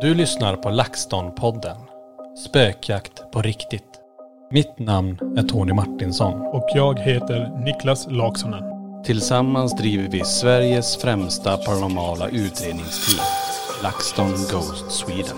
Du 0.00 0.14
lyssnar 0.14 0.56
på 0.56 0.68
LaxTon-podden. 0.68 1.76
Spökjakt 2.46 3.30
på 3.32 3.42
riktigt. 3.42 4.00
Mitt 4.50 4.78
namn 4.78 5.18
är 5.38 5.42
Tony 5.42 5.72
Martinsson. 5.72 6.40
Och 6.40 6.68
jag 6.74 6.98
heter 6.98 7.64
Niklas 7.64 8.06
Laksonen. 8.10 8.62
Tillsammans 9.04 9.76
driver 9.76 10.08
vi 10.08 10.24
Sveriges 10.24 10.96
främsta 10.96 11.56
paranormala 11.56 12.28
utredningsteam. 12.28 13.26
LaxTon 13.82 14.30
Ghost 14.30 14.90
Sweden. 14.90 15.36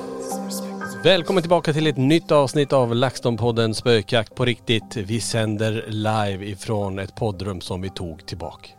Välkommen 1.05 1.43
tillbaka 1.43 1.73
till 1.73 1.87
ett 1.87 1.97
nytt 1.97 2.33
avsnitt 2.33 2.73
av 2.73 2.95
LaxTon-podden 2.95 3.73
Spökjakt 3.73 4.35
på 4.35 4.45
riktigt. 4.45 4.97
Vi 4.97 5.21
sänder 5.21 5.85
live 5.89 6.47
ifrån 6.47 6.99
ett 6.99 7.15
poddrum 7.15 7.61
som 7.61 7.81
vi 7.81 7.91
tog 7.91 8.27
tillbaka. 8.27 8.78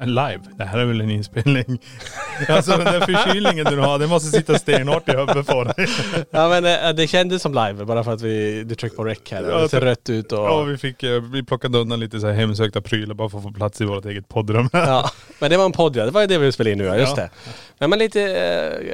En 0.00 0.08
live. 0.08 0.40
Det 0.58 0.64
här 0.64 0.78
är 0.78 0.84
väl 0.84 1.00
en 1.00 1.10
inspelning. 1.10 1.64
Alltså 2.48 2.70
den 2.70 2.84
där 2.84 3.00
förkylningen 3.00 3.64
du 3.64 3.78
har, 3.78 3.98
det 3.98 4.06
måste 4.06 4.28
sitta 4.38 4.58
stenhårt 4.58 5.08
i 5.08 5.12
huvudet 5.12 5.46
på 5.46 5.64
dig. 5.64 5.86
Ja 6.30 6.48
men 6.48 6.64
eh, 6.64 6.92
det 6.94 7.06
kändes 7.06 7.42
som 7.42 7.54
live 7.54 7.84
bara 7.84 8.04
för 8.04 8.12
att 8.12 8.22
vi, 8.22 8.64
du 8.64 8.74
tryckte 8.74 8.96
på 8.96 9.04
rec 9.04 9.18
här. 9.30 9.42
Det 9.42 9.68
ser 9.68 9.80
rött 9.80 10.10
ut 10.10 10.32
och... 10.32 10.38
Ja 10.38 10.62
vi 10.62 10.76
fick, 10.78 11.02
eh, 11.02 11.22
vi 11.22 11.42
plockade 11.42 11.78
undan 11.78 12.00
lite 12.00 12.20
så 12.20 12.26
här 12.26 12.34
hemsökta 12.34 12.80
prylar 12.80 13.14
bara 13.14 13.28
för 13.28 13.38
att 13.38 13.44
få 13.44 13.52
plats 13.52 13.80
i 13.80 13.84
vårt 13.84 14.04
eget 14.04 14.28
poddrum. 14.28 14.68
Ja, 14.72 15.10
men 15.38 15.50
det 15.50 15.56
var 15.56 15.64
en 15.64 15.72
podd 15.72 15.96
ja. 15.96 16.04
Det 16.04 16.10
var 16.10 16.20
ju 16.20 16.26
det 16.26 16.38
vi 16.38 16.52
spelade 16.52 16.72
in 16.72 16.78
nu 16.78 16.84
ja, 16.84 16.96
just 16.96 17.16
Ja. 17.16 17.22
det. 17.22 17.30
Men 17.78 17.90
man 17.90 18.00
är 18.00 18.04
lite 18.04 18.22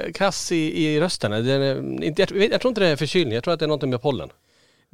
eh, 0.06 0.12
kass 0.12 0.52
i, 0.52 0.84
i 0.86 1.00
rösten. 1.00 1.30
Det 1.30 1.52
är, 1.52 2.02
inte, 2.04 2.22
jag, 2.22 2.52
jag 2.52 2.60
tror 2.60 2.68
inte 2.70 2.80
det 2.80 2.88
är 2.88 2.96
förkylning, 2.96 3.34
jag 3.34 3.44
tror 3.44 3.54
att 3.54 3.60
det 3.60 3.66
är 3.66 3.68
något 3.68 3.88
med 3.88 4.02
pollen. 4.02 4.28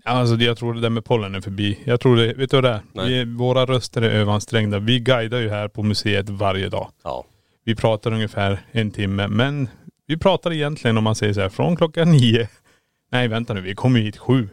Alltså 0.04 0.36
jag 0.36 0.56
tror 0.56 0.74
det 0.74 0.80
där 0.80 0.90
med 0.90 1.04
pollen 1.04 1.34
är 1.34 1.40
förbi. 1.40 1.78
Jag 1.84 2.00
tror 2.00 2.16
det, 2.16 2.34
vet 2.34 2.50
du 2.50 2.56
vad 2.56 2.64
det 2.64 2.70
är? 2.70 2.80
Nej. 2.92 3.08
Vi, 3.08 3.24
våra 3.24 3.66
röster 3.66 4.02
är 4.02 4.10
överansträngda. 4.10 4.78
Vi 4.78 4.98
guidar 4.98 5.38
ju 5.38 5.50
här 5.50 5.68
på 5.68 5.82
museet 5.82 6.28
varje 6.28 6.68
dag. 6.68 6.90
Ja. 7.04 7.24
Vi 7.64 7.76
pratar 7.76 8.12
ungefär 8.12 8.60
en 8.72 8.90
timme, 8.90 9.28
men 9.28 9.68
vi 10.06 10.16
pratar 10.16 10.52
egentligen 10.52 10.98
om 10.98 11.04
man 11.04 11.14
säger 11.14 11.32
så 11.32 11.40
här 11.40 11.48
från 11.48 11.76
klockan 11.76 12.10
nio. 12.12 12.48
Nej 13.12 13.28
vänta 13.28 13.54
nu, 13.54 13.60
vi 13.60 13.74
kommer 13.74 14.00
hit 14.00 14.16
sju. 14.16 14.48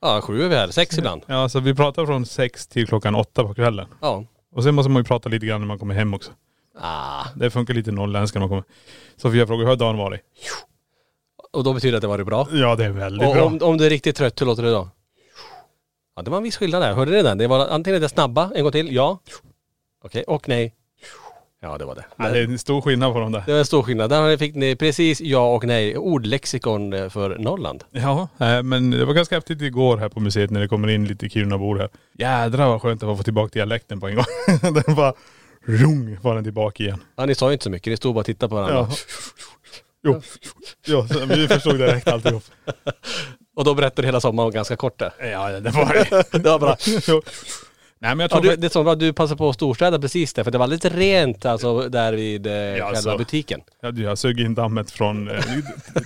Ja, 0.00 0.20
sju 0.20 0.42
är 0.42 0.48
vi 0.48 0.54
här. 0.54 0.68
Sex 0.68 0.98
ibland. 0.98 1.22
Ja 1.26 1.34
alltså 1.36 1.60
vi 1.60 1.74
pratar 1.74 2.06
från 2.06 2.26
sex 2.26 2.66
till 2.66 2.86
klockan 2.86 3.14
åtta 3.14 3.44
på 3.44 3.54
kvällen. 3.54 3.86
Ja. 4.00 4.24
Och 4.54 4.62
sen 4.62 4.74
måste 4.74 4.90
man 4.90 5.00
ju 5.00 5.04
prata 5.04 5.28
lite 5.28 5.46
grann 5.46 5.60
när 5.60 5.68
man 5.68 5.78
kommer 5.78 5.94
hem 5.94 6.14
också. 6.14 6.32
Ah. 6.80 7.24
Det 7.36 7.50
funkar 7.50 7.74
lite 7.74 7.92
norrländska 7.92 8.38
när 8.38 8.46
man 8.46 8.48
kommer. 8.48 8.64
Sofia 9.16 9.46
frågar, 9.46 9.64
hur 9.64 9.68
har 9.68 9.76
dagen 9.76 9.96
varit? 9.96 10.20
Och 11.52 11.64
då 11.64 11.72
betyder 11.72 11.92
det 11.92 11.96
att 11.96 12.02
det 12.02 12.08
var 12.08 12.24
bra. 12.24 12.48
Ja 12.52 12.76
det 12.76 12.84
är 12.84 12.90
väldigt 12.90 13.28
Och 13.28 13.34
bra. 13.34 13.44
om, 13.44 13.58
om 13.62 13.78
du 13.78 13.86
är 13.86 13.90
riktigt 13.90 14.16
trött, 14.16 14.40
hur 14.40 14.46
låter 14.46 14.62
det 14.62 14.70
då? 14.70 14.88
Ja 16.16 16.22
det 16.22 16.30
var 16.30 16.36
en 16.38 16.44
viss 16.44 16.56
skillnad 16.56 16.82
där. 16.82 16.94
Hörde 16.94 17.10
ni 17.10 17.22
den? 17.22 17.38
Det 17.38 17.46
var 17.46 17.68
antingen 17.68 18.00
det 18.00 18.08
snabba, 18.08 18.50
en 18.54 18.62
gång 18.62 18.72
till, 18.72 18.94
ja. 18.94 19.18
Okej, 20.04 20.22
och 20.22 20.48
nej. 20.48 20.74
Ja 21.60 21.78
det 21.78 21.84
var 21.84 21.94
det. 21.94 22.04
Ja, 22.16 22.28
det 22.28 22.38
är 22.38 22.44
en 22.44 22.58
stor 22.58 22.80
skillnad 22.80 23.12
på 23.12 23.20
dem 23.20 23.32
där. 23.32 23.42
Det 23.46 23.52
var 23.52 23.58
en 23.58 23.64
stor 23.64 23.82
skillnad. 23.82 24.10
Där 24.10 24.36
fick 24.36 24.54
ni 24.54 24.76
precis 24.76 25.20
ja 25.20 25.54
och 25.54 25.64
nej. 25.64 25.98
Ordlexikon 25.98 26.92
eh, 26.92 27.08
för 27.08 27.38
Norrland. 27.38 27.84
Ja, 27.90 28.28
eh, 28.38 28.62
men 28.62 28.90
det 28.90 29.04
var 29.04 29.14
ganska 29.14 29.34
häftigt 29.34 29.62
igår 29.62 29.96
här 29.96 30.08
på 30.08 30.20
museet 30.20 30.50
när 30.50 30.60
det 30.60 30.68
kommer 30.68 30.88
in 30.88 31.04
lite 31.04 31.28
Kirunabor 31.28 31.78
här. 31.78 31.88
Jädrar 32.18 32.68
vad 32.68 32.82
skönt 32.82 33.00
det 33.00 33.06
var 33.06 33.12
att 33.12 33.18
få 33.18 33.24
tillbaka 33.24 33.50
dialekten 33.52 34.00
på 34.00 34.08
en 34.08 34.14
gång. 34.14 34.24
den 34.84 34.94
bara, 34.94 35.12
rung 35.64 36.18
var 36.22 36.34
den 36.34 36.44
tillbaka 36.44 36.82
igen. 36.82 37.00
Ja 37.16 37.26
ni 37.26 37.34
sa 37.34 37.46
ju 37.46 37.52
inte 37.52 37.64
så 37.64 37.70
mycket, 37.70 37.90
ni 37.90 37.96
stod 37.96 38.14
bara 38.14 38.20
och 38.20 38.26
tittade 38.26 38.50
på 38.50 38.56
varandra. 38.56 38.76
Ja. 38.90 38.96
Jo, 40.04 40.22
jo, 40.86 41.06
vi 41.28 41.48
förstod 41.48 41.78
direkt 41.78 42.08
alltihop. 42.08 42.44
Och 43.56 43.64
då 43.64 43.74
berättade 43.74 44.02
du 44.02 44.06
hela 44.06 44.20
sommaren 44.20 44.50
ganska 44.50 44.76
kort 44.76 44.98
där. 44.98 45.12
Ja, 45.30 45.60
det 45.60 45.70
var 45.70 45.92
det. 46.10 46.24
Det 46.38 46.50
var 46.50 46.58
bra. 46.58 46.76
Jo. 47.08 47.22
Nej 48.00 48.14
men 48.14 48.18
jag 48.20 48.24
Ja, 48.24 48.40
tror 48.40 48.50
du, 48.50 48.56
det 48.56 48.66
är 48.66 48.68
så 48.70 48.82
bra 48.82 48.92
att 48.92 49.00
du 49.00 49.12
passar 49.12 49.36
på 49.36 49.48
att 49.48 49.54
storstäda 49.54 49.98
precis 49.98 50.32
där, 50.34 50.44
för 50.44 50.50
det 50.50 50.58
var 50.58 50.66
lite 50.66 50.88
rent 50.88 51.44
alltså 51.46 51.88
där 51.88 52.12
vid 52.12 52.46
eh, 52.46 52.52
själva 52.52 52.86
alltså. 52.86 53.16
butiken. 53.16 53.60
jag, 53.82 53.98
jag 53.98 54.18
sög 54.18 54.40
in 54.40 54.54
dammet 54.54 54.90
från 54.90 55.30
eh, 55.30 55.44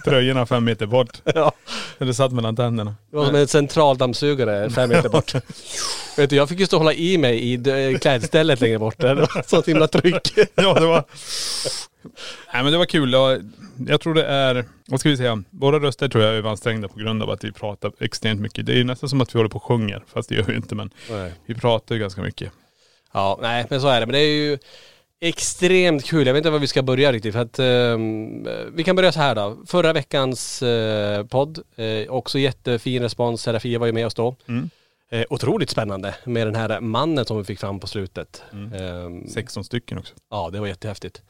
tröjorna 0.04 0.46
fem 0.46 0.64
meter 0.64 0.86
bort. 0.86 1.22
Ja. 1.34 1.52
Det 1.98 2.14
satt 2.14 2.32
mellan 2.32 2.56
tänderna. 2.56 2.94
Det 3.10 3.16
var 3.16 3.26
som 3.26 3.34
en 3.34 3.48
centraldammsugare 3.48 4.70
fem 4.70 4.88
meter 4.88 5.08
bort. 5.08 5.34
Vet 6.16 6.30
du, 6.30 6.36
jag 6.36 6.48
fick 6.48 6.60
ju 6.60 6.66
stå 6.66 6.76
och 6.76 6.80
hålla 6.80 6.94
i 6.94 7.18
mig 7.18 7.52
i 7.52 7.98
klädstället 8.00 8.60
längre 8.60 8.78
bort. 8.78 8.98
Det 8.98 9.14
var 9.14 9.48
så 9.48 9.62
himla 9.62 9.88
tryck. 9.88 10.32
Ja 10.54 10.74
det 10.74 10.86
var.. 10.86 11.04
Nej 12.54 12.62
men 12.62 12.72
det 12.72 12.78
var 12.78 12.84
kul. 12.84 13.12
Jag, 13.88 14.00
tror 14.00 14.14
det 14.14 14.24
är, 14.24 14.64
vad 14.86 15.00
ska 15.00 15.08
vi 15.08 15.16
säga, 15.16 15.42
våra 15.50 15.78
röster 15.78 16.08
tror 16.08 16.24
jag 16.24 16.32
är 16.32 16.36
överansträngda 16.36 16.88
på 16.88 16.98
grund 16.98 17.22
av 17.22 17.30
att 17.30 17.44
vi 17.44 17.52
pratar 17.52 17.92
extremt 18.00 18.40
mycket. 18.40 18.66
Det 18.66 18.72
är 18.72 18.76
ju 18.76 18.84
nästan 18.84 19.08
som 19.08 19.20
att 19.20 19.34
vi 19.34 19.38
håller 19.38 19.50
på 19.50 19.56
och 19.56 19.64
sjunger, 19.64 20.04
fast 20.06 20.28
det 20.28 20.34
gör 20.34 20.42
vi 20.42 20.56
inte 20.56 20.74
men 20.74 20.90
Nej. 21.10 21.32
vi 21.46 21.54
pratar 21.54 21.94
ju 21.94 22.00
ganska 22.00 22.22
mycket. 22.22 22.52
Ja, 23.12 23.38
nej 23.42 23.66
men 23.70 23.80
så 23.80 23.88
är 23.88 24.00
det. 24.00 24.06
Men 24.06 24.12
det 24.12 24.18
är 24.18 24.36
ju 24.36 24.58
extremt 25.20 26.04
kul. 26.04 26.26
Jag 26.26 26.34
vet 26.34 26.40
inte 26.40 26.50
var 26.50 26.58
vi 26.58 26.66
ska 26.66 26.82
börja 26.82 27.12
riktigt 27.12 27.34
för 27.34 27.40
att 27.40 27.58
ehm, 27.58 28.48
vi 28.74 28.84
kan 28.84 28.96
börja 28.96 29.12
så 29.12 29.20
här 29.20 29.34
då. 29.34 29.58
Förra 29.66 29.92
veckans 29.92 30.62
eh, 30.62 31.26
podd, 31.26 31.58
eh, 31.76 32.10
också 32.10 32.38
jättefin 32.38 33.02
respons. 33.02 33.42
Serafia 33.42 33.78
var 33.78 33.86
ju 33.86 33.92
med 33.92 34.06
oss 34.06 34.14
då. 34.14 34.36
Mm. 34.48 34.70
Eh, 35.10 35.24
otroligt 35.30 35.70
spännande 35.70 36.14
med 36.24 36.46
den 36.46 36.54
här 36.54 36.80
mannen 36.80 37.24
som 37.24 37.38
vi 37.38 37.44
fick 37.44 37.60
fram 37.60 37.80
på 37.80 37.86
slutet. 37.86 38.42
Mm. 38.52 38.72
Ehm, 38.72 39.28
16 39.28 39.64
stycken 39.64 39.98
också. 39.98 40.14
Ja, 40.30 40.50
det 40.52 40.60
var 40.60 40.66
jättehäftigt. 40.66 41.22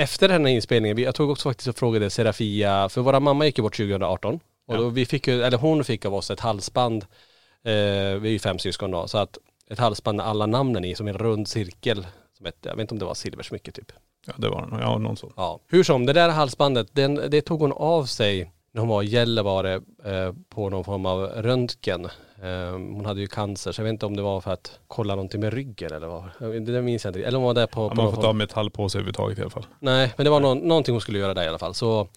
Efter 0.00 0.28
den 0.28 0.44
här 0.44 0.52
inspelningen, 0.52 0.98
jag 0.98 1.14
tog 1.14 1.30
också 1.30 1.48
faktiskt 1.48 1.68
och 1.68 1.76
frågade 1.76 2.10
Serafia, 2.10 2.88
för 2.88 3.00
våra 3.00 3.20
mamma 3.20 3.46
gick 3.46 3.58
ju 3.58 3.62
bort 3.62 3.76
2018. 3.76 4.40
Och 4.66 4.76
då 4.76 4.88
vi 4.88 5.06
fick 5.06 5.28
ju, 5.28 5.42
eller 5.42 5.58
hon 5.58 5.84
fick 5.84 6.04
av 6.04 6.14
oss 6.14 6.30
ett 6.30 6.40
halsband, 6.40 7.02
eh, 7.64 7.72
vi 8.20 8.28
är 8.28 8.30
ju 8.30 8.38
fem 8.38 8.58
syskon 8.58 8.90
då, 8.90 9.08
så 9.08 9.18
att 9.18 9.38
ett 9.70 9.78
halsband 9.78 10.16
med 10.16 10.26
alla 10.26 10.46
namnen 10.46 10.84
i, 10.84 10.94
som 10.94 11.08
en 11.08 11.18
rund 11.18 11.48
cirkel. 11.48 12.06
Som 12.36 12.46
ett, 12.46 12.56
jag 12.60 12.76
vet 12.76 12.80
inte 12.80 12.94
om 12.94 12.98
det 12.98 13.04
var 13.04 13.14
silversmycke 13.14 13.72
typ. 13.72 13.92
Ja 14.26 14.32
det 14.36 14.48
var 14.48 14.66
det. 14.66 14.80
Ja 14.80 14.98
någon 14.98 15.16
sån. 15.16 15.32
Ja. 15.36 15.60
Hur 15.68 15.84
som, 15.84 16.06
det 16.06 16.12
där 16.12 16.28
halsbandet, 16.28 16.88
den, 16.92 17.14
det 17.14 17.40
tog 17.40 17.60
hon 17.60 17.72
av 17.72 18.04
sig 18.04 18.52
när 18.78 18.82
hon 18.82 18.88
var 18.88 19.02
i 19.02 19.06
Gällivare 19.06 19.74
eh, 20.04 20.32
på 20.48 20.70
någon 20.70 20.84
form 20.84 21.06
av 21.06 21.20
röntgen. 21.26 22.04
Eh, 22.42 22.70
hon 22.72 23.06
hade 23.06 23.20
ju 23.20 23.26
cancer, 23.26 23.72
så 23.72 23.80
jag 23.80 23.84
vet 23.84 23.92
inte 23.92 24.06
om 24.06 24.16
det 24.16 24.22
var 24.22 24.40
för 24.40 24.50
att 24.52 24.78
kolla 24.86 25.14
någonting 25.14 25.40
med 25.40 25.52
ryggen 25.52 25.92
eller 25.92 26.06
vad. 26.06 26.24
Det 26.66 26.82
minns 26.82 27.04
jag 27.04 27.10
inte. 27.10 27.22
Eller 27.22 27.38
om 27.38 27.42
hon 27.44 27.54
var 27.54 27.60
där 27.60 27.66
på, 27.66 27.80
Ja, 27.82 27.88
på 27.88 27.94
man 27.94 28.06
får 28.06 28.12
form- 28.12 28.22
ta 28.22 28.32
metall 28.32 28.70
på 28.70 28.88
sig 28.88 28.98
överhuvudtaget 28.98 29.38
i 29.38 29.40
alla 29.40 29.50
fall. 29.50 29.66
Nej, 29.78 30.12
men 30.16 30.24
det 30.24 30.30
var 30.30 30.40
någon, 30.40 30.58
någonting 30.58 30.94
hon 30.94 31.00
skulle 31.00 31.18
göra 31.18 31.34
där 31.34 31.44
i 31.44 31.48
alla 31.48 31.58
fall. 31.58 31.74
Så 31.74 32.08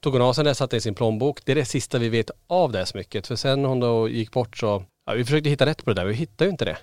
tog 0.00 0.12
hon 0.12 0.22
av 0.22 0.32
sig 0.32 0.44
det, 0.44 0.54
satte 0.54 0.76
i 0.76 0.80
sin 0.80 0.94
plånbok. 0.94 1.40
Det 1.44 1.52
är 1.52 1.56
det 1.56 1.64
sista 1.64 1.98
vi 1.98 2.08
vet 2.08 2.30
av 2.46 2.72
det 2.72 2.78
här 2.78 2.84
smycket. 2.84 3.26
För 3.26 3.36
sen 3.36 3.64
hon 3.64 3.80
då 3.80 4.08
gick 4.08 4.32
bort 4.32 4.56
så, 4.56 4.84
Ja, 5.06 5.12
vi 5.12 5.24
försökte 5.24 5.50
hitta 5.50 5.66
rätt 5.66 5.84
på 5.84 5.90
det 5.90 6.00
där, 6.00 6.06
vi 6.06 6.14
hittade 6.14 6.44
ju 6.44 6.50
inte 6.50 6.64
det. 6.64 6.76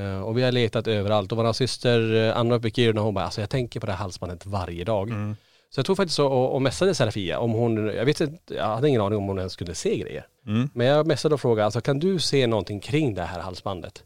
Eh, 0.00 0.20
och 0.20 0.38
vi 0.38 0.42
har 0.42 0.52
letat 0.52 0.86
överallt 0.86 1.32
och 1.32 1.38
vår 1.38 1.52
syster 1.52 2.14
eh, 2.28 2.36
Anna 2.36 2.54
uppe 2.54 2.68
i 2.68 2.70
Kiruna 2.70 3.00
hon 3.00 3.14
bara, 3.14 3.24
alltså 3.24 3.40
jag 3.40 3.50
tänker 3.50 3.80
på 3.80 3.86
det 3.86 3.92
här 3.92 3.98
halsbandet 3.98 4.46
varje 4.46 4.84
dag. 4.84 5.08
Mm. 5.10 5.36
Så 5.70 5.78
jag 5.78 5.86
tog 5.86 5.96
faktiskt 5.96 6.18
och, 6.18 6.54
och 6.54 6.62
messade 6.62 6.94
Serafia 6.94 7.38
om 7.38 7.52
hon, 7.52 7.86
jag 7.86 8.04
vet 8.04 8.20
inte, 8.20 8.54
jag 8.54 8.64
hade 8.64 8.88
ingen 8.88 9.00
aning 9.00 9.18
om 9.18 9.24
hon 9.24 9.38
ens 9.38 9.56
kunde 9.56 9.74
se 9.74 9.98
grejer. 9.98 10.26
Mm. 10.46 10.70
Men 10.74 10.86
jag 10.86 11.06
messade 11.06 11.34
och 11.34 11.40
frågade, 11.40 11.64
alltså 11.64 11.80
kan 11.80 11.98
du 11.98 12.18
se 12.18 12.46
någonting 12.46 12.80
kring 12.80 13.14
det 13.14 13.22
här 13.22 13.40
halsbandet? 13.40 14.04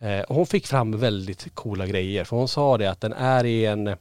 Eh, 0.00 0.20
och 0.20 0.34
hon 0.34 0.46
fick 0.46 0.66
fram 0.66 0.98
väldigt 0.98 1.54
coola 1.54 1.86
grejer, 1.86 2.24
för 2.24 2.36
hon 2.36 2.48
sa 2.48 2.78
det 2.78 2.90
att 2.90 3.00
den 3.00 3.12
är 3.12 3.44
i 3.44 3.66
en, 3.66 3.86
eh, 3.86 3.96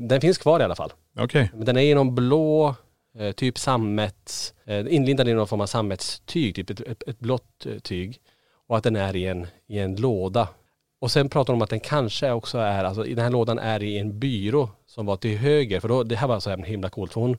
den 0.00 0.20
finns 0.20 0.38
kvar 0.38 0.60
i 0.60 0.62
alla 0.62 0.76
fall. 0.76 0.92
Okej. 1.18 1.50
Men 1.54 1.64
den 1.64 1.76
är 1.76 1.82
i 1.82 1.94
någon 1.94 2.14
blå, 2.14 2.74
eh, 3.18 3.32
typ 3.32 3.58
sammets, 3.58 4.54
eh, 4.64 4.94
inlindad 4.94 5.28
i 5.28 5.34
någon 5.34 5.48
form 5.48 5.60
av 5.60 5.66
sammetstyg, 5.66 6.54
typ 6.54 6.70
ett, 6.70 6.80
ett, 6.80 7.02
ett 7.06 7.18
blått 7.18 7.66
eh, 7.66 7.78
tyg. 7.78 8.18
Och 8.68 8.76
att 8.76 8.84
den 8.84 8.96
är 8.96 9.16
i 9.16 9.26
en, 9.26 9.46
i 9.68 9.78
en 9.78 9.96
låda. 9.96 10.48
Och 11.00 11.10
sen 11.10 11.28
pratar 11.28 11.52
de 11.52 11.56
om 11.56 11.62
att 11.62 11.70
den 11.70 11.80
kanske 11.80 12.30
också 12.30 12.58
är, 12.58 12.84
alltså 12.84 13.06
i 13.06 13.14
den 13.14 13.24
här 13.24 13.30
lådan 13.30 13.58
är 13.58 13.82
i 13.82 13.98
en 13.98 14.18
byrå 14.18 14.68
som 14.86 15.06
var 15.06 15.16
till 15.16 15.38
höger. 15.38 15.80
För 15.80 15.88
då, 15.88 16.02
det 16.02 16.16
här 16.16 16.28
var 16.28 16.40
så 16.40 16.50
himla 16.56 16.88
coolt, 16.88 17.12
för 17.12 17.20
hon 17.20 17.36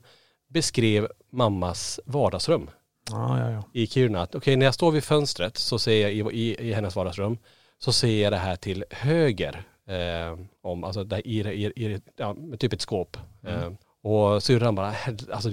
beskrev 0.50 1.08
mammas 1.32 2.00
vardagsrum 2.04 2.70
Ja, 3.10 3.38
ja, 3.40 3.50
ja. 3.50 3.62
i 3.72 3.86
Kiruna. 3.86 4.26
Okej, 4.34 4.56
när 4.56 4.66
jag 4.66 4.74
står 4.74 4.90
vid 4.92 5.04
fönstret 5.04 5.56
så 5.56 5.78
ser 5.78 6.02
jag 6.02 6.12
i, 6.12 6.18
i, 6.18 6.68
i 6.68 6.72
hennes 6.72 6.96
vardagsrum, 6.96 7.38
så 7.78 7.92
ser 7.92 8.22
jag 8.22 8.32
det 8.32 8.36
här 8.36 8.56
till 8.56 8.84
höger. 8.90 9.62
Eh, 9.88 10.38
om, 10.62 10.84
alltså 10.84 11.04
där 11.04 11.26
i, 11.26 11.38
i, 11.40 11.66
i, 11.66 12.00
ja, 12.16 12.36
typ 12.58 12.72
ett 12.72 12.80
skåp. 12.80 13.16
Eh, 13.46 13.68
och 14.02 14.42
syrran 14.42 14.74
bara, 14.74 14.90
"Hel- 14.90 15.32
alltså 15.32 15.50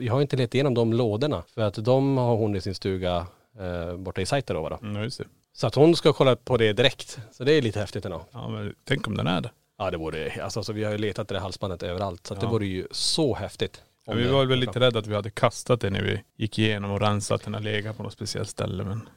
jag 0.00 0.12
har 0.12 0.22
inte 0.22 0.36
letat 0.36 0.54
igenom 0.54 0.74
de 0.74 0.92
lådorna. 0.92 1.42
För 1.54 1.62
att 1.62 1.74
de 1.84 2.16
har 2.16 2.36
hon 2.36 2.56
i 2.56 2.60
sin 2.60 2.74
stuga 2.74 3.26
eh, 3.60 3.96
borta 3.96 4.20
i 4.20 4.26
Saitaro 4.26 4.68
då. 4.68 4.78
Mm, 4.82 5.02
just 5.02 5.18
det. 5.18 5.24
Så 5.52 5.66
att 5.66 5.74
hon 5.74 5.96
ska 5.96 6.12
kolla 6.12 6.36
på 6.36 6.56
det 6.56 6.72
direkt. 6.72 7.18
Så 7.32 7.44
det 7.44 7.52
är 7.52 7.62
lite 7.62 7.80
häftigt 7.80 8.04
ändå. 8.04 8.26
Ja, 8.32 8.48
men 8.48 8.74
tänk 8.84 9.06
om 9.06 9.16
den 9.16 9.26
är 9.26 9.40
det. 9.40 9.50
Ja 9.78 9.90
det 9.90 9.96
vore, 9.96 10.42
alltså, 10.44 10.60
alltså 10.60 10.72
vi 10.72 10.84
har 10.84 10.92
ju 10.92 10.98
letat 10.98 11.28
det 11.28 11.34
där 11.34 11.40
halsbandet 11.40 11.82
överallt. 11.82 12.26
Så 12.26 12.34
att 12.34 12.42
Ja. 12.42 12.46
det 12.48 12.52
vore 12.52 12.66
ju 12.66 12.86
så 12.90 13.34
häftigt. 13.34 13.82
Ja, 14.06 14.12
vi 14.12 14.26
var 14.28 14.44
väl 14.44 14.58
lite 14.58 14.80
rädda 14.80 14.98
att 14.98 15.06
vi 15.06 15.14
hade 15.14 15.30
kastat 15.30 15.80
det 15.80 15.90
när 15.90 16.02
vi 16.02 16.22
gick 16.36 16.58
igenom 16.58 16.90
och 16.90 17.00
rensat 17.00 17.44
den 17.44 17.54
har 17.54 17.60
legat 17.60 17.96
på 17.96 18.02
något 18.02 18.12
speciellt 18.12 18.48
ställe. 18.48 18.84
Men, 18.84 19.08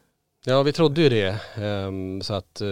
Ja 0.46 0.64
vi 0.64 0.74
trodde 0.74 1.02
ju 1.02 1.10
det. 1.10 1.40
Ehm, 1.56 2.22
så 2.22 2.34
att, 2.34 2.62
ja, 2.62 2.68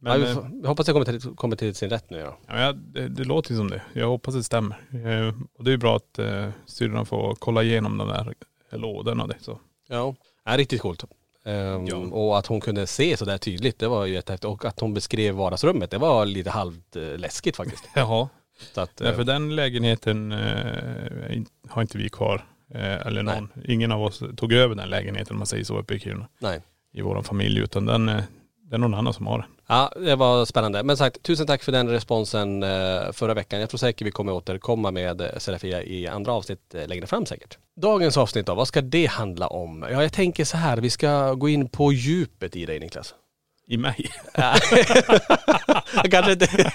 men 0.00 0.20
vi, 0.20 0.30
eh, 0.30 0.46
vi 0.62 0.66
hoppas 0.68 0.86
det 0.86 0.92
kommer 0.92 1.04
till, 1.04 1.20
kommer 1.20 1.56
till 1.56 1.74
sin 1.74 1.90
rätt 1.90 2.10
nu 2.10 2.18
ja, 2.18 2.38
ja, 2.48 2.72
det, 2.72 3.08
det 3.08 3.24
låter 3.24 3.50
ju 3.50 3.56
som 3.56 3.70
det. 3.70 3.82
Jag 3.92 4.08
hoppas 4.08 4.34
det 4.34 4.42
stämmer. 4.42 4.76
Eh, 4.92 5.34
och 5.58 5.64
det 5.64 5.70
är 5.70 5.72
ju 5.72 5.76
bra 5.76 5.96
att 5.96 6.18
eh, 6.18 6.48
syrran 6.66 7.06
får 7.06 7.34
kolla 7.34 7.62
igenom 7.62 7.98
de 7.98 8.08
där 8.08 8.34
lådorna 8.70 9.22
och 9.22 9.28
det. 9.28 9.36
Så. 9.40 9.58
Ja, 9.88 10.14
ja 10.44 10.56
riktigt 10.56 10.80
coolt. 10.80 11.04
Ehm, 11.48 11.86
Ja. 11.86 11.96
Och 11.96 12.38
att 12.38 12.46
hon 12.46 12.60
kunde 12.60 12.86
se 12.86 13.16
så 13.16 13.24
där 13.24 13.38
tydligt, 13.38 13.78
det 13.78 13.88
var 13.88 14.06
ju 14.06 14.14
jättehäftigt. 14.14 14.44
Och 14.44 14.64
att 14.64 14.80
hon 14.80 14.94
beskrev 14.94 15.34
vardagsrummet, 15.34 15.90
det 15.90 15.98
var 15.98 16.26
lite 16.26 16.50
halvt 16.50 16.96
eh, 16.96 17.02
läskigt 17.18 17.56
faktiskt. 17.56 17.84
Jaha. 17.94 18.28
Så 18.74 18.80
att, 18.80 19.00
Nej, 19.00 19.10
eh, 19.10 19.16
för 19.16 19.24
den 19.24 19.56
lägenheten 19.56 20.32
eh, 20.32 21.42
har 21.68 21.82
inte 21.82 21.98
vi 21.98 22.08
kvar. 22.08 22.44
Eh, 22.74 23.06
eller 23.06 23.22
Nej. 23.22 23.40
någon. 23.40 23.48
Ingen 23.64 23.92
av 23.92 24.02
oss 24.02 24.22
tog 24.36 24.52
över 24.52 24.74
den 24.74 24.88
lägenheten 24.90 25.32
om 25.34 25.38
man 25.38 25.46
säger 25.46 25.64
så 25.64 25.78
uppe 25.78 25.94
i 25.94 26.00
Kiruna. 26.00 26.28
nej. 26.38 26.60
I 26.92 27.00
vår 27.02 27.22
familj. 27.22 27.60
Utan 27.60 27.86
den, 27.86 28.08
eh, 28.08 28.22
det 28.70 28.74
är 28.76 28.78
någon 28.78 28.94
annan 28.94 29.12
som 29.14 29.26
har 29.26 29.38
den. 29.38 29.48
Ja, 29.70 29.92
det 29.96 30.16
var 30.16 30.44
spännande. 30.44 30.82
Men 30.82 30.96
sagt, 30.96 31.22
tusen 31.22 31.46
tack 31.46 31.62
för 31.62 31.72
den 31.72 31.88
responsen 31.88 32.62
eh, 32.62 33.12
förra 33.12 33.34
veckan. 33.34 33.60
Jag 33.60 33.70
tror 33.70 33.78
säkert 33.78 34.06
vi 34.06 34.10
kommer 34.10 34.32
återkomma 34.32 34.90
med 34.90 35.20
eh, 35.20 35.38
Serafia 35.38 35.82
i 35.82 36.06
andra 36.06 36.32
avsnitt 36.32 36.74
eh, 36.74 36.86
längre 36.86 37.06
fram 37.06 37.26
säkert. 37.26 37.58
Dagens 37.80 38.16
avsnitt 38.16 38.46
då, 38.46 38.54
vad 38.54 38.68
ska 38.68 38.80
det 38.80 39.06
handla 39.06 39.46
om? 39.46 39.86
Ja, 39.90 40.02
jag 40.02 40.12
tänker 40.12 40.44
så 40.44 40.56
här, 40.56 40.76
vi 40.76 40.90
ska 40.90 41.34
gå 41.34 41.48
in 41.48 41.68
på 41.68 41.92
djupet 41.92 42.56
i 42.56 42.66
dig 42.66 42.80
Niklas. 42.80 43.14
I 43.66 43.76
mig. 43.76 44.10
Kanske 46.10 46.32
inte... 46.32 46.48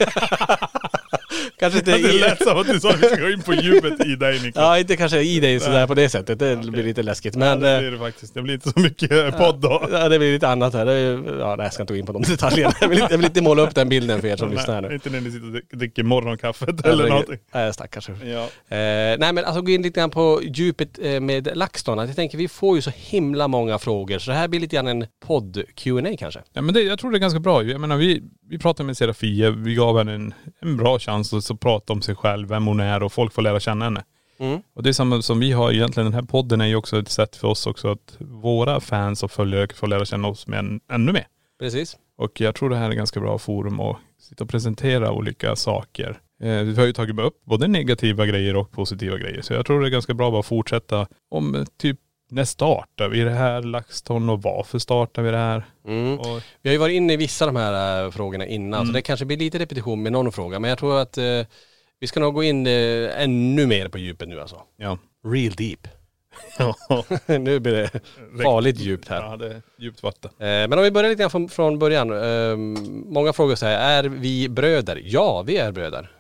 Kanske 1.59 1.79
inte 1.79 1.91
Det 1.91 1.97
i... 2.13 2.19
lät 2.19 2.43
som 2.43 2.57
att 2.57 2.67
du 2.67 2.79
sa 2.79 2.89
att 2.89 3.03
vi 3.03 3.07
ska 3.07 3.21
gå 3.21 3.29
in 3.29 3.41
på 3.41 3.53
djupet 3.53 4.05
i 4.05 4.15
dig 4.15 4.33
Niklas. 4.33 4.55
Ja, 4.55 4.79
inte 4.79 4.95
kanske 4.95 5.19
i 5.21 5.39
dig 5.39 5.59
sådär 5.59 5.87
på 5.87 5.93
det 5.93 6.09
sättet. 6.09 6.39
Det 6.39 6.55
Okej. 6.57 6.71
blir 6.71 6.83
lite 6.83 7.03
läskigt. 7.03 7.33
Ja, 7.35 7.39
Men 7.39 7.59
det 7.59 7.73
eh, 7.73 7.79
blir 7.79 7.91
det 7.91 7.97
faktiskt. 7.97 8.33
Det 8.33 8.41
blir 8.41 8.53
inte 8.53 8.69
så 8.71 8.79
mycket 8.79 9.37
podd 9.37 9.61
då. 9.61 9.87
ja, 9.91 10.09
det 10.09 10.19
blir 10.19 10.33
lite 10.33 10.47
annat 10.47 10.73
här. 10.73 10.85
Det 10.85 10.93
är, 10.93 11.39
ja, 11.39 11.55
nej, 11.55 11.65
jag 11.65 11.73
ska 11.73 11.83
inte 11.83 11.93
gå 11.93 11.97
in 11.99 12.05
på 12.05 12.13
de 12.13 12.21
detaljerna. 12.21 12.73
Jag 12.81 12.87
vill, 12.87 12.99
inte, 12.99 13.13
jag 13.13 13.17
vill 13.17 13.25
inte 13.27 13.41
måla 13.41 13.61
upp 13.61 13.75
den 13.75 13.89
bilden 13.89 14.21
för 14.21 14.27
er 14.27 14.37
som 14.37 14.51
lyssnar 14.51 14.73
här 14.73 14.81
Nej, 14.81 14.89
nu. 14.89 14.95
inte 14.95 15.09
när 15.09 15.21
ni 15.21 15.31
sitter 15.31 15.45
och 15.47 15.51
drick- 15.53 15.75
dricker 15.77 16.03
morgonkaffet 16.03 16.85
eller 16.85 17.09
någonting. 17.09 17.37
Nej, 17.53 17.73
stackars. 17.73 18.09
Ja. 18.09 18.43
Eh, 18.43 19.17
nej 19.19 19.33
men 19.33 19.37
alltså 19.45 19.61
gå 19.61 19.71
in 19.71 19.81
lite 19.81 19.99
grann 19.99 20.09
på 20.09 20.41
djupet 20.43 20.99
eh, 21.03 21.19
med 21.19 21.57
LaxTon. 21.57 21.97
Jag 21.97 22.15
tänker 22.15 22.37
vi 22.37 22.47
får 22.47 22.75
ju 22.75 22.81
så 22.81 22.91
himla 22.95 23.47
många 23.47 23.79
frågor 23.79 24.19
så 24.19 24.31
det 24.31 24.37
här 24.37 24.47
blir 24.47 24.59
lite 24.59 24.75
grann 24.75 24.87
en 24.87 25.05
podd 25.25 25.63
Q&A 25.75 26.15
kanske. 26.19 26.39
ja 26.53 26.61
men 26.61 26.73
det, 26.73 26.81
jag 26.81 26.99
tror 26.99 27.11
det 27.11 27.17
är 27.17 27.19
ganska 27.19 27.39
bra. 27.39 27.63
Jag 27.63 27.81
menar 27.81 27.97
vi, 27.97 28.23
vi 28.49 28.59
pratade 28.59 28.87
med 28.87 28.97
Serafia, 28.97 29.49
vi 29.51 29.75
gav 29.75 29.97
henne 29.97 30.13
en, 30.13 30.33
en 30.61 30.77
bra 30.77 30.99
chans 30.99 31.22
att 31.23 31.43
så 31.43 31.55
prata 31.55 31.93
om 31.93 32.01
sig 32.01 32.15
själv, 32.15 32.47
vem 32.47 32.65
hon 32.65 32.79
är 32.79 33.03
och 33.03 33.13
folk 33.13 33.33
får 33.33 33.41
lära 33.41 33.59
känna 33.59 33.85
henne. 33.85 34.03
Mm. 34.37 34.61
Och 34.75 34.83
det 34.83 34.89
är 34.89 34.93
samma 34.93 35.21
som 35.21 35.39
vi 35.39 35.51
har 35.51 35.71
egentligen, 35.71 36.05
den 36.05 36.13
här 36.13 36.27
podden 36.27 36.61
är 36.61 36.65
ju 36.65 36.75
också 36.75 36.99
ett 36.99 37.09
sätt 37.09 37.35
för 37.35 37.47
oss 37.47 37.67
också 37.67 37.91
att 37.91 38.17
våra 38.19 38.79
fans 38.79 39.23
och 39.23 39.31
följare 39.31 39.67
får 39.75 39.87
lära 39.87 40.05
känna 40.05 40.27
oss 40.27 40.47
med 40.47 40.79
ännu 40.91 41.11
mer. 41.11 41.27
Precis. 41.59 41.97
Och 42.17 42.41
jag 42.41 42.55
tror 42.55 42.69
det 42.69 42.75
här 42.75 42.89
är 42.89 42.93
ganska 42.93 43.19
bra 43.19 43.37
forum 43.37 43.79
att 43.79 43.97
sitta 44.19 44.43
och 44.43 44.49
presentera 44.49 45.11
olika 45.11 45.55
saker. 45.55 46.19
Eh, 46.41 46.61
vi 46.61 46.75
har 46.75 46.85
ju 46.85 46.93
tagit 46.93 47.19
upp 47.19 47.45
både 47.45 47.67
negativa 47.67 48.25
grejer 48.25 48.55
och 48.55 48.71
positiva 48.71 49.17
grejer. 49.17 49.41
Så 49.41 49.53
jag 49.53 49.65
tror 49.65 49.81
det 49.81 49.87
är 49.87 49.91
ganska 49.91 50.13
bra 50.13 50.27
att 50.27 50.33
bara 50.33 50.43
fortsätta 50.43 51.07
om 51.29 51.55
eh, 51.55 51.63
typ 51.77 51.99
när 52.33 52.45
startar 52.45 53.09
vi 53.09 53.19
det 53.19 53.31
här 53.31 53.61
LaxTon 53.61 54.29
och 54.29 54.41
varför 54.41 54.79
startar 54.79 55.21
vi 55.21 55.31
det 55.31 55.37
här? 55.37 55.63
Mm. 55.87 56.19
Och, 56.19 56.41
Vi 56.61 56.69
har 56.69 56.71
ju 56.71 56.77
varit 56.77 56.93
inne 56.95 57.13
i 57.13 57.17
vissa 57.17 57.45
av 57.45 57.53
de 57.53 57.59
här 57.59 58.05
eh, 58.05 58.11
frågorna 58.11 58.45
innan 58.45 58.79
så 58.79 58.83
Mm. 58.83 58.93
det 58.93 59.01
kanske 59.01 59.25
blir 59.25 59.37
lite 59.37 59.59
repetition 59.59 60.03
med 60.03 60.11
någon 60.11 60.31
fråga. 60.31 60.59
Men 60.59 60.69
jag 60.69 60.79
tror 60.79 60.99
att 60.99 61.17
eh, 61.17 61.23
vi 61.99 62.07
ska 62.07 62.19
nog 62.19 62.33
gå 62.33 62.43
in 62.43 62.67
eh, 62.67 63.21
ännu 63.23 63.67
mer 63.67 63.87
på 63.87 63.97
djupet 63.97 64.27
nu 64.29 64.41
alltså. 64.41 64.61
ja. 64.77 64.97
Real 65.25 65.53
deep. 65.53 65.87
ja. 66.57 66.75
nu 67.37 67.59
blir 67.59 67.73
det 67.73 67.89
farligt 68.43 68.79
djupt 68.79 69.07
här. 69.07 69.21
Ja 69.21 69.37
det 69.37 69.47
är 69.47 69.61
djupt 69.79 70.03
vatten. 70.03 70.31
Men 70.37 70.73
om 70.73 70.83
vi 70.83 70.91
börjar 70.91 71.09
lite 71.09 71.21
grann 71.21 71.29
från, 71.29 71.49
från 71.49 71.79
början. 71.79 72.07
Många 73.13 73.33
frågar 73.33 73.55
så 73.55 73.65
här, 73.65 74.03
är 74.03 74.09
vi 74.09 74.49
bröder? 74.49 75.01
Ja, 75.05 75.41
vi 75.41 75.57
är 75.57 75.71
bröder. 75.71 76.11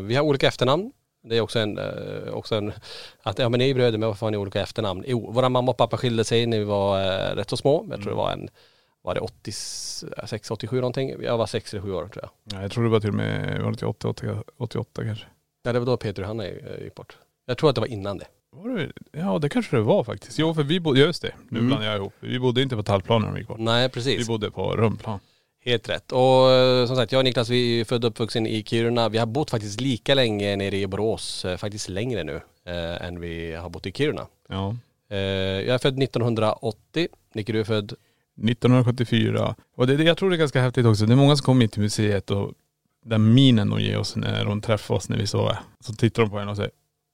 Vi 0.00 0.14
har 0.14 0.22
olika 0.22 0.46
efternamn. 0.48 0.92
Det 1.24 1.36
är 1.36 1.40
också 1.40 1.58
en, 1.58 1.78
eh, 1.78 2.32
också 2.32 2.54
en 2.54 2.72
att 3.22 3.38
ja 3.38 3.48
men 3.48 3.58
ni 3.58 3.70
är 3.70 3.74
bröder 3.74 3.98
men 3.98 4.08
varför 4.08 4.26
har 4.26 4.30
ni 4.30 4.36
olika 4.36 4.60
efternamn? 4.62 5.04
Jo, 5.06 5.30
våra 5.32 5.48
mamma 5.48 5.70
och 5.70 5.76
pappa 5.76 5.96
skilde 5.96 6.24
sig 6.24 6.46
när 6.46 6.58
vi 6.58 6.64
var 6.64 7.00
eh, 7.00 7.34
rätt 7.36 7.50
så 7.50 7.56
små. 7.56 7.86
Jag 7.90 8.00
tror 8.00 8.10
det 8.10 8.16
var 8.16 8.32
en, 8.32 8.48
var 9.02 9.14
det 9.14 9.20
86, 9.20 10.50
87 10.50 10.76
någonting? 10.76 11.22
Jag 11.22 11.38
var 11.38 11.46
6 11.46 11.74
eller 11.74 11.82
7 11.82 11.92
år 11.92 12.06
tror 12.08 12.24
jag. 12.24 12.30
Ja, 12.58 12.62
jag 12.62 12.70
tror 12.72 12.84
det 12.84 12.90
var 12.90 13.00
till 13.00 13.08
och 13.08 13.14
med, 13.14 13.62
var 13.62 13.70
det 13.70 13.76
till 13.78 13.86
88, 13.86 14.42
88 14.58 15.04
kanske? 15.04 15.26
Ja 15.62 15.72
det 15.72 15.78
var 15.78 15.86
då 15.86 15.96
Peter 15.96 16.22
och 16.22 16.28
Hanna 16.28 16.46
eh, 16.46 16.82
gick 16.84 16.94
bort. 16.94 17.16
Jag 17.46 17.58
tror 17.58 17.68
att 17.70 17.74
det 17.74 17.80
var 17.80 17.88
innan 17.88 18.18
det. 18.18 18.26
Var 18.56 18.68
det, 18.68 18.92
ja 19.12 19.38
det 19.38 19.48
kanske 19.48 19.76
det 19.76 19.82
var 19.82 20.04
faktiskt. 20.04 20.38
Jo 20.38 20.54
för 20.54 20.62
vi 20.62 20.80
bodde, 20.80 21.00
just 21.00 21.22
det, 21.22 21.32
nu 21.48 21.58
Mm. 21.58 21.68
blandar 21.68 21.86
jag 21.88 21.96
ihop. 21.96 22.12
Vi 22.20 22.38
bodde 22.38 22.62
inte 22.62 22.76
på 22.76 22.82
Tallplanen 22.82 23.26
när 23.26 23.32
vi 23.34 23.38
gick 23.40 23.48
bort. 23.48 23.58
Nej 23.58 23.88
Vi 23.88 23.92
precis. 23.92 24.28
bodde 24.28 24.50
på 24.50 24.76
Rumplan. 24.76 25.18
Helt 25.64 25.88
rätt. 25.88 26.12
Och 26.12 26.50
eh, 26.50 26.86
som 26.86 26.96
sagt, 26.96 27.12
jag 27.12 27.18
och 27.18 27.24
Niklas 27.24 27.48
vi 27.48 27.80
är 27.80 27.84
födda 27.84 28.06
och 28.06 28.10
uppvuxen 28.10 28.46
i 28.46 28.62
Kiruna. 28.62 29.08
Vi 29.08 29.18
har 29.18 29.26
bott 29.26 29.50
faktiskt 29.50 29.80
lika 29.80 30.14
länge 30.14 30.56
nere 30.56 30.76
i 30.76 30.86
Borås, 30.86 31.44
eh, 31.44 31.56
faktiskt 31.56 31.88
längre 31.88 32.24
nu 32.24 32.40
eh, 32.66 33.06
än 33.06 33.20
vi 33.20 33.54
har 33.54 33.70
bott 33.70 33.86
i 33.86 33.92
Kiruna. 33.92 34.26
Ja. 34.48 34.76
Eh, 35.10 35.18
jag 35.18 35.74
är 35.74 35.78
född 35.78 36.02
1980, 36.02 37.08
Nicke 37.34 37.52
du 37.52 37.60
är 37.60 37.64
född 37.64 37.92
1974. 38.48 39.54
Och 39.76 39.86
det, 39.86 39.96
det, 39.96 40.04
jag 40.04 40.18
tror 40.18 40.30
det 40.30 40.36
är 40.36 40.38
ganska 40.38 40.62
häftigt 40.62 40.86
också. 40.86 41.06
Det 41.06 41.12
är 41.12 41.16
många 41.16 41.36
som 41.36 41.44
kommer 41.44 41.62
in 41.62 41.68
till 41.68 41.82
museet 41.82 42.30
och 42.30 42.52
den 43.04 43.34
minen 43.34 43.70
de 43.70 43.80
ger 43.80 43.98
oss 43.98 44.16
när 44.16 44.44
de 44.44 44.60
träffar 44.60 44.94
oss 44.94 45.08
när 45.08 45.16
vi 45.16 45.22
är. 45.22 45.58
Så 45.80 45.94
tittar 45.94 46.22
de 46.22 46.30
på 46.30 46.38
en 46.38 46.48
och 46.48 46.56
säger 46.56 46.70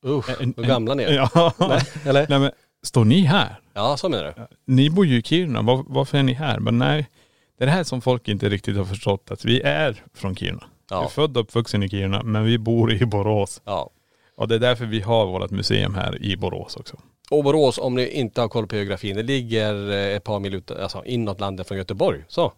Usch, 0.06 0.40
hur 0.40 0.64
gamla 0.64 0.94
ni 0.94 1.02
är. 1.02 1.12
Ja. 1.12 1.52
Nej, 1.58 1.82
eller? 2.04 2.26
Nej 2.28 2.38
men, 2.38 2.50
står 2.82 3.04
ni 3.04 3.20
här? 3.20 3.60
Ja, 3.74 3.96
så 3.96 4.08
menar 4.08 4.24
du? 4.24 4.46
Ni 4.64 4.90
bor 4.90 5.06
ju 5.06 5.18
i 5.18 5.22
Kiruna, 5.22 5.62
Var, 5.62 5.84
varför 5.86 6.18
är 6.18 6.22
ni 6.22 6.32
här? 6.32 6.60
Men 6.60 6.78
nej, 6.78 7.08
det 7.58 7.64
är 7.64 7.66
det 7.66 7.72
här 7.72 7.84
som 7.84 8.00
folk 8.00 8.28
inte 8.28 8.48
riktigt 8.48 8.76
har 8.76 8.84
förstått, 8.84 9.30
att 9.30 9.44
vi 9.44 9.60
är 9.62 10.02
från 10.14 10.36
Kiruna. 10.36 10.64
Vi 10.90 10.96
är 10.96 11.00
Ja. 11.02 11.08
födda 11.08 11.40
och 11.40 11.44
uppvuxen 11.46 11.82
i 11.82 11.88
Kiruna, 11.88 12.22
men 12.22 12.44
vi 12.44 12.58
bor 12.58 12.92
i 12.92 13.06
Borås. 13.06 13.62
ja. 13.64 13.90
Och 14.36 14.48
det 14.48 14.54
är 14.54 14.58
därför 14.58 14.84
vi 14.86 15.00
har 15.00 15.26
vårt 15.26 15.50
museum 15.50 15.94
här 15.94 16.22
i 16.22 16.36
Borås 16.36 16.76
också. 16.76 16.96
Och 17.30 17.44
Borås, 17.44 17.78
om 17.78 17.94
ni 17.94 18.08
inte 18.10 18.40
har 18.40 18.48
koll 18.48 18.66
på 18.66 18.76
geografin, 18.76 19.16
det 19.16 19.22
ligger 19.22 19.90
eh, 19.90 20.16
ett 20.16 20.24
par 20.24 20.40
mil 20.40 20.54
ut, 20.54 20.70
alltså 20.70 21.04
inåt 21.04 21.40
landet 21.40 21.68
från 21.68 21.78
Göteborg. 21.78 22.24
Så, 22.28 22.52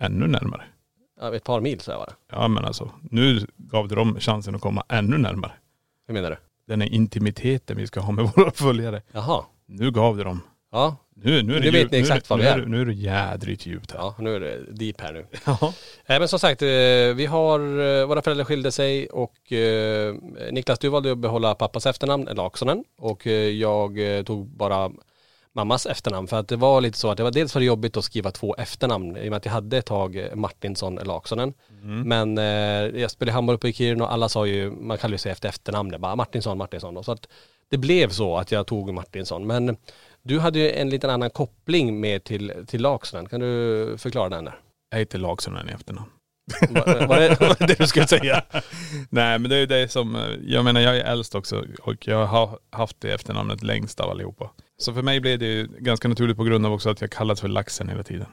Ännu 0.00 0.26
närmare. 0.26 0.64
ja, 1.20 1.34
ett 1.34 1.44
par 1.44 1.60
mil 1.60 1.80
så 1.80 1.92
var 1.98 2.06
det. 2.06 2.12
Ja 2.36 2.48
men 2.48 2.64
alltså, 2.64 2.90
nu 3.10 3.46
gav 3.56 3.88
du 3.88 3.94
dem 3.94 4.16
chansen 4.20 4.54
att 4.54 4.60
komma 4.60 4.84
ännu 4.88 5.18
närmare. 5.18 5.52
Hur 6.06 6.14
menar 6.14 6.30
du? 6.30 6.36
Den 6.66 6.80
här 6.80 6.88
intimiteten 6.88 7.76
vi 7.76 7.86
ska 7.86 8.00
ha 8.00 8.12
med 8.12 8.24
våra 8.36 8.50
följare. 8.50 9.02
Jaha. 9.12 9.44
Nu 9.66 9.90
gav 9.90 10.16
du 10.16 10.24
dem. 10.24 10.40
Ja, 10.72 10.96
Nu, 11.16 11.42
nu 11.42 11.56
är 11.56 11.60
det 11.60 11.70
Nu 11.70 11.78
vet 11.78 11.90
ni 11.90 11.98
exakt 11.98 12.30
vad 12.30 12.38
vi 12.38 12.46
är. 12.46 12.56
Nu 12.56 12.80
är 12.80 12.84
det 12.84 12.92
jädrigt 12.92 13.66
djupt 13.66 13.92
här. 13.92 13.98
ja, 13.98 14.14
nu 14.18 14.36
är 14.36 14.40
det 14.40 14.58
deep 14.72 15.00
här 15.00 15.12
nu. 15.12 15.26
Ja. 15.44 15.72
Nej 16.06 16.18
men 16.18 16.28
som 16.28 16.38
sagt, 16.38 16.62
eh, 16.62 16.68
vi 17.14 17.26
har, 17.26 17.60
eh, 17.60 18.06
våra 18.06 18.22
föräldrar 18.22 18.44
skilde 18.44 18.72
sig 18.72 19.06
och 19.06 19.52
eh, 19.52 20.14
Niklas 20.50 20.78
du 20.78 20.88
valde 20.88 21.12
att 21.12 21.18
behålla 21.18 21.54
pappas 21.54 21.86
efternamn, 21.86 22.24
Laksonen. 22.24 22.84
Och 22.98 23.26
eh, 23.26 23.32
jag 23.32 23.98
tog 24.26 24.46
bara 24.46 24.90
mammas 25.52 25.86
efternamn. 25.86 26.28
För 26.28 26.36
att 26.36 26.48
det 26.48 26.56
var 26.56 26.80
lite 26.80 26.98
så 26.98 27.10
att 27.10 27.16
det 27.16 27.22
var 27.22 27.30
dels 27.30 27.54
var 27.54 27.60
det 27.60 27.66
jobbigt 27.66 27.96
att 27.96 28.04
skriva 28.04 28.30
två 28.30 28.54
efternamn 28.58 29.16
i 29.16 29.26
och 29.26 29.30
med 29.30 29.36
att 29.36 29.44
jag 29.44 29.52
hade 29.52 29.78
ett 29.78 29.86
tag 29.86 30.28
Martinsson 30.34 30.94
Laksonen. 30.94 31.54
Men 32.04 32.38
eh, 32.38 33.00
jag 33.00 33.10
spelade 33.10 33.32
handboll 33.32 33.56
uppe 33.56 33.68
i 33.68 33.72
Kiruna 33.72 34.04
och 34.04 34.12
alla 34.12 34.28
sa 34.28 34.46
ju, 34.46 34.70
man 34.70 34.98
kallar 34.98 35.12
ju 35.12 35.18
sig 35.18 35.32
efter 35.32 35.48
efternamnet, 35.48 36.00
bara 36.00 36.16
Martinsson, 36.16 36.58
Martinsson. 36.58 36.96
Och 36.96 37.04
så 37.04 37.12
att 37.12 37.28
det 37.68 37.78
blev 37.78 38.08
så 38.08 38.36
att 38.36 38.52
jag 38.52 38.66
tog 38.66 38.94
Martinsson. 38.94 39.46
Men 39.46 39.76
du 40.24 40.38
hade 40.38 40.58
ju 40.58 40.70
en 40.70 40.90
liten 40.90 41.10
annan 41.10 41.30
koppling 41.30 42.00
med 42.00 42.24
till, 42.24 42.52
till 42.66 42.82
Laksonen. 42.82 43.28
Kan 43.28 43.40
du 43.40 43.94
förklara 43.98 44.28
den 44.28 44.44
där? 44.44 44.60
Jag 44.90 44.98
heter 44.98 45.18
Laksonen 45.18 45.68
i 45.68 45.72
efternamn. 45.72 46.10
Var, 46.70 47.06
var, 47.06 47.16
det, 47.20 47.40
var 47.40 47.66
det 47.66 47.78
du 47.78 47.86
skulle 47.86 48.06
säga? 48.06 48.42
Nej 49.10 49.38
men 49.38 49.50
det 49.50 49.56
är 49.56 49.60
ju 49.60 49.66
det 49.66 49.88
som, 49.88 50.36
jag 50.46 50.64
menar 50.64 50.80
jag 50.80 50.96
är 50.96 51.04
äldst 51.04 51.34
också 51.34 51.64
och 51.82 52.08
jag 52.08 52.26
har 52.26 52.58
haft 52.70 53.00
det 53.00 53.12
efternamnet 53.12 53.62
längst 53.62 54.00
av 54.00 54.10
allihopa. 54.10 54.50
Så 54.78 54.94
för 54.94 55.02
mig 55.02 55.20
blev 55.20 55.38
det 55.38 55.46
ju 55.46 55.68
ganska 55.78 56.08
naturligt 56.08 56.36
på 56.36 56.44
grund 56.44 56.66
av 56.66 56.72
också 56.72 56.90
att 56.90 57.00
jag 57.00 57.10
kallats 57.10 57.40
för 57.40 57.48
Laxen 57.48 57.88
hela 57.88 58.02
tiden. 58.02 58.26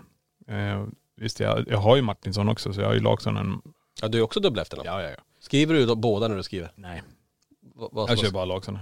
Eh, 0.48 0.86
visst 1.18 1.40
jag, 1.40 1.66
jag 1.68 1.78
har 1.78 1.96
ju 1.96 2.02
Martinsson 2.02 2.50
också 2.50 2.74
så 2.74 2.82
jag 2.82 2.88
har 2.88 2.94
ju 2.94 3.00
Laksonen. 3.00 3.62
Ja, 4.02 4.08
du 4.08 4.18
är 4.18 4.22
också 4.22 4.40
dubbla 4.40 4.62
efternamn. 4.62 4.88
Ja 4.88 5.02
ja 5.02 5.10
ja. 5.10 5.24
Skriver 5.40 5.74
du 5.74 5.86
då 5.86 5.96
båda 5.96 6.28
när 6.28 6.38
du 6.38 6.44
skriver? 6.44 6.72
Nej. 6.76 7.04
Vad, 7.76 7.90
vad 7.94 8.10
Jag 8.10 8.20
kör 8.20 8.32
bara 8.32 8.46
Laksonen. 8.46 8.82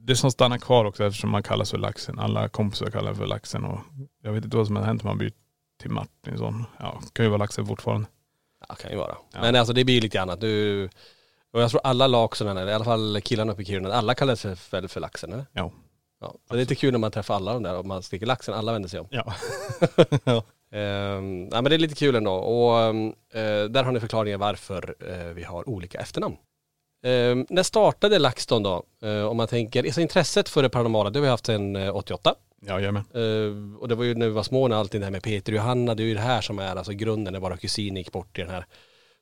Ja. 0.00 0.06
Det 0.06 0.16
som 0.16 0.30
stannar 0.30 0.58
kvar 0.58 0.84
också 0.84 1.04
eftersom 1.04 1.30
man 1.30 1.42
kallas 1.42 1.70
för 1.70 1.78
Laxen. 1.78 2.18
Alla 2.18 2.48
kompisar 2.48 2.90
kallar 2.90 3.14
för 3.14 3.26
Laxen 3.26 3.64
och 3.64 3.80
jag 4.22 4.32
vet 4.32 4.44
inte 4.44 4.56
vad 4.56 4.66
som 4.66 4.76
har 4.76 4.82
hänt 4.82 5.04
när 5.04 5.10
man 5.10 5.18
byter 5.18 5.32
till 5.80 5.90
Martinsson. 5.90 6.64
Ja, 6.78 7.00
kan 7.12 7.24
ju 7.24 7.28
vara 7.28 7.38
Laxen 7.38 7.66
fortfarande. 7.66 8.08
Ja, 8.68 8.74
kan 8.74 8.90
ju 8.90 8.96
vara. 8.96 9.16
Ja. 9.32 9.40
Men 9.40 9.56
alltså 9.56 9.72
det 9.72 9.84
blir 9.84 10.00
lite 10.00 10.20
annat. 10.20 10.40
Du, 10.40 10.84
och 11.52 11.62
jag 11.62 11.70
tror 11.70 11.80
alla 11.84 12.06
Laksonen, 12.06 12.68
i 12.68 12.72
alla 12.72 12.84
fall 12.84 13.20
killarna 13.20 13.52
uppe 13.52 13.62
i 13.62 13.64
Kiruna, 13.64 13.92
alla 13.92 14.14
kallar 14.14 14.34
sig 14.34 14.56
väl 14.70 14.88
för 14.88 15.00
Laxen 15.00 15.32
eller? 15.32 15.46
Ja. 15.52 15.72
Ja. 16.20 16.34
Det 16.48 16.54
är 16.54 16.58
lite 16.58 16.74
kul 16.74 16.92
när 16.92 16.98
man 16.98 17.10
träffar 17.10 17.34
alla 17.34 17.52
de 17.52 17.62
där 17.62 17.78
och 17.78 17.86
man 17.86 18.02
skriker 18.02 18.26
Laxen, 18.26 18.54
alla 18.54 18.72
vänder 18.72 18.88
sig 18.88 19.00
om. 19.00 19.06
Ja. 19.10 20.44
Ehm, 20.72 21.48
ja 21.52 21.62
men 21.62 21.64
det 21.64 21.74
är 21.74 21.78
lite 21.78 21.94
kul 21.94 22.14
ändå 22.14 22.32
och 22.32 22.80
ehm, 22.80 23.06
eh, 23.32 23.64
där 23.64 23.84
har 23.84 23.92
ni 23.92 24.00
förklaringen 24.00 24.40
varför 24.40 24.94
eh, 25.08 25.34
vi 25.34 25.42
har 25.42 25.68
olika 25.68 26.00
efternamn. 26.00 26.36
Ehm, 27.02 27.46
när 27.48 27.62
startade 27.62 28.18
LaxTon 28.18 28.62
då? 28.62 28.82
Eh, 29.02 29.24
om 29.24 29.36
man 29.36 29.48
tänker, 29.48 29.84
alltså 29.84 30.00
intresset 30.00 30.48
för 30.48 30.62
det 30.62 30.68
paranormala 30.68 31.10
det 31.10 31.18
har 31.18 31.22
vi 31.22 31.28
haft 31.28 31.46
sedan 31.46 31.76
eh, 31.76 31.96
88. 31.96 32.34
Jajamän. 32.66 33.04
Eh, 33.14 33.80
och 33.80 33.88
det 33.88 33.94
var 33.94 34.04
ju 34.04 34.14
när 34.14 34.26
vi 34.26 34.32
var 34.32 34.42
små 34.42 34.68
när 34.68 34.76
allting 34.76 35.00
det 35.00 35.06
här 35.06 35.10
med 35.10 35.22
Peter 35.22 35.52
och 35.52 35.56
Johanna, 35.56 35.94
det 35.94 36.02
är 36.02 36.04
ju 36.04 36.14
det 36.14 36.20
här 36.20 36.40
som 36.40 36.58
är 36.58 36.76
alltså 36.76 36.92
grunden 36.92 37.32
när 37.32 37.40
våra 37.40 37.56
kusiner 37.56 38.00
gick 38.00 38.12
bort 38.12 38.38
i 38.38 38.42
den 38.42 38.50
här 38.50 38.66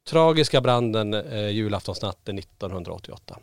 tragiska 0.08 0.60
branden 0.60 1.14
eh, 1.14 1.48
julaftonsnatten 1.48 2.38
1988. 2.38 3.38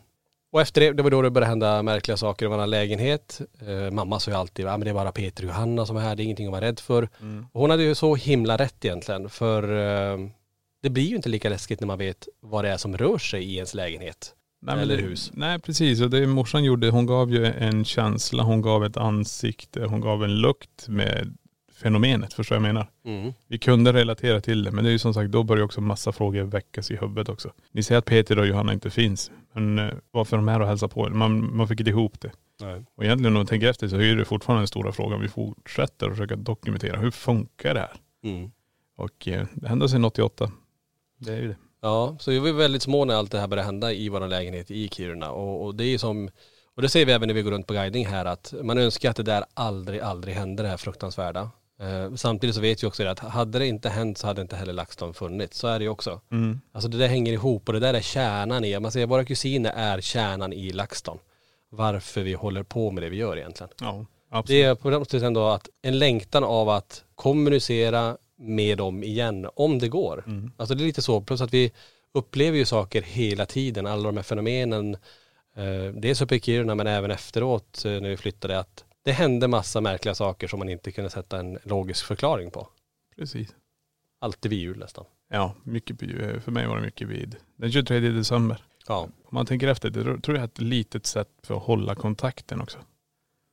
Och 0.52 0.60
efter 0.60 0.80
det, 0.80 0.92
det 0.92 1.02
var 1.02 1.10
då 1.10 1.22
det 1.22 1.30
började 1.30 1.48
hända 1.48 1.82
märkliga 1.82 2.16
saker 2.16 2.46
i 2.46 2.48
vår 2.48 2.66
lägenhet. 2.66 3.40
Eh, 3.66 3.90
mamma 3.90 4.20
sa 4.20 4.30
ju 4.30 4.36
alltid, 4.36 4.66
ja 4.66 4.70
men 4.70 4.80
det 4.80 4.90
är 4.90 4.94
bara 4.94 5.12
Peter 5.12 5.42
och 5.42 5.48
Johanna 5.48 5.86
som 5.86 5.96
är 5.96 6.00
här, 6.00 6.16
det 6.16 6.22
är 6.22 6.24
ingenting 6.24 6.46
att 6.46 6.52
vara 6.52 6.64
rädd 6.64 6.80
för. 6.80 7.08
Och 7.52 7.60
hon 7.60 7.70
hade 7.70 7.82
ju 7.82 7.94
så 7.94 8.14
himla 8.14 8.56
rätt 8.56 8.84
egentligen, 8.84 9.28
för 9.28 9.62
eh, 9.76 10.18
det 10.86 10.90
blir 10.90 11.04
ju 11.04 11.16
inte 11.16 11.28
lika 11.28 11.48
läskigt 11.48 11.80
när 11.80 11.86
man 11.86 11.98
vet 11.98 12.28
vad 12.40 12.64
det 12.64 12.70
är 12.70 12.76
som 12.76 12.96
rör 12.96 13.18
sig 13.18 13.44
i 13.44 13.54
ens 13.54 13.74
lägenhet. 13.74 14.34
Nej, 14.62 14.82
Eller 14.82 14.96
det, 14.96 15.02
hus. 15.02 15.30
Nej 15.34 15.58
precis 15.58 16.00
och 16.00 16.10
det 16.10 16.26
morsan 16.26 16.64
gjorde, 16.64 16.90
hon 16.90 17.06
gav 17.06 17.30
ju 17.30 17.46
en 17.46 17.84
känsla, 17.84 18.42
hon 18.42 18.62
gav 18.62 18.84
ett 18.84 18.96
ansikte, 18.96 19.84
hon 19.84 20.00
gav 20.00 20.24
en 20.24 20.40
lukt 20.40 20.88
med 20.88 21.36
fenomenet, 21.72 22.32
förstår 22.32 22.56
jag 22.56 22.62
menar? 22.62 22.86
Mm. 23.04 23.32
Vi 23.46 23.58
kunde 23.58 23.92
relatera 23.92 24.40
till 24.40 24.64
det 24.64 24.70
men 24.70 24.84
det 24.84 24.90
är 24.90 24.92
ju 24.92 24.98
som 24.98 25.14
sagt, 25.14 25.30
då 25.30 25.42
börjar 25.42 25.64
också 25.64 25.80
massa 25.80 26.12
frågor 26.12 26.42
väckas 26.42 26.90
i 26.90 26.96
huvudet 26.96 27.28
också. 27.28 27.52
Ni 27.72 27.82
säger 27.82 27.98
att 27.98 28.04
Peter 28.04 28.38
och 28.38 28.46
Johanna 28.46 28.72
inte 28.72 28.90
finns, 28.90 29.30
men 29.52 29.78
eh, 29.78 29.94
varför 30.10 30.36
är 30.36 30.38
de 30.38 30.48
här 30.48 30.60
och 30.60 30.68
hälsar 30.68 30.88
på 30.88 31.06
er? 31.06 31.10
Man, 31.10 31.56
man 31.56 31.68
fick 31.68 31.80
inte 31.80 31.90
ihop 31.90 32.20
det. 32.20 32.30
Nej. 32.60 32.84
Och 32.94 33.04
egentligen 33.04 33.32
om 33.32 33.38
man 33.38 33.46
tänker 33.46 33.68
efter 33.70 33.88
så 33.88 33.96
är 33.96 34.16
det 34.16 34.24
fortfarande 34.24 34.60
den 34.60 34.68
stora 34.68 34.92
frågan. 34.92 35.20
Vi 35.20 35.28
fortsätter 35.28 36.06
att 36.06 36.12
försöka 36.12 36.36
dokumentera, 36.36 37.00
hur 37.00 37.10
funkar 37.10 37.74
det 37.74 37.80
här? 37.80 37.94
Mm. 38.24 38.50
Och 38.96 39.28
eh, 39.28 39.46
det 39.54 39.68
hände 39.68 39.88
sedan 39.88 40.04
88. 40.04 40.50
Det 41.18 41.32
är 41.32 41.36
ju 41.36 41.48
det. 41.48 41.56
Ja, 41.80 42.16
så 42.20 42.30
vi 42.30 42.38
var 42.38 42.52
väldigt 42.52 42.82
små 42.82 43.04
när 43.04 43.14
allt 43.14 43.30
det 43.30 43.38
här 43.38 43.46
började 43.46 43.66
hända 43.66 43.92
i 43.92 44.08
vår 44.08 44.28
lägenhet 44.28 44.70
i 44.70 44.88
Kiruna. 44.88 45.30
Och, 45.30 45.64
och 45.64 45.74
det 45.74 45.84
är 45.84 45.98
som, 45.98 46.30
och 46.76 46.82
det 46.82 46.88
säger 46.88 47.06
vi 47.06 47.12
även 47.12 47.26
när 47.28 47.34
vi 47.34 47.42
går 47.42 47.50
runt 47.50 47.66
på 47.66 47.74
guidning 47.74 48.06
här, 48.06 48.24
att 48.24 48.54
man 48.62 48.78
önskar 48.78 49.10
att 49.10 49.16
det 49.16 49.22
där 49.22 49.44
aldrig, 49.54 50.00
aldrig 50.00 50.34
hände 50.34 50.62
det 50.62 50.68
här 50.68 50.76
fruktansvärda. 50.76 51.50
Eh, 51.80 52.14
samtidigt 52.14 52.54
så 52.54 52.60
vet 52.60 52.82
vi 52.82 52.86
också 52.86 53.04
det 53.04 53.10
att 53.10 53.18
hade 53.18 53.58
det 53.58 53.66
inte 53.66 53.88
hänt 53.88 54.18
så 54.18 54.26
hade 54.26 54.42
inte 54.42 54.56
heller 54.56 54.72
LaxTon 54.72 55.14
funnits. 55.14 55.58
Så 55.58 55.68
är 55.68 55.78
det 55.78 55.84
ju 55.84 55.88
också. 55.90 56.20
Mm. 56.32 56.60
Alltså 56.72 56.88
det 56.88 56.98
där 56.98 57.08
hänger 57.08 57.32
ihop 57.32 57.68
och 57.68 57.72
det 57.72 57.80
där 57.80 57.94
är 57.94 58.00
kärnan 58.00 58.64
i, 58.64 58.80
man 58.80 58.92
säger 58.92 59.06
våra 59.06 59.24
kusiner 59.24 59.72
är 59.76 60.00
kärnan 60.00 60.52
i 60.52 60.72
LaxTon. 60.72 61.18
Varför 61.70 62.22
vi 62.22 62.32
håller 62.32 62.62
på 62.62 62.90
med 62.90 63.02
det 63.02 63.08
vi 63.08 63.16
gör 63.16 63.36
egentligen. 63.36 63.70
Ja, 63.80 64.06
absolut. 64.30 64.62
Det 64.62 64.62
är 64.62 64.74
på 64.74 64.90
något 64.90 65.10
sätt 65.10 65.22
ändå 65.22 65.48
att 65.48 65.68
en 65.82 65.98
längtan 65.98 66.44
av 66.44 66.68
att 66.68 67.04
kommunicera 67.14 68.16
med 68.38 68.78
dem 68.78 69.02
igen, 69.02 69.48
om 69.54 69.78
det 69.78 69.88
går. 69.88 70.24
Mm. 70.26 70.50
Alltså 70.56 70.74
det 70.74 70.82
är 70.84 70.86
lite 70.86 71.02
så, 71.02 71.20
plus 71.20 71.40
att 71.40 71.54
vi 71.54 71.72
upplever 72.14 72.58
ju 72.58 72.64
saker 72.64 73.02
hela 73.02 73.46
tiden, 73.46 73.86
alla 73.86 74.02
de 74.02 74.16
här 74.16 74.24
fenomenen. 74.24 74.94
Eh, 75.56 75.92
dels 75.94 76.20
uppe 76.22 76.36
i 76.36 76.40
Kiruna 76.40 76.74
men 76.74 76.86
även 76.86 77.10
efteråt 77.10 77.84
eh, 77.84 77.90
när 77.92 78.08
vi 78.08 78.16
flyttade 78.16 78.58
att 78.58 78.84
det 79.04 79.12
hände 79.12 79.48
massa 79.48 79.80
märkliga 79.80 80.14
saker 80.14 80.48
som 80.48 80.58
man 80.58 80.68
inte 80.68 80.92
kunde 80.92 81.10
sätta 81.10 81.38
en 81.38 81.58
logisk 81.64 82.04
förklaring 82.06 82.50
på. 82.50 82.68
Precis. 83.16 83.48
Alltid 84.18 84.50
vid 84.50 84.58
jul 84.60 84.78
nästan. 84.78 85.04
Ja, 85.30 85.54
mycket, 85.62 86.02
vid- 86.02 86.42
för 86.42 86.52
mig 86.52 86.66
var 86.66 86.76
det 86.76 86.82
mycket 86.82 87.08
vid 87.08 87.36
den 87.56 87.72
23 87.72 88.00
december. 88.00 88.64
Ja. 88.88 89.00
Om 89.00 89.10
man 89.30 89.46
tänker 89.46 89.68
efter, 89.68 89.90
det 89.90 90.02
tror 90.04 90.36
jag 90.36 90.40
är 90.40 90.44
ett 90.44 90.60
litet 90.60 91.06
sätt 91.06 91.28
för 91.42 91.56
att 91.56 91.62
hålla 91.62 91.94
kontakten 91.94 92.60
också. 92.60 92.78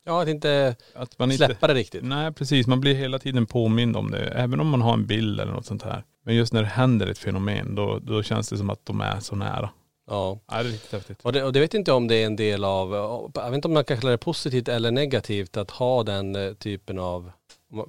Ja, 0.05 0.21
att 0.21 0.27
inte 0.27 0.75
Att 0.93 1.19
man 1.19 1.31
inte, 1.31 1.45
släppa 1.45 1.67
det 1.67 1.73
riktigt. 1.73 2.03
Nej 2.03 2.31
precis, 2.31 2.67
man 2.67 2.81
blir 2.81 2.95
hela 2.95 3.19
tiden 3.19 3.45
påmind 3.45 3.97
om 3.97 4.11
det. 4.11 4.27
Även 4.27 4.59
om 4.59 4.67
man 4.67 4.81
har 4.81 4.93
en 4.93 5.05
bild 5.05 5.39
eller 5.39 5.51
något 5.51 5.65
sånt 5.65 5.83
här. 5.83 6.03
Men 6.25 6.35
just 6.35 6.53
när 6.53 6.61
det 6.61 6.67
händer 6.67 7.07
ett 7.07 7.17
fenomen, 7.17 7.75
då, 7.75 7.99
då 7.99 8.23
känns 8.23 8.49
det 8.49 8.57
som 8.57 8.69
att 8.69 8.85
de 8.85 9.01
är 9.01 9.19
så 9.19 9.35
nära. 9.35 9.69
Ja. 10.07 10.39
Ja, 10.47 10.63
det 10.63 10.69
är 10.69 10.71
riktigt 10.71 10.91
häftigt. 10.91 11.19
Och 11.21 11.33
det, 11.33 11.43
och 11.43 11.53
det 11.53 11.59
vet 11.59 11.73
inte 11.73 11.91
om 11.91 12.07
det 12.07 12.15
är 12.15 12.25
en 12.25 12.35
del 12.35 12.63
av, 12.63 12.93
jag 13.35 13.49
vet 13.49 13.55
inte 13.55 13.67
om 13.67 13.73
man 13.73 13.83
kan 13.83 13.97
kalla 13.97 14.11
det 14.11 14.17
positivt 14.17 14.67
eller 14.67 14.91
negativt 14.91 15.57
att 15.57 15.71
ha 15.71 16.03
den 16.03 16.35
eh, 16.35 16.53
typen 16.53 16.99
av, 16.99 17.31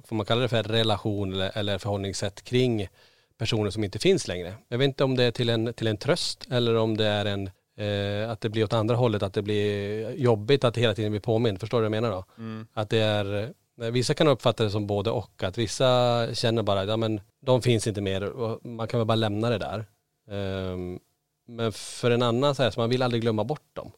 får 0.05 0.15
man 0.15 0.25
kalla 0.25 0.41
det 0.41 0.47
för 0.47 0.63
relation 0.63 1.33
eller, 1.33 1.57
eller 1.57 1.77
förhållningssätt 1.77 2.43
kring 2.43 2.87
personer 3.37 3.69
som 3.69 3.83
inte 3.83 3.99
finns 3.99 4.27
längre. 4.27 4.53
Jag 4.67 4.77
vet 4.77 4.85
inte 4.85 5.03
om 5.03 5.15
det 5.15 5.23
är 5.23 5.31
till 5.31 5.49
en, 5.49 5.73
till 5.73 5.87
en 5.87 5.97
tröst 5.97 6.47
eller 6.51 6.75
om 6.75 6.97
det 6.97 7.05
är 7.05 7.25
en, 7.25 7.49
eh, 7.77 8.31
att 8.31 8.41
det 8.41 8.49
blir 8.49 8.63
åt 8.63 8.73
andra 8.73 8.95
hållet, 8.95 9.23
att 9.23 9.33
det 9.33 9.41
blir 9.41 10.11
jobbigt 10.11 10.63
att 10.63 10.77
hela 10.77 10.93
tiden 10.93 11.11
bli 11.11 11.19
påmind. 11.19 11.59
Förstår 11.59 11.77
du 11.77 11.89
vad 11.89 11.95
jag 11.95 12.03
menar 12.03 12.15
då? 12.15 12.25
Att 12.73 12.89
det 12.89 12.99
är, 12.99 13.53
eh, 13.81 13.91
vissa 13.91 14.13
kan 14.13 14.27
uppfatta 14.27 14.63
det 14.63 14.69
som 14.69 14.87
både 14.87 15.09
och, 15.09 15.43
att 15.43 15.57
vissa 15.57 16.27
känner 16.33 16.63
bara, 16.63 16.85
ja 16.85 16.97
men 16.97 17.21
de 17.41 17.61
finns 17.61 17.87
inte 17.87 18.01
mer 18.01 18.23
och 18.23 18.65
man 18.65 18.87
kan 18.87 18.99
väl 18.99 19.07
bara 19.07 19.15
lämna 19.15 19.49
det 19.49 19.57
där. 19.57 19.85
Ehm, 20.31 20.99
men 21.47 21.71
för 21.71 22.11
en 22.11 22.21
annan 22.21 22.55
så 22.55 22.63
här, 22.63 22.71
så 22.71 22.79
man 22.79 22.89
vill 22.89 23.01
aldrig 23.01 23.21
glömma 23.21 23.43
bort 23.43 23.69
dem. 23.73 23.91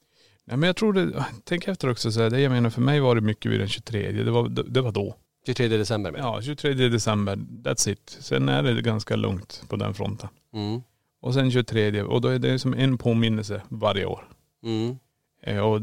Nej, 0.46 0.58
men 0.58 0.68
jag 0.68 0.76
tror 0.76 0.94
det, 0.94 1.26
tänk 1.44 1.68
efter 1.68 1.90
också 1.90 2.12
så 2.12 2.22
här, 2.22 2.30
det 2.30 2.40
jag 2.40 2.52
menar 2.52 2.70
för 2.70 2.82
mig 2.82 3.00
var 3.00 3.16
det 3.16 3.22
mycket 3.22 3.52
vid 3.52 3.60
den 3.60 3.70
23, 3.70 4.12
det 4.12 4.32
var, 4.32 4.50
det, 4.50 4.64
det 4.64 4.82
var 4.82 4.92
då. 4.92 5.16
23 5.46 5.68
december 5.68 6.12
med. 6.12 6.22
Ja, 6.22 6.42
23 6.42 6.74
december, 6.74 7.36
that's 7.36 7.90
it. 7.90 8.18
Sen 8.20 8.50
är 8.50 8.64
det 8.64 8.82
ganska 8.82 9.16
lugnt 9.16 9.64
på 9.68 9.76
den 9.76 9.94
fronten. 9.94 10.30
Mm. 10.54 10.82
Och 11.22 11.34
sen 11.34 11.52
23 11.52 12.02
och 12.02 12.22
då 12.22 12.28
är 12.28 12.40
det 12.40 12.60
som 12.60 12.74
en 12.74 12.98
påminnelse 12.98 13.62
varje 13.70 14.06
år. 14.06 14.28
Mm. 14.64 14.98
Eh, 15.44 15.60
Och 15.60 15.82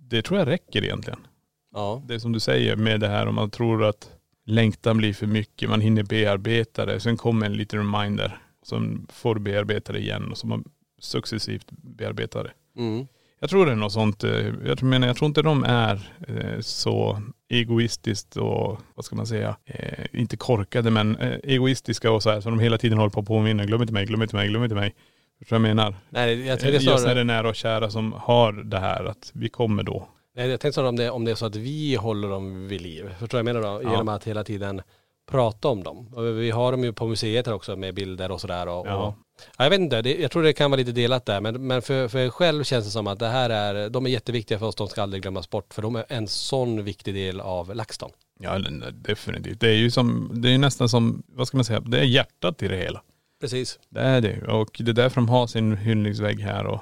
det 0.00 0.22
tror 0.22 0.38
jag 0.38 0.48
räcker 0.48 0.84
egentligen. 0.84 1.26
Ja. 1.74 2.02
Det 2.08 2.20
som 2.20 2.32
du 2.32 2.40
säger 2.40 2.76
med 2.76 3.00
det 3.00 3.08
här 3.08 3.26
om 3.26 3.34
man 3.34 3.50
tror 3.50 3.84
att 3.84 4.10
längtan 4.46 4.96
blir 4.98 5.14
för 5.14 5.26
mycket, 5.26 5.70
man 5.70 5.80
hinner 5.80 6.02
bearbeta 6.02 6.86
det. 6.86 7.00
Sen 7.00 7.16
kommer 7.16 7.46
en 7.46 7.56
liten 7.56 7.78
reminder 7.78 8.38
som 8.62 9.06
får 9.12 9.34
du 9.34 9.40
bearbeta 9.40 9.92
det 9.92 9.98
igen 9.98 10.30
och 10.30 10.38
så 10.38 10.46
man 10.46 10.64
successivt 10.98 11.66
bearbetar 11.70 12.44
det. 12.44 12.80
Mm. 12.82 13.06
Jag 13.40 13.50
tror 13.50 13.66
det 13.66 13.72
är 13.72 13.76
något 13.76 13.92
sånt, 13.92 14.24
eh, 14.24 14.46
jag 14.66 14.78
tror- 14.78 14.88
menar 14.88 15.06
jag 15.06 15.16
tror 15.16 15.26
inte 15.28 15.42
de 15.42 15.64
är 15.64 16.12
eh, 16.28 16.60
så 16.60 17.22
egoistiskt 17.48 18.36
och 18.36 18.78
vad 18.94 19.04
ska 19.04 19.16
man 19.16 19.26
säga, 19.26 19.56
eh, 19.64 20.04
inte 20.12 20.36
korkade 20.36 20.90
men 20.90 21.16
egoistiska 21.42 22.10
och 22.10 22.22
så 22.22 22.30
här 22.30 22.40
så 22.40 22.50
de 22.50 22.58
hela 22.60 22.78
tiden 22.78 22.98
håller 22.98 23.10
på 23.10 23.20
att 23.20 23.26
påminna, 23.26 23.64
glöm 23.64 23.80
inte 23.82 23.92
mig, 23.94 24.04
glöm 24.06 24.22
inte 24.22 24.36
mig, 24.36 24.48
glöm 24.48 24.62
inte 24.64 24.74
mig. 24.76 24.94
Förstår 25.38 25.56
du 25.56 25.62
vad 25.62 25.68
jag 25.70 25.76
menar? 25.76 25.94
Nej, 26.10 26.40
jag 26.40 26.48
Eh, 26.48 26.56
tänkte 26.60 26.84
Just 26.84 27.06
när 27.06 27.14
det 27.14 27.20
är 27.20 27.24
nära 27.24 27.48
och 27.48 27.54
kära 27.56 27.90
som 27.90 28.12
har 28.12 28.52
det 28.52 28.78
här 28.78 29.04
att 29.04 29.30
vi 29.34 29.48
kommer 29.48 29.82
då. 29.82 30.08
nej, 30.36 30.50
jag 30.50 30.60
tänkte 30.60 30.74
snarare 30.74 30.88
om 30.88 30.96
det, 30.96 31.10
om 31.10 31.24
det 31.24 31.30
är 31.30 31.34
så 31.34 31.46
att 31.46 31.56
vi 31.56 31.94
håller 31.94 32.28
dem 32.28 32.68
vid 32.68 32.80
liv. 32.80 33.04
Förstår 33.18 33.38
du 33.38 33.42
vad 33.44 33.54
jag 33.54 33.62
menar 33.62 33.78
då? 33.78 33.82
Ja. 33.82 33.90
Genom 33.90 34.08
att 34.08 34.24
hela 34.24 34.44
tiden 34.44 34.82
prata 35.30 35.68
om 35.68 35.82
dem. 35.82 36.08
Och 36.14 36.38
vi 36.38 36.50
har 36.50 36.72
dem 36.72 36.84
ju 36.84 36.92
på 36.92 37.06
museet 37.06 37.46
här 37.46 37.54
också 37.54 37.76
med 37.76 37.94
bilder 37.94 38.30
och 38.30 38.40
sådär. 38.40 38.66
Och, 38.68 38.86
Ja. 38.86 39.06
och, 39.06 39.14
ja, 39.58 39.64
jag 39.64 39.70
vet 39.70 39.80
inte, 39.80 40.02
det, 40.02 40.14
jag 40.16 40.30
tror 40.30 40.42
det 40.42 40.52
kan 40.52 40.70
vara 40.70 40.78
lite 40.78 40.92
delat 40.92 41.26
där. 41.26 41.40
Men, 41.40 41.66
men 41.66 41.82
för, 41.82 42.08
för 42.08 42.28
själv 42.30 42.64
känns 42.64 42.84
det 42.84 42.90
som 42.90 43.06
att 43.06 43.18
det 43.18 43.28
här 43.28 43.50
är, 43.50 43.90
de 43.90 44.06
är 44.06 44.10
jätteviktiga 44.10 44.58
för 44.58 44.66
oss, 44.66 44.74
de 44.74 44.88
ska 44.88 45.02
aldrig 45.02 45.22
glömmas 45.22 45.50
bort. 45.50 45.74
För 45.74 45.82
de 45.82 45.96
är 45.96 46.04
en 46.08 46.28
sån 46.28 46.84
viktig 46.84 47.14
del 47.14 47.40
av 47.40 47.74
LaxTon. 47.74 48.10
Ja 48.40 48.58
definitivt. 48.92 49.60
Det 49.60 49.68
är 49.68 49.76
ju 49.76 49.90
som, 49.90 50.30
det 50.34 50.50
är 50.54 50.58
nästan 50.58 50.88
som, 50.88 51.22
vad 51.26 51.48
ska 51.48 51.56
man 51.56 51.64
säga, 51.64 51.80
det 51.80 51.98
är 51.98 52.04
hjärtat 52.04 52.62
i 52.62 52.68
det 52.68 52.76
hela. 52.76 53.02
Precis. 53.40 53.78
Det 53.88 54.00
är 54.00 54.20
det. 54.20 54.42
Och 54.42 54.70
det 54.78 54.90
är 54.90 54.94
därför 54.94 55.14
de 55.20 55.28
har 55.28 55.46
sin 55.46 55.76
hyllningsvägg 55.76 56.40
här 56.40 56.66
och 56.66 56.80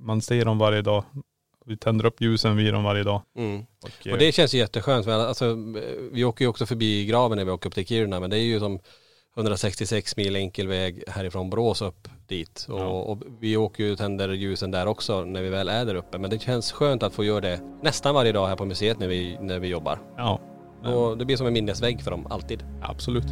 man 0.00 0.20
ser 0.20 0.44
dem 0.44 0.58
varje 0.58 0.82
dag. 0.82 1.04
Vi 1.66 1.76
tänder 1.76 2.06
upp 2.06 2.20
ljusen 2.20 2.56
vid 2.56 2.72
dem 2.74 2.84
varje 2.84 3.02
dag. 3.02 3.22
Mm. 3.38 3.60
Och, 3.82 4.12
Och 4.12 4.18
det 4.18 4.32
känns 4.32 4.54
ju 4.54 4.58
jätteskönt. 4.58 5.04
För 5.04 5.12
alltså, 5.12 5.56
vi 6.12 6.24
åker 6.24 6.44
ju 6.44 6.48
också 6.48 6.66
förbi 6.66 7.06
graven 7.06 7.38
när 7.38 7.44
vi 7.44 7.50
åker 7.50 7.68
upp 7.68 7.74
till 7.74 7.86
Kiruna 7.86 8.20
men 8.20 8.30
det 8.30 8.36
är 8.38 8.42
ju 8.42 8.60
som 8.60 8.78
166 9.36 10.16
mil 10.16 10.36
enkel 10.36 10.68
väg 10.68 11.02
härifrån 11.08 11.50
Borås 11.50 11.82
upp 11.82 12.08
dit. 12.28 12.66
Och, 12.70 12.80
Ja. 12.80 12.84
och 12.86 13.22
vi 13.40 13.56
åker 13.56 13.84
ju 13.84 13.92
och 13.92 13.98
tänder 13.98 14.28
ljusen 14.28 14.70
där 14.70 14.86
också 14.86 15.24
när 15.24 15.42
vi 15.42 15.48
väl 15.48 15.68
är 15.68 15.84
där 15.84 15.94
uppe. 15.94 16.18
Men 16.18 16.30
det 16.30 16.38
känns 16.42 16.72
skönt 16.72 17.02
att 17.02 17.14
få 17.14 17.24
göra 17.24 17.40
det 17.40 17.60
nästan 17.82 18.14
varje 18.14 18.32
dag 18.32 18.46
här 18.46 18.56
på 18.56 18.64
museet 18.64 18.98
när 18.98 19.08
vi, 19.08 19.38
när 19.40 19.58
vi 19.58 19.68
jobbar. 19.68 19.98
ja, 20.16 20.40
Och 20.84 21.18
det 21.18 21.24
blir 21.24 21.36
som 21.36 21.46
en 21.46 21.52
minnesvägg 21.52 22.02
för 22.02 22.10
dem, 22.10 22.26
alltid. 22.30 22.64
absolut. 22.82 23.26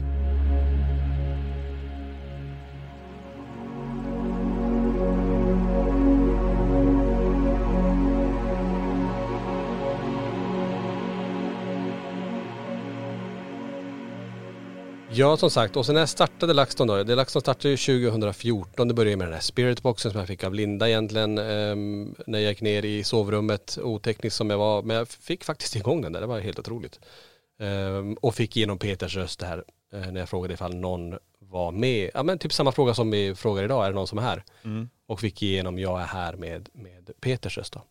Ja 15.15 15.37
som 15.37 15.51
sagt, 15.51 15.77
och 15.77 15.87
sen 15.87 15.95
när 15.95 16.03
jag 16.03 16.09
startade 16.09 16.53
LaxTon 16.53 16.87
då, 16.87 17.03
det 17.03 17.15
LaxTon 17.15 17.43
startade 17.43 17.69
ju 17.69 17.77
2014, 17.77 18.89
det 18.89 18.95
började 18.95 19.17
med 19.17 19.27
den 19.27 19.35
här 19.35 19.41
spiritboxen 19.41 20.11
som 20.11 20.19
jag 20.19 20.29
fick 20.29 20.45
av 20.45 20.55
Linda 20.55 20.89
egentligen 20.89 21.39
ehm, 21.39 22.15
när 22.27 22.39
jag 22.39 22.49
gick 22.49 22.61
ner 22.61 22.85
i 22.85 23.05
sovrummet, 23.05 23.79
oteknisk 23.83 24.37
som 24.37 24.51
jag 24.51 24.59
var, 24.59 24.83
men 24.83 24.97
jag 24.97 25.09
fick 25.09 25.45
faktiskt 25.45 25.77
igång 25.77 26.03
den 26.03 26.13
där, 26.13 26.21
det 26.21 26.27
var 26.27 26.41
helt 26.41 26.59
otroligt. 26.59 27.01
Ehm, 27.61 28.15
och 28.15 28.35
fick 28.35 28.57
igenom 28.57 28.79
Peters 28.79 29.17
röst 29.17 29.41
det 29.41 29.47
här, 29.47 29.65
eh, 29.93 30.13
när 30.13 30.21
jag 30.21 30.29
frågade 30.29 30.55
ifall 30.55 30.75
någon 30.75 31.19
var 31.39 31.73
med, 31.73 32.11
ja 32.15 32.23
men 32.23 32.39
typ 32.39 32.53
samma 32.53 32.73
fråga 32.73 32.95
som 32.95 33.11
vi 33.11 33.35
frågar 33.35 33.65
idag, 33.65 33.85
är 33.85 33.89
det 33.89 33.95
någon 33.95 34.07
som 34.07 34.19
är 34.19 34.23
här? 34.23 34.45
Och 35.07 35.21
fick 35.21 35.43
igenom, 35.43 35.79
jag 35.79 36.01
är 36.01 36.07
här 36.07 36.37
med, 36.37 36.69
med 36.73 37.11
Peters 37.21 37.59
röst 37.59 37.73
då. 37.73 37.83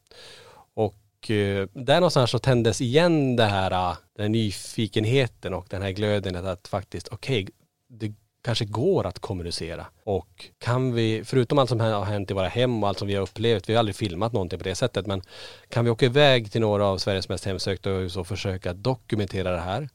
Och 0.74 0.96
eh, 1.30 1.68
där 1.74 1.96
någonstans 1.96 2.32
så 2.32 2.40
tändes 2.40 2.82
igen 2.82 3.36
det 3.36 3.46
här, 3.46 3.72
eh, 3.72 3.98
den 4.16 4.24
här 4.24 4.30
nyfikenheten 4.30 5.54
och 5.54 5.66
den 5.70 5.82
här 5.82 5.92
glöden 5.92 6.36
att, 6.36 6.46
att 6.46 6.68
faktiskt, 6.68 7.08
okej, 7.08 7.48
det 7.90 8.14
kanske 8.44 8.66
går 8.66 9.08
att 9.08 9.20
kommunicera. 9.20 9.86
Och 10.04 10.46
kan 10.58 10.94
vi, 10.94 11.22
förutom 11.26 11.58
allt 11.58 11.70
som 11.70 11.80
har 11.80 12.06
hänt 12.06 12.32
i 12.32 12.34
våra 12.34 12.48
hem 12.48 12.84
och 12.84 12.90
allt 12.90 13.00
som 13.00 13.08
vi 13.08 13.16
har 13.16 13.22
upplevt, 13.24 13.70
vi 13.70 13.74
har 13.74 13.80
aldrig 13.80 13.96
filmat 13.96 14.34
någonting 14.34 14.60
på 14.60 14.64
det 14.64 14.76
sättet, 14.76 15.08
men 15.08 15.22
kan 15.70 15.86
vi 15.86 15.92
åka 15.92 16.06
iväg 16.06 16.52
till 16.52 16.62
några 16.62 16.86
av 16.86 16.98
Sveriges 16.98 17.30
mest 17.30 17.46
hemsökta 17.46 17.90
hus 17.90 18.18
och 18.18 18.28
försöka 18.28 18.74
dokumentera 18.74 19.52
det 19.52 19.60
här? 19.60 19.90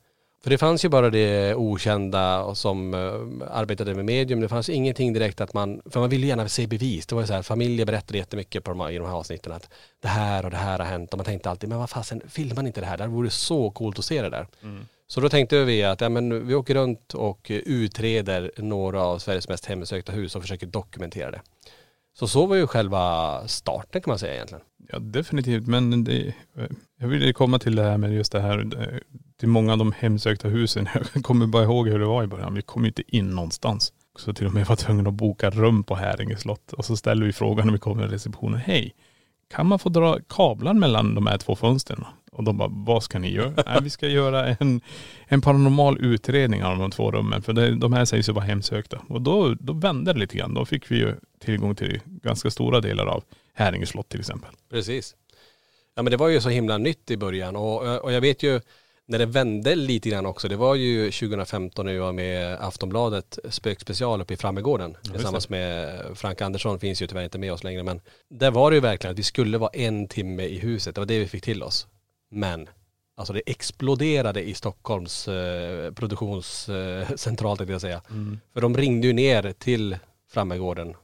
För 0.46 0.50
det 0.50 0.58
fanns 0.58 0.84
ju 0.84 0.88
bara 0.88 1.10
det 1.10 1.54
okända 1.54 2.54
som 2.54 2.94
eh, 2.94 3.50
arbetade 3.50 3.94
med 3.94 4.04
medium. 4.04 4.40
Det 4.40 4.48
fanns 4.48 4.68
ingenting 4.68 5.12
direkt 5.12 5.40
att 5.40 5.54
man, 5.54 5.80
för 5.90 6.00
man 6.00 6.08
ville 6.08 6.26
gärna 6.26 6.48
se 6.48 6.66
bevis. 6.66 7.06
Det 7.06 7.14
var 7.14 7.22
ju 7.22 7.26
så 7.26 7.32
här, 7.32 7.42
familjer 7.42 7.86
berättade 7.86 8.18
jättemycket 8.18 8.64
på 8.64 8.70
de 8.70 8.80
här, 8.80 8.90
i 8.90 8.98
de 8.98 9.06
här 9.06 9.14
avsnitten 9.14 9.52
att 9.52 9.70
det 10.02 10.08
här 10.08 10.44
och 10.44 10.50
det 10.50 10.56
här 10.56 10.78
har 10.78 10.86
hänt. 10.86 11.12
Och 11.12 11.18
man 11.18 11.24
tänkte 11.24 11.50
alltid, 11.50 11.68
men 11.68 11.78
vad 11.78 11.90
fasen, 11.90 12.22
filmar 12.28 12.62
ni 12.62 12.66
inte 12.66 12.80
det 12.80 12.86
här? 12.86 12.96
Det 12.96 13.06
vore 13.06 13.30
så 13.30 13.70
coolt 13.70 13.98
att 13.98 14.04
se 14.04 14.22
det 14.22 14.30
där. 14.30 14.46
Så 15.06 15.20
då 15.20 15.28
tänkte 15.28 15.64
vi 15.64 15.82
att 15.84 16.00
ja, 16.00 16.08
men 16.08 16.46
vi 16.46 16.54
åker 16.54 16.74
runt 16.74 17.14
och 17.14 17.46
utreder 17.50 18.50
några 18.56 19.02
av 19.02 19.18
Sveriges 19.18 19.48
mest 19.48 19.66
hemsökta 19.66 20.12
hus 20.12 20.36
och 20.36 20.42
försöker 20.42 20.66
dokumentera 20.66 21.30
det. 21.30 21.40
Så 22.18 22.28
så 22.28 22.46
var 22.46 22.56
ju 22.56 22.66
själva 22.66 23.48
starten 23.48 24.02
kan 24.02 24.10
man 24.10 24.18
säga 24.18 24.34
egentligen. 24.34 24.64
Ja 24.92 24.98
definitivt 24.98 25.66
men 25.66 26.04
det, 26.04 26.34
jag 27.00 27.08
ville 27.08 27.32
komma 27.32 27.58
till 27.58 27.76
det 27.76 27.82
här 27.82 27.98
med 27.98 28.12
just 28.12 28.32
det 28.32 28.40
här, 28.40 28.58
eh, 28.58 28.98
till 29.40 29.48
många 29.48 29.72
av 29.72 29.78
de 29.78 29.92
hemsökta 29.92 30.48
husen. 30.48 30.88
Jag 31.14 31.22
kommer 31.22 31.46
bara 31.46 31.62
ihåg 31.62 31.88
hur 31.88 31.98
det 31.98 32.06
var 32.06 32.24
i 32.24 32.26
början. 32.26 32.54
Vi 32.54 32.62
kom 32.62 32.82
ju 32.82 32.88
inte 32.88 33.16
in 33.16 33.30
någonstans. 33.30 33.92
Så 34.18 34.32
till 34.32 34.46
och 34.46 34.54
med 34.54 34.66
var 34.66 34.76
tvungna 34.76 35.08
att 35.08 35.14
boka 35.14 35.50
rum 35.50 35.84
på 35.84 35.94
Häringe 35.94 36.36
slott. 36.36 36.72
Och 36.72 36.84
så 36.84 36.96
ställer 36.96 37.26
vi 37.26 37.32
frågan 37.32 37.66
när 37.66 37.72
vi 37.72 37.78
kommer 37.78 38.02
till 38.02 38.10
receptionen. 38.10 38.60
Hej, 38.60 38.94
kan 39.50 39.66
man 39.66 39.78
få 39.78 39.88
dra 39.88 40.18
kablar 40.28 40.74
mellan 40.74 41.14
de 41.14 41.26
här 41.26 41.38
två 41.38 41.56
fönstren? 41.56 42.04
Och 42.32 42.44
de 42.44 42.58
bara, 42.58 42.68
vad 42.72 43.02
ska 43.02 43.18
ni 43.18 43.32
göra? 43.32 43.52
Nej, 43.66 43.78
vi 43.82 43.90
ska 43.90 44.08
göra 44.08 44.46
en, 44.46 44.80
en 45.26 45.40
paranormal 45.40 45.98
utredning 46.00 46.64
av 46.64 46.78
de 46.78 46.90
två 46.90 47.10
rummen. 47.10 47.42
För 47.42 47.52
det, 47.52 47.74
de 47.74 47.92
här 47.92 48.04
sägs 48.04 48.28
ju 48.28 48.32
vara 48.32 48.44
hemsökta. 48.44 49.00
Och 49.08 49.22
då, 49.22 49.54
då 49.54 49.72
vände 49.72 50.12
det 50.12 50.18
lite 50.18 50.36
grann. 50.36 50.54
Då 50.54 50.64
fick 50.64 50.90
vi 50.90 50.96
ju 50.96 51.14
tillgång 51.40 51.74
till 51.74 52.00
ganska 52.04 52.50
stora 52.50 52.80
delar 52.80 53.06
av 53.06 53.24
Häringe 53.54 53.86
slott 53.86 54.08
till 54.08 54.20
exempel. 54.20 54.50
Precis. 54.70 55.16
Ja 55.94 56.02
men 56.02 56.10
det 56.10 56.16
var 56.16 56.28
ju 56.28 56.40
så 56.40 56.48
himla 56.48 56.78
nytt 56.78 57.10
i 57.10 57.16
början 57.16 57.56
och, 57.56 58.04
och 58.04 58.12
jag 58.12 58.20
vet 58.20 58.42
ju 58.42 58.60
när 59.08 59.18
det 59.18 59.26
vände 59.26 59.74
lite 59.74 60.08
grann 60.08 60.26
också, 60.26 60.48
det 60.48 60.56
var 60.56 60.74
ju 60.74 61.10
2015 61.10 61.86
när 61.86 61.92
vi 61.92 61.98
var 61.98 62.12
med 62.12 62.56
Aftonbladet 62.60 63.38
spökspecial 63.48 64.20
uppe 64.20 64.34
i 64.34 64.36
Frammegården 64.36 64.96
tillsammans 65.12 65.48
med 65.48 66.00
Frank 66.14 66.40
Andersson, 66.40 66.80
finns 66.80 67.02
ju 67.02 67.06
tyvärr 67.06 67.24
inte 67.24 67.38
med 67.38 67.52
oss 67.52 67.64
längre 67.64 67.82
men 67.82 68.00
där 68.28 68.50
var 68.50 68.70
det 68.70 68.74
ju 68.74 68.80
verkligen 68.80 69.12
att 69.12 69.18
vi 69.18 69.22
skulle 69.22 69.58
vara 69.58 69.70
en 69.70 70.08
timme 70.08 70.42
i 70.42 70.58
huset, 70.58 70.94
det 70.94 71.00
var 71.00 71.06
det 71.06 71.18
vi 71.18 71.26
fick 71.26 71.44
till 71.44 71.62
oss. 71.62 71.86
Men 72.30 72.68
alltså 73.16 73.32
det 73.32 73.42
exploderade 73.46 74.42
i 74.42 74.54
Stockholms 74.54 75.28
eh, 75.28 75.92
produktionscentral 75.92 77.56
tänkte 77.58 77.72
jag 77.72 77.80
säga. 77.80 78.02
För 78.52 78.60
de 78.60 78.76
ringde 78.76 79.06
ju 79.06 79.12
ner 79.12 79.52
till 79.52 79.98
Frammegården 80.30 80.94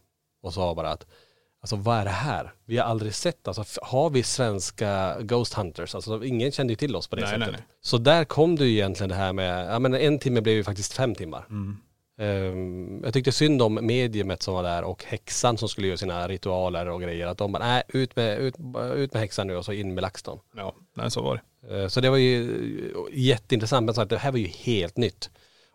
och 0.42 0.54
sa 0.54 0.74
bara 0.74 0.90
att 0.90 1.06
Alltså 1.62 1.76
vad 1.76 1.98
är 1.98 2.04
det 2.04 2.10
här? 2.10 2.52
Vi 2.64 2.78
har 2.78 2.84
aldrig 2.84 3.14
sett, 3.14 3.48
alltså 3.48 3.64
har 3.82 4.10
vi 4.10 4.22
svenska 4.22 5.16
Ghost 5.20 5.54
Hunters? 5.54 5.94
Alltså 5.94 6.24
ingen 6.24 6.52
kände 6.52 6.72
ju 6.72 6.76
till 6.76 6.96
oss 6.96 7.08
på 7.08 7.16
det 7.16 7.22
Nej, 7.22 7.30
sättet. 7.30 7.46
nej, 7.46 7.52
nej. 7.52 7.66
Så 7.80 7.98
där 7.98 8.24
kom 8.24 8.56
det 8.56 8.64
ju 8.64 8.72
egentligen 8.72 9.08
det 9.08 9.14
här 9.14 9.32
med, 9.32 9.74
ja 9.74 9.78
men 9.78 9.94
en 9.94 10.18
timme 10.18 10.40
blev 10.40 10.54
ju 10.54 10.64
faktiskt 10.64 10.92
fem 10.92 11.14
timmar. 11.14 11.46
Mm. 11.50 11.76
Ehm, 12.18 13.00
jag 13.04 13.12
tyckte 13.14 13.32
synd 13.32 13.62
om 13.62 13.74
mediumet 13.74 14.42
som 14.42 14.54
var 14.54 14.62
där 14.62 14.82
och 14.82 15.04
häxan 15.04 15.58
som 15.58 15.68
skulle 15.68 15.86
göra 15.86 15.96
sina 15.96 16.28
ritualer 16.28 16.88
och 16.88 17.00
grejer. 17.02 17.26
Att 17.26 17.38
de 17.38 17.52
bara, 17.52 17.66
nej 17.66 17.82
ut 17.88 18.16
med, 18.16 18.38
ut, 18.38 18.54
ut 18.94 19.12
med 19.12 19.20
häxan 19.22 19.46
nu 19.46 19.56
och 19.56 19.64
så 19.64 19.72
in 19.72 19.94
med 19.94 20.02
LaxTon. 20.02 20.38
Ja, 20.56 20.74
nej 20.96 21.10
så 21.10 21.22
var 21.22 21.40
det. 21.68 21.82
Ehm, 21.82 21.90
så 21.90 22.00
det 22.00 22.10
var 22.10 22.16
ju 22.16 22.94
jätteintressant, 23.12 23.84
men 23.84 23.94
så 23.94 24.02
att 24.02 24.10
det 24.10 24.18
här 24.18 24.32
var 24.32 24.38
ju 24.38 24.46
helt 24.46 24.96
nytt. 24.96 25.30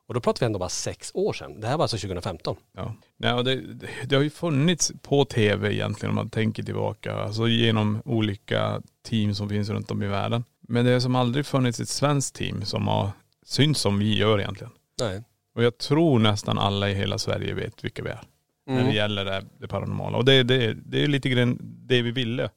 Och 0.07 0.13
då 0.13 0.19
pratar 0.19 0.39
vi 0.39 0.45
ändå 0.45 0.59
bara 0.59 0.69
sex 0.69 1.11
år 1.13 1.33
sedan. 1.33 1.61
Det 1.61 1.67
här 1.67 1.77
var 1.77 1.83
alltså 1.83 1.97
2015. 1.97 2.55
Ja. 2.75 2.95
Nej, 3.17 3.33
och 3.33 3.43
det, 3.43 3.61
det, 4.05 4.15
har 4.15 4.23
ju 4.23 4.29
funnits 4.29 4.91
på 5.01 5.25
tv 5.25 5.73
egentligen 5.73 6.09
om 6.09 6.15
man 6.15 6.29
tänker 6.29 6.63
tillbaka. 6.63 7.15
Alltså 7.15 7.47
genom 7.47 8.01
olika 8.05 8.81
team 9.03 9.35
som 9.35 9.49
finns 9.49 9.69
runt 9.69 9.91
om 9.91 10.03
i 10.03 10.07
världen. 10.07 10.43
Men 10.61 10.85
det 10.85 10.91
har 10.91 10.99
som 10.99 11.15
aldrig 11.15 11.45
funnits 11.45 11.79
ett 11.79 11.89
svenskt 11.89 12.35
team 12.35 12.65
som 12.65 12.87
har 12.87 13.09
synts 13.45 13.81
som 13.81 13.99
vi 13.99 14.17
gör 14.17 14.39
egentligen. 14.39 14.73
Nej. 15.01 15.23
Och 15.55 15.63
jag 15.63 15.77
tror 15.77 16.19
nästan 16.19 16.57
alla 16.57 16.89
i 16.89 16.93
hela 16.93 17.17
Sverige 17.17 17.53
vet 17.53 17.83
vilka 17.83 18.03
vi 18.03 18.09
är. 18.09 18.21
När 18.65 18.83
det 18.83 18.93
gäller 18.93 19.25
det, 19.25 19.43
det 19.57 19.67
paranormala. 19.67 20.17
Och 20.17 20.25
det, 20.25 20.43
det, 20.43 20.73
det 20.73 21.03
är 21.03 21.07
lite 21.07 21.29
grann 21.29 21.57
det 21.61 22.01
vi 22.01 22.11
ville. 22.11 22.49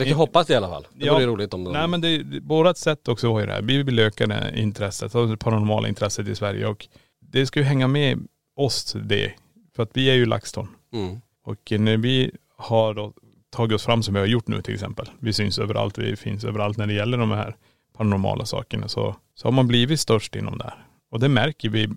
Ja, 0.00 0.04
vi 0.04 0.10
kan 0.10 0.18
hoppas 0.18 0.46
det 0.46 0.52
i 0.52 0.56
alla 0.56 0.68
fall. 0.68 0.86
Det 0.94 1.06
Ja. 1.06 1.14
vore 1.14 1.26
roligt 1.26 1.54
om 1.54 1.64
de... 1.64 1.72
Nej 1.72 1.88
men 1.88 2.00
det, 2.00 2.24
vårat 2.42 2.78
sätt 2.78 3.08
också 3.08 3.32
var 3.32 3.40
ju 3.40 3.46
det 3.46 3.52
här. 3.52 3.62
Vi 3.62 3.82
vill 3.82 3.98
öka 3.98 4.26
det 4.26 4.52
intresset, 4.56 5.12
det 5.12 5.36
paranormala 5.36 5.88
intresset 5.88 6.28
i 6.28 6.34
Sverige. 6.34 6.66
Och 6.66 6.86
det 7.20 7.46
ska 7.46 7.60
ju 7.60 7.64
hänga 7.66 7.88
med 7.88 8.18
oss 8.56 8.96
det. 9.04 9.32
För 9.76 9.82
att 9.82 9.90
vi 9.92 10.10
är 10.10 10.14
ju 10.14 10.26
LaxTon. 10.26 10.68
Mm. 10.92 11.20
Och 11.44 11.72
när 11.80 11.96
vi 11.96 12.30
har 12.56 12.94
då 12.94 13.12
tagit 13.50 13.74
oss 13.74 13.84
fram 13.84 14.02
som 14.02 14.14
vi 14.14 14.20
har 14.20 14.26
gjort 14.26 14.48
nu 14.48 14.62
till 14.62 14.74
exempel. 14.74 15.10
Vi 15.18 15.32
syns 15.32 15.58
överallt, 15.58 15.98
vi 15.98 16.16
finns 16.16 16.44
överallt 16.44 16.76
när 16.78 16.86
det 16.86 16.92
gäller 16.94 17.18
de 17.18 17.30
här 17.30 17.56
paranormala 17.96 18.44
sakerna. 18.44 18.88
Så, 18.88 19.16
så 19.34 19.46
har 19.46 19.52
man 19.52 19.66
blivit 19.68 20.00
störst 20.00 20.36
inom 20.36 20.58
det 20.58 20.64
här. 20.64 20.86
Och 21.10 21.20
det 21.20 21.28
märker 21.28 21.68
vi 21.68 21.88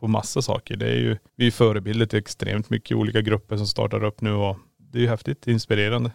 på 0.00 0.08
massa 0.08 0.42
saker. 0.42 0.76
Det 0.76 0.86
är 0.88 0.96
ju, 0.96 1.16
vi 1.36 1.46
är 1.46 1.50
förebilder 1.50 2.06
till 2.06 2.18
extremt 2.18 2.70
mycket 2.70 2.96
olika 2.96 3.20
grupper 3.20 3.56
som 3.56 3.66
startar 3.66 4.04
upp 4.04 4.20
nu 4.20 4.32
och 4.32 4.56
det 4.78 4.98
är 4.98 5.02
ju 5.02 5.08
häftigt, 5.08 5.46
inspirerande. 5.48 6.10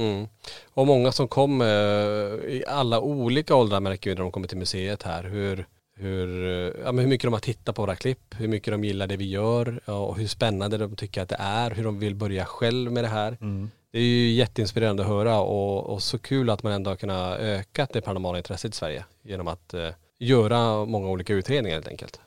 Mm. 0.00 0.28
Och 0.74 0.86
många 0.86 1.12
som 1.12 1.28
kom 1.28 1.60
eh, 1.60 1.66
i 1.66 2.64
alla 2.68 3.00
olika 3.00 3.54
åldrar 3.54 3.80
märker 3.80 4.10
vi 4.10 4.14
när 4.14 4.22
de 4.22 4.32
kommer 4.32 4.48
till 4.48 4.58
museet 4.58 5.02
här 5.02 5.24
hur, 5.24 5.66
hur, 5.96 6.44
eh, 6.46 6.82
ja, 6.84 6.92
men 6.92 6.98
hur 6.98 7.06
mycket 7.08 7.26
de 7.26 7.32
har 7.32 7.40
tittat 7.40 7.74
på 7.76 7.82
våra 7.82 7.96
klipp, 7.96 8.34
hur 8.38 8.48
mycket 8.48 8.72
de 8.72 8.84
gillar 8.84 9.06
det 9.06 9.16
vi 9.16 9.30
gör 9.30 9.90
och 9.90 10.16
hur 10.16 10.26
spännande 10.26 10.78
de 10.78 10.96
tycker 10.96 11.22
att 11.22 11.28
det 11.28 11.36
är, 11.38 11.70
hur 11.70 11.84
de 11.84 11.98
vill 11.98 12.14
börja 12.14 12.44
själv 12.44 12.92
med 12.92 13.04
det 13.04 13.08
här. 13.08 13.36
Det 13.92 13.98
är 13.98 14.02
ju 14.02 14.30
jätteinspirerande 14.30 15.02
att 15.02 15.08
höra 15.08 15.40
och, 15.40 15.86
och 15.86 16.02
så 16.02 16.18
kul 16.18 16.50
att 16.50 16.62
man 16.62 16.72
ändå 16.72 16.90
har 16.90 16.96
kunnat 16.96 17.38
öka 17.38 17.86
det 17.92 18.00
paranormala 18.00 18.38
intresset 18.38 18.74
i 18.74 18.76
Sverige 18.76 19.04
genom 19.22 19.48
att 19.48 19.74
eh, 19.74 19.88
göra 20.18 20.84
många 20.84 21.08
olika 21.08 21.32
utredningar 21.32 21.76
helt 21.76 21.88
enkelt. 21.88 22.20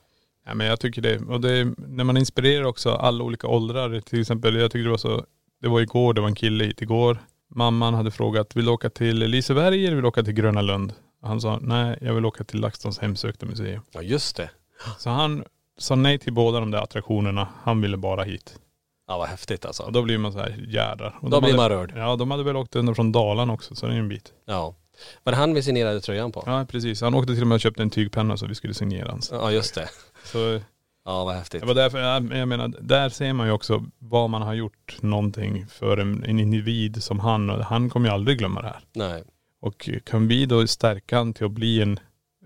Ja 0.46 0.54
men 0.54 0.68
jag 0.68 0.80
tycker 0.80 1.02
det. 1.02 1.20
Och 1.20 1.42
det, 1.42 1.74
när 1.78 2.04
man 2.04 2.18
inspirerar 2.18 2.64
också 2.64 2.92
alla 2.92 3.24
olika 3.24 3.48
åldrar. 3.48 4.02
Till 4.02 4.22
exempel, 4.22 4.56
jag 4.56 4.72
tycker 4.72 4.84
det 4.84 4.90
var 4.90 4.98
så, 4.98 5.26
det 5.62 5.68
var 5.68 5.82
igår, 5.82 6.14
det 6.14 6.22
var 6.22 6.28
en 6.28 6.36
kille 6.36 6.64
hit 6.64 6.82
igår. 6.82 7.18
Mamman 7.56 7.94
hade 7.94 8.12
frågat, 8.12 8.56
vill 8.56 8.66
du 8.66 8.72
åka 8.72 8.89
till 8.89 9.18
Liseberg 9.18 9.86
eller 9.86 9.96
vill 9.96 10.02
du 10.02 10.08
åka 10.08 10.24
till 10.24 10.34
Gröna 10.34 10.62
Lund? 10.62 10.94
Han 11.22 11.42
sa, 11.42 11.60
nej 11.62 11.98
jag 12.02 12.13
vill 12.13 12.26
åka 12.26 12.44
till 12.44 12.60
LaxTons 12.60 13.00
hemsökta 13.00 13.46
museum. 13.46 13.82
Ja 13.92 14.02
just 14.02 14.36
det. 14.36 14.50
Så 14.98 15.10
han 15.10 15.44
sa 15.78 15.96
nej 15.96 16.20
till 16.20 16.34
båda 16.34 16.60
de 16.60 16.72
där 16.72 16.80
attraktionerna. 16.80 17.48
Han 17.63 17.82
ville 17.82 17.98
bara 17.98 18.24
hit. 18.24 18.60
Ja 19.08 19.18
vad 19.18 19.28
häftigt 19.28 19.66
alltså. 19.66 19.84
Och 19.84 19.92
då 19.92 20.02
blir 20.02 20.18
man 20.18 20.34
så 20.34 20.39
här, 20.39 20.66
jädrar. 20.68 21.20
Och 21.22 21.30
Då 21.30 21.39
de 21.39 21.44
blir 21.44 21.58
hade, 21.58 21.76
man 21.76 21.80
rörd. 21.80 21.94
Ja 21.96 22.16
de 22.16 22.32
hade 22.32 22.44
väl 22.44 22.56
åkt 22.56 22.76
under 22.76 22.94
från 22.94 23.12
Dalarna 23.12 23.54
också, 23.54 23.76
så 23.76 23.86
det 23.86 23.94
är 23.94 23.98
en 23.98 24.10
bit. 24.10 24.34
Ja. 24.46 24.76
Var 25.24 25.32
det 25.32 25.38
han 25.38 25.54
vi 25.54 25.63
signerade 25.63 26.02
tröjan 26.02 26.32
på? 26.32 26.44
Ja 26.46 26.66
precis, 26.70 27.02
han 27.02 27.13
åkte 27.13 27.34
till 27.34 27.42
och 27.42 27.48
med 27.48 27.56
och 27.56 27.62
köpte 27.62 27.82
en 27.82 27.89
tygpenna 27.89 28.38
så 28.38 28.46
vi 28.46 28.56
skulle 28.56 28.74
signera 28.74 29.12
hans. 29.12 29.30
Ja 29.32 29.52
just 29.52 29.76
det. 29.76 29.89
Så 30.24 30.60
Ja 31.06 31.24
vad 31.24 31.36
häftigt. 31.36 31.62
Det 31.62 31.68
var 31.68 31.76
därför, 31.76 32.00
jag, 32.00 32.38
jag 32.38 32.48
menar, 32.48 32.74
där 32.82 33.10
ser 33.10 33.34
man 33.34 33.48
ju 33.48 33.54
också 33.54 33.86
vad 34.00 34.30
man 34.30 34.42
har 34.42 34.54
gjort 34.54 34.98
någonting 35.02 35.68
för 35.68 35.98
en, 35.98 36.24
en 36.24 36.39
individ 36.39 37.04
som 37.04 37.20
han 37.20 37.50
och 37.50 37.66
han 37.66 37.89
kommer 37.89 38.08
ju 38.08 38.13
aldrig 38.13 38.38
glömma 38.38 38.62
det 38.62 38.68
här. 38.68 38.82
Nej. 38.94 39.24
Och 39.62 39.89
kan 40.04 40.28
vi 40.28 40.46
då 40.46 40.68
stärka 40.68 41.18
han 41.18 41.34
till 41.34 41.46
att 41.46 41.52
bli 41.52 41.82
en, 41.82 42.00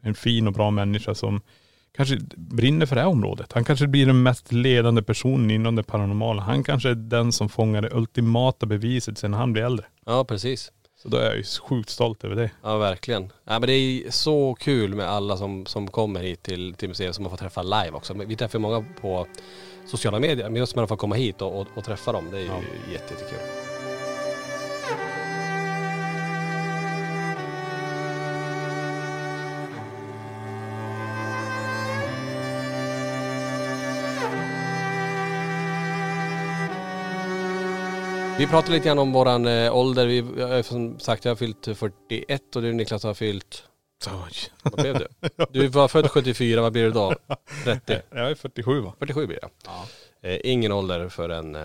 en 0.03 0.15
fin 0.15 0.47
och 0.47 0.53
bra 0.53 0.71
människa 0.71 1.15
som 1.15 1.41
kanske 1.97 2.17
brinner 2.35 2.85
för 2.85 2.95
det 2.95 3.01
här 3.01 3.09
området. 3.09 3.53
Han 3.53 3.63
kanske 3.63 3.87
blir 3.87 4.05
den 4.05 4.23
mest 4.23 4.51
ledande 4.51 5.01
personen 5.01 5.51
inom 5.51 5.75
det 5.75 5.83
paranormala. 5.83 6.41
Han 6.41 6.63
kanske 6.63 6.89
är 6.89 6.95
den 6.95 7.31
som 7.31 7.49
fångar 7.49 7.81
det 7.81 7.89
ultimata 7.93 8.65
beviset 8.65 9.17
sen 9.17 9.33
han 9.33 9.53
blir 9.53 9.63
äldre. 9.63 9.85
Ja 10.05 10.25
precis. 10.25 10.71
Så 11.01 11.07
då 11.07 11.17
är 11.17 11.25
jag 11.25 11.37
ju 11.37 11.43
sjukt 11.43 11.89
stolt 11.89 12.23
över 12.23 12.35
det. 12.35 12.51
Ja 12.63 12.77
verkligen. 12.77 13.23
Ja, 13.43 13.59
men 13.59 13.61
det 13.61 13.73
är 13.73 14.11
så 14.11 14.55
kul 14.59 14.95
med 14.95 15.09
alla 15.09 15.37
som, 15.37 15.65
som 15.65 15.87
kommer 15.87 16.19
hit 16.19 16.43
till, 16.43 16.73
till 16.73 16.87
museet 16.89 17.15
som 17.15 17.23
man 17.23 17.29
får 17.29 17.37
träffa 17.37 17.61
live 17.63 17.91
också. 17.91 18.13
Vi 18.13 18.35
träffar 18.35 18.59
många 18.59 18.85
på 19.01 19.27
sociala 19.87 20.19
medier, 20.19 20.49
men 20.49 20.55
just 20.55 20.75
när 20.75 20.81
man 20.81 20.87
får 20.87 20.97
komma 20.97 21.15
hit 21.15 21.41
och, 21.41 21.59
och, 21.61 21.67
och 21.75 21.83
träffa 21.83 22.11
dem, 22.11 22.27
det 22.31 22.37
är 22.37 22.41
ju 22.41 22.47
Ja. 22.47 22.59
jätte, 22.91 23.13
jättekul. 23.13 23.56
Vi 38.37 38.47
pratade 38.47 38.73
lite 38.73 38.87
grann 38.87 38.99
om 38.99 39.11
våran 39.11 39.45
eh, 39.45 39.75
ålder. 39.75 40.05
Vi, 40.07 40.25
jag, 40.37 40.65
som 40.65 40.99
sagt, 40.99 41.25
jag 41.25 41.31
har 41.31 41.35
fyllt 41.35 41.65
41 41.75 42.55
och 42.55 42.61
du 42.61 42.73
Niklas 42.73 43.03
har 43.03 43.13
fyllt, 43.13 43.63
vad 44.63 44.73
blev 44.73 44.97
du? 44.99 45.07
Du 45.49 45.67
var 45.67 45.87
född 45.87 46.11
74, 46.11 46.61
vad 46.61 46.71
blir 46.71 46.83
du 46.83 46.91
då? 46.91 47.15
30? 47.63 48.01
Jag 48.11 48.31
är 48.31 48.35
47 48.35 48.81
va? 48.81 48.93
47 48.99 49.27
blir 49.27 49.39
det. 49.41 49.49
Eh, 50.23 50.39
ingen 50.43 50.71
ålder 50.71 51.09
för 51.09 51.29
en, 51.29 51.55
eh, 51.55 51.61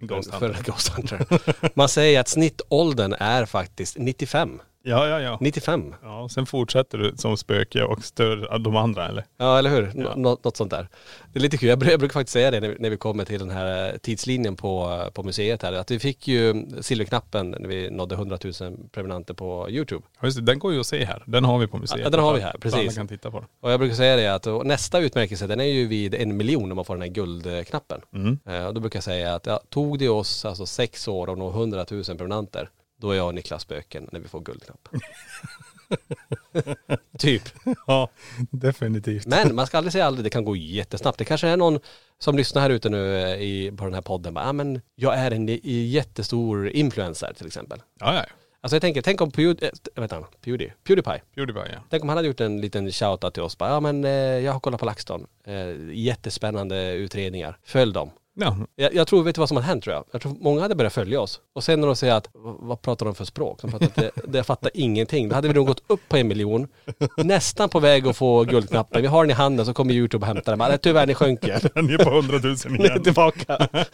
Ghost 0.00 0.34
för 0.34 0.50
en 0.50 0.62
Ghost 0.62 0.88
Hunter. 0.88 1.26
Man 1.74 1.88
säger 1.88 2.20
att 2.20 2.28
snittåldern 2.28 3.14
är 3.18 3.44
faktiskt 3.46 3.98
95. 3.98 4.60
Ja, 4.86 5.08
ja, 5.08 5.20
ja. 5.20 5.38
95. 5.40 5.94
Ja, 6.02 6.20
och 6.22 6.30
sen 6.30 6.46
fortsätter 6.46 6.98
du 6.98 7.12
som 7.16 7.36
spöke 7.36 7.84
och 7.84 8.04
stör 8.04 8.58
de 8.58 8.76
andra 8.76 9.08
eller? 9.08 9.24
Ja 9.36 9.58
eller 9.58 9.70
hur? 9.70 9.92
Ja. 9.94 10.12
Nå- 10.16 10.38
Något, 10.44 10.56
sånt 10.56 10.70
där. 10.70 10.88
Det 11.32 11.38
är 11.38 11.42
lite 11.42 11.56
kul, 11.56 11.68
jag, 11.68 11.78
bru- 11.82 11.90
jag 11.90 11.98
brukar 12.00 12.12
faktiskt 12.12 12.32
säga 12.32 12.50
det 12.50 12.60
när 12.78 12.90
vi, 12.90 12.96
kommer 12.96 13.24
till 13.24 13.38
den 13.38 13.50
här 13.50 13.92
eh, 13.92 13.96
tidslinjen 13.98 14.56
på, 14.56 15.02
på 15.14 15.22
museet 15.22 15.62
här. 15.62 15.72
Att 15.72 15.90
vi 15.90 15.98
fick 15.98 16.28
ju 16.28 16.66
silverknappen 16.80 17.50
när 17.50 17.68
vi 17.68 17.90
nådde 17.90 18.14
100 18.14 18.38
000 18.60 18.76
prenumeranter 18.92 19.34
på 19.34 19.70
YouTube. 19.70 20.02
Ja, 20.20 20.26
just 20.26 20.36
det, 20.38 20.42
den 20.42 20.58
går 20.58 20.72
ju 20.72 20.80
att 20.80 20.86
se 20.86 21.04
här. 21.04 21.22
Den 21.26 21.44
har 21.44 21.58
vi 21.58 21.66
på 21.66 21.78
museet. 21.78 22.00
Ja, 22.04 22.10
den 22.10 22.20
har 22.20 22.34
vi 22.34 22.40
här, 22.40 22.56
precis. 22.60 22.80
Alla 22.80 22.92
kan 22.92 23.08
titta 23.08 23.30
på 23.30 23.38
den. 23.40 23.48
Och 23.60 23.72
jag 23.72 23.80
brukar 23.80 23.96
säga 23.96 24.16
det 24.16 24.28
att 24.34 24.66
nästa 24.66 24.98
utmärkelse 25.00 25.46
den 25.46 25.60
är 25.60 25.64
ju 25.64 25.86
vid 25.86 26.14
en 26.14 26.36
miljon 26.36 26.68
när 26.68 26.74
man 26.76 26.84
får 26.84 26.94
den 26.94 27.02
här 27.02 27.08
guldknappen. 27.08 28.00
Mm. 28.14 28.38
Eh, 28.48 28.66
Och 28.66 28.74
då 28.74 28.80
brukar 28.80 28.96
jag 28.96 29.04
säga 29.04 29.34
att 29.34 29.46
ja, 29.46 29.60
tog 29.70 29.98
det 29.98 30.08
oss 30.08 30.44
alltså 30.44 30.66
sex 30.66 31.08
år 31.08 31.28
och 31.30 31.38
nå 31.38 31.50
100 31.50 31.86
000 31.90 32.04
prenumeranter, 32.04 32.68
då 33.04 33.10
är 33.10 33.16
jag 33.16 33.26
och 33.26 33.34
Niklas 33.34 33.62
spöken 33.62 34.08
när 34.12 34.20
vi 34.20 34.28
får 34.28 34.40
guldknapp. 34.40 34.88
typ. 37.18 37.42
Ja, 37.86 38.10
definitivt. 38.50 39.26
Men 39.26 39.54
man 39.54 39.66
ska 39.66 39.78
aldrig 39.78 39.92
säga 39.92 40.06
aldrig, 40.06 40.24
det 40.24 40.30
kan 40.30 40.44
gå 40.44 40.56
jättesnabbt. 40.56 41.18
Det 41.18 41.24
kanske 41.24 41.48
är 41.48 41.56
någon 41.56 41.80
som 42.18 42.36
lyssnar 42.36 42.62
här 42.62 42.70
ute 42.70 42.88
nu 42.88 43.22
eh, 43.22 43.42
i, 43.42 43.72
på 43.76 43.84
den 43.84 43.94
här 43.94 44.00
podden, 44.00 44.34
ja 44.36 44.48
ah, 44.48 44.52
men 44.52 44.80
jag 44.94 45.14
är 45.14 45.30
en 45.30 45.60
jättestor 45.90 46.68
influencer 46.68 47.32
till 47.36 47.46
exempel. 47.46 47.82
Ja, 48.00 48.14
ja. 48.14 48.24
Alltså 48.60 48.76
jag 48.76 48.82
tänker, 48.82 49.02
tänk 49.02 49.20
om 49.20 49.30
Pewdie, 49.30 49.70
äh, 49.94 50.00
vet 50.00 50.12
han, 50.12 50.24
Pewdie, 50.40 50.72
Pewdiepie, 50.84 51.20
Pewdiepie 51.34 51.72
ja. 51.72 51.78
Tänk 51.90 52.02
om 52.02 52.08
han 52.08 52.18
hade 52.18 52.28
gjort 52.28 52.40
en 52.40 52.60
liten 52.60 52.92
shoutout 52.92 53.34
till 53.34 53.42
oss. 53.42 53.58
Bara, 53.58 53.70
ja 53.70 53.80
men 53.80 54.04
eh, 54.04 54.10
jag 54.10 54.52
har 54.52 54.60
kollat 54.60 54.80
på 54.80 54.86
LaxTon. 54.86 55.26
Eh, 55.44 55.92
jättespännande 55.92 56.92
utredningar. 56.92 57.58
Följ 57.62 57.92
dem. 57.92 58.10
Ja, 58.36 58.56
Jag, 58.76 58.94
jag 58.94 59.06
tror, 59.06 59.22
vet 59.22 59.34
du 59.34 59.38
vad 59.38 59.48
som 59.48 59.56
har 59.56 59.64
hänt 59.64 59.84
tror 59.84 59.94
jag? 59.94 60.04
Jag 60.12 60.20
tror 60.22 60.36
många 60.40 60.60
hade 60.60 60.74
börjat 60.74 60.92
följa 60.92 61.20
oss. 61.20 61.40
Och 61.54 61.64
sen 61.64 61.80
när 61.80 61.86
de 61.86 61.96
säger 61.96 62.14
att, 62.14 62.26
"V- 62.26 62.30
vad 62.60 62.82
pratar 62.82 63.06
de 63.06 63.14
för 63.14 63.24
språk? 63.24 63.58
De 63.62 63.70
pratar 63.70 63.86
att 63.86 63.94
det, 63.94 64.10
det 64.28 64.38
jag 64.38 64.46
fattar 64.46 64.70
ingenting. 64.74 65.28
Då 65.28 65.34
hade 65.34 65.48
vi 65.48 65.54
nog 65.54 65.66
gått 65.66 65.82
upp 65.86 66.00
på 66.08 66.16
en 66.16 66.28
miljon. 66.28 66.68
Nästan 67.16 67.68
på 67.68 67.80
väg 67.80 68.06
att 68.06 68.16
få 68.16 68.44
guldknappen. 68.44 69.02
Vi 69.02 69.08
har 69.08 69.24
den 69.24 69.30
i 69.30 69.34
handen 69.34 69.66
så 69.66 69.74
kommer 69.74 69.94
YouTube 69.94 70.22
och 70.22 70.26
hämtar 70.26 70.52
den. 70.52 70.58
"Nej, 70.58 70.78
Tyvärr, 70.82 71.06
ni 71.06 71.14
sjönk 71.14 71.44
igen. 71.44 71.60
den 71.74 71.90
är 71.90 71.98
på 72.04 72.10
100 72.10 72.38
000 72.42 72.56
Ni 72.68 72.84
är 72.84 72.90
igen. 72.90 73.02
tillbaka. 73.02 73.68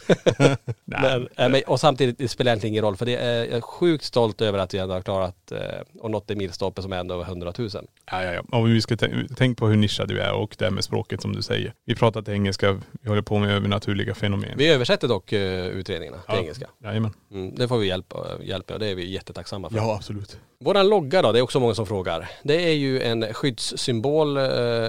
Men, 0.84 1.28
men, 1.36 1.62
och 1.66 1.80
samtidigt, 1.80 2.18
det 2.18 2.28
spelar 2.28 2.50
egentligen 2.52 2.72
ingen 2.74 2.84
roll. 2.84 2.96
För 2.96 3.06
det 3.06 3.16
är, 3.16 3.38
jag 3.44 3.48
är 3.56 3.60
sjukt 3.60 4.04
stolt 4.04 4.40
över 4.40 4.58
att 4.58 4.74
vi 4.74 4.78
ändå 4.78 4.94
har 4.94 5.00
klarat 5.02 5.52
eh, 5.52 5.58
och 6.00 6.10
nått 6.10 6.30
en 6.30 6.38
milstolpe 6.38 6.82
som 6.82 6.92
är 6.92 6.96
ändå 6.98 7.14
över 7.14 7.24
100 7.24 7.52
000. 7.58 7.68
Ja, 7.72 8.22
ja, 8.24 8.32
ja. 8.32 8.58
Och 8.58 8.68
vi 8.68 8.80
ska 8.80 8.94
tän- 8.94 9.34
tänk 9.36 9.58
på 9.58 9.66
hur 9.66 9.76
nischad 9.76 10.08
du 10.08 10.20
är 10.20 10.32
och 10.32 10.54
det 10.58 10.64
här 10.64 10.72
med 10.72 10.84
språket 10.84 11.22
som 11.22 11.36
du 11.36 11.42
säger. 11.42 11.72
Vi 11.86 11.94
pratar 11.94 12.22
till 12.22 12.34
engelska, 12.34 12.80
vi 13.02 13.08
håller 13.08 13.22
på 13.22 13.38
med 13.38 13.50
övernaturliga 13.56 14.14
fenomen. 14.14 14.29
Vi 14.56 14.68
översätter 14.68 15.08
dock 15.08 15.32
uh, 15.32 15.66
utredningarna 15.66 16.16
till 16.16 16.24
Ja. 16.34 16.40
engelska. 16.40 16.66
Jajamän. 16.84 17.12
Mm, 17.32 17.54
det 17.54 17.68
får 17.68 17.78
vi 17.78 17.86
hjälp, 17.86 18.12
eh, 18.14 18.46
hjälp 18.48 18.68
med 18.68 18.74
och 18.74 18.80
det 18.80 18.86
är 18.86 18.94
vi 18.94 19.10
jättetacksamma 19.10 19.70
för. 19.70 19.76
Ja, 19.76 19.94
absolut. 19.96 20.38
Våran 20.64 20.88
logga 20.88 21.22
då, 21.22 21.32
det 21.32 21.38
är 21.38 21.42
också 21.42 21.60
många 21.60 21.74
som 21.74 21.86
frågar. 21.86 22.30
Det 22.42 22.68
är 22.68 22.72
ju 22.74 23.00
en 23.02 23.34
skyddssymbol, 23.34 24.36
eh, 24.36 24.44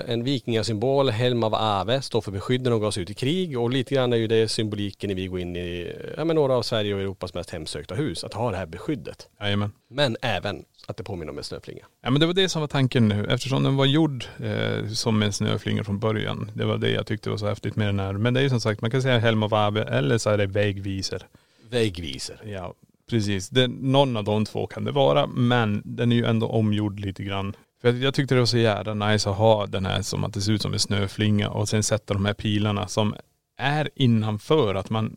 en 0.07 0.23
vikingasymbol, 0.23 1.09
helm 1.09 1.43
av 1.43 1.55
Ave, 1.55 2.01
står 2.01 2.21
för 2.21 2.31
beskydd 2.31 2.61
när 2.61 2.71
de 2.71 2.81
gav 2.81 2.91
sig 2.91 3.03
ut 3.03 3.09
i 3.09 3.13
krig 3.13 3.59
och 3.59 3.69
lite 3.69 3.95
grann 3.95 4.13
är 4.13 4.17
ju 4.17 4.27
det 4.27 4.47
symboliken 4.47 5.07
när 5.07 5.15
vi 5.15 5.27
går 5.27 5.39
in 5.39 5.55
i 5.55 5.93
ja, 6.17 6.25
men 6.25 6.35
några 6.35 6.53
av 6.55 6.61
Sverige 6.61 6.93
och 6.93 7.01
Europas 7.01 7.33
mest 7.33 7.49
hemsökta 7.49 7.95
hus, 7.95 8.23
att 8.23 8.33
ha 8.33 8.51
det 8.51 8.57
här 8.57 8.65
beskyddet. 8.65 9.27
Jajamän. 9.41 9.71
Men 9.89 10.17
även 10.21 10.65
att 10.87 10.97
det 10.97 11.03
påminner 11.03 11.31
om 11.31 11.37
en 11.37 11.43
snöflinga. 11.43 11.85
Ja 12.01 12.09
men 12.11 12.19
det 12.19 12.25
var 12.25 12.33
det 12.33 12.49
som 12.49 12.61
var 12.61 12.67
tanken 12.67 13.07
nu. 13.07 13.25
Eftersom 13.29 13.63
den 13.63 13.75
var 13.75 13.85
gjord 13.85 14.25
eh, 14.39 14.87
som 14.87 15.23
en 15.23 15.33
snöflinga 15.33 15.83
från 15.83 15.99
början. 15.99 16.51
Det 16.53 16.65
var 16.65 16.77
det 16.77 16.89
jag 16.89 17.07
tyckte 17.07 17.29
var 17.29 17.37
så 17.37 17.47
häftigt 17.47 17.75
med 17.75 17.87
den 17.87 17.99
här. 17.99 18.13
Men 18.13 18.33
det 18.33 18.39
är 18.39 18.43
ju 18.43 18.49
som 18.49 18.61
sagt, 18.61 18.81
man 18.81 18.91
kan 18.91 19.01
säga 19.01 19.19
helm 19.19 19.43
av 19.43 19.53
ave 19.53 19.83
eller 19.83 20.17
så 20.17 20.29
är 20.29 20.37
det 20.37 20.45
vägvisor. 20.45 21.21
Väggvisor. 21.69 22.41
Ja, 22.45 22.73
precis. 23.09 23.49
Det, 23.49 23.67
någon 23.67 24.17
av 24.17 24.23
de 24.23 24.45
två 24.45 24.67
kan 24.67 24.83
det 24.83 24.91
vara. 24.91 25.27
Men 25.27 25.81
den 25.85 26.11
är 26.11 26.15
ju 26.15 26.25
ändå 26.25 26.47
omgjord 26.47 26.99
lite 26.99 27.23
grann. 27.23 27.55
För 27.81 27.87
jag, 27.87 27.97
jag 27.97 28.13
tyckte 28.13 28.35
det 28.35 28.39
var 28.39 28.45
så 28.45 28.57
jävla 28.57 28.93
nice 28.93 29.29
att 29.29 29.37
ha 29.37 29.65
den 29.65 29.85
här 29.85 30.01
som 30.01 30.23
att 30.23 30.33
det 30.33 30.41
ser 30.41 30.51
ut 30.51 30.61
som 30.61 30.73
en 30.73 30.79
snöflinga 30.79 31.49
och 31.49 31.69
sen 31.69 31.83
sätta 31.83 32.13
de 32.13 32.25
här 32.25 32.33
pilarna 32.33 32.87
som 32.87 33.15
är 33.57 33.89
innanför. 33.95 34.75
Att 34.75 34.89
man 34.89 35.15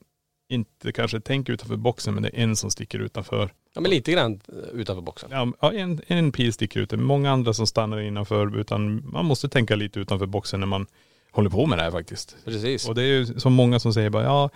inte 0.48 0.92
kanske 0.92 1.20
tänker 1.20 1.52
utanför 1.52 1.76
boxen 1.76 2.14
men 2.14 2.22
det 2.22 2.28
är 2.28 2.42
en 2.42 2.56
som 2.56 2.70
sticker 2.70 2.98
utanför. 2.98 3.50
Ja 3.74 3.80
men 3.80 3.90
lite 3.90 4.12
grann 4.12 4.40
eh, 4.48 4.80
utanför 4.80 5.02
boxen. 5.02 5.28
Ja, 5.32 5.52
ja, 5.60 5.72
en, 5.72 6.00
en 6.06 6.32
pil 6.32 6.52
sticker 6.52 6.80
ut. 6.80 6.90
Det 6.90 6.96
är 6.96 6.98
många 6.98 7.30
andra 7.30 7.52
som 7.54 7.66
stannar 7.66 8.00
innanför 8.00 8.58
utan 8.60 9.10
man 9.12 9.24
måste 9.24 9.48
tänka 9.48 9.76
lite 9.76 10.00
utanför 10.00 10.26
boxen 10.26 10.60
när 10.60 10.66
man 10.66 10.86
håller 11.30 11.50
på 11.50 11.66
med 11.66 11.78
det 11.78 11.82
här 11.82 11.90
faktiskt. 11.90 12.36
Precis. 12.44 12.88
Och 12.88 12.94
det 12.94 13.02
är 13.02 13.06
ju 13.06 13.26
så 13.26 13.50
många 13.50 13.78
som 13.78 13.94
säger 13.94 14.10
bara 14.10 14.22
ja, 14.24 14.50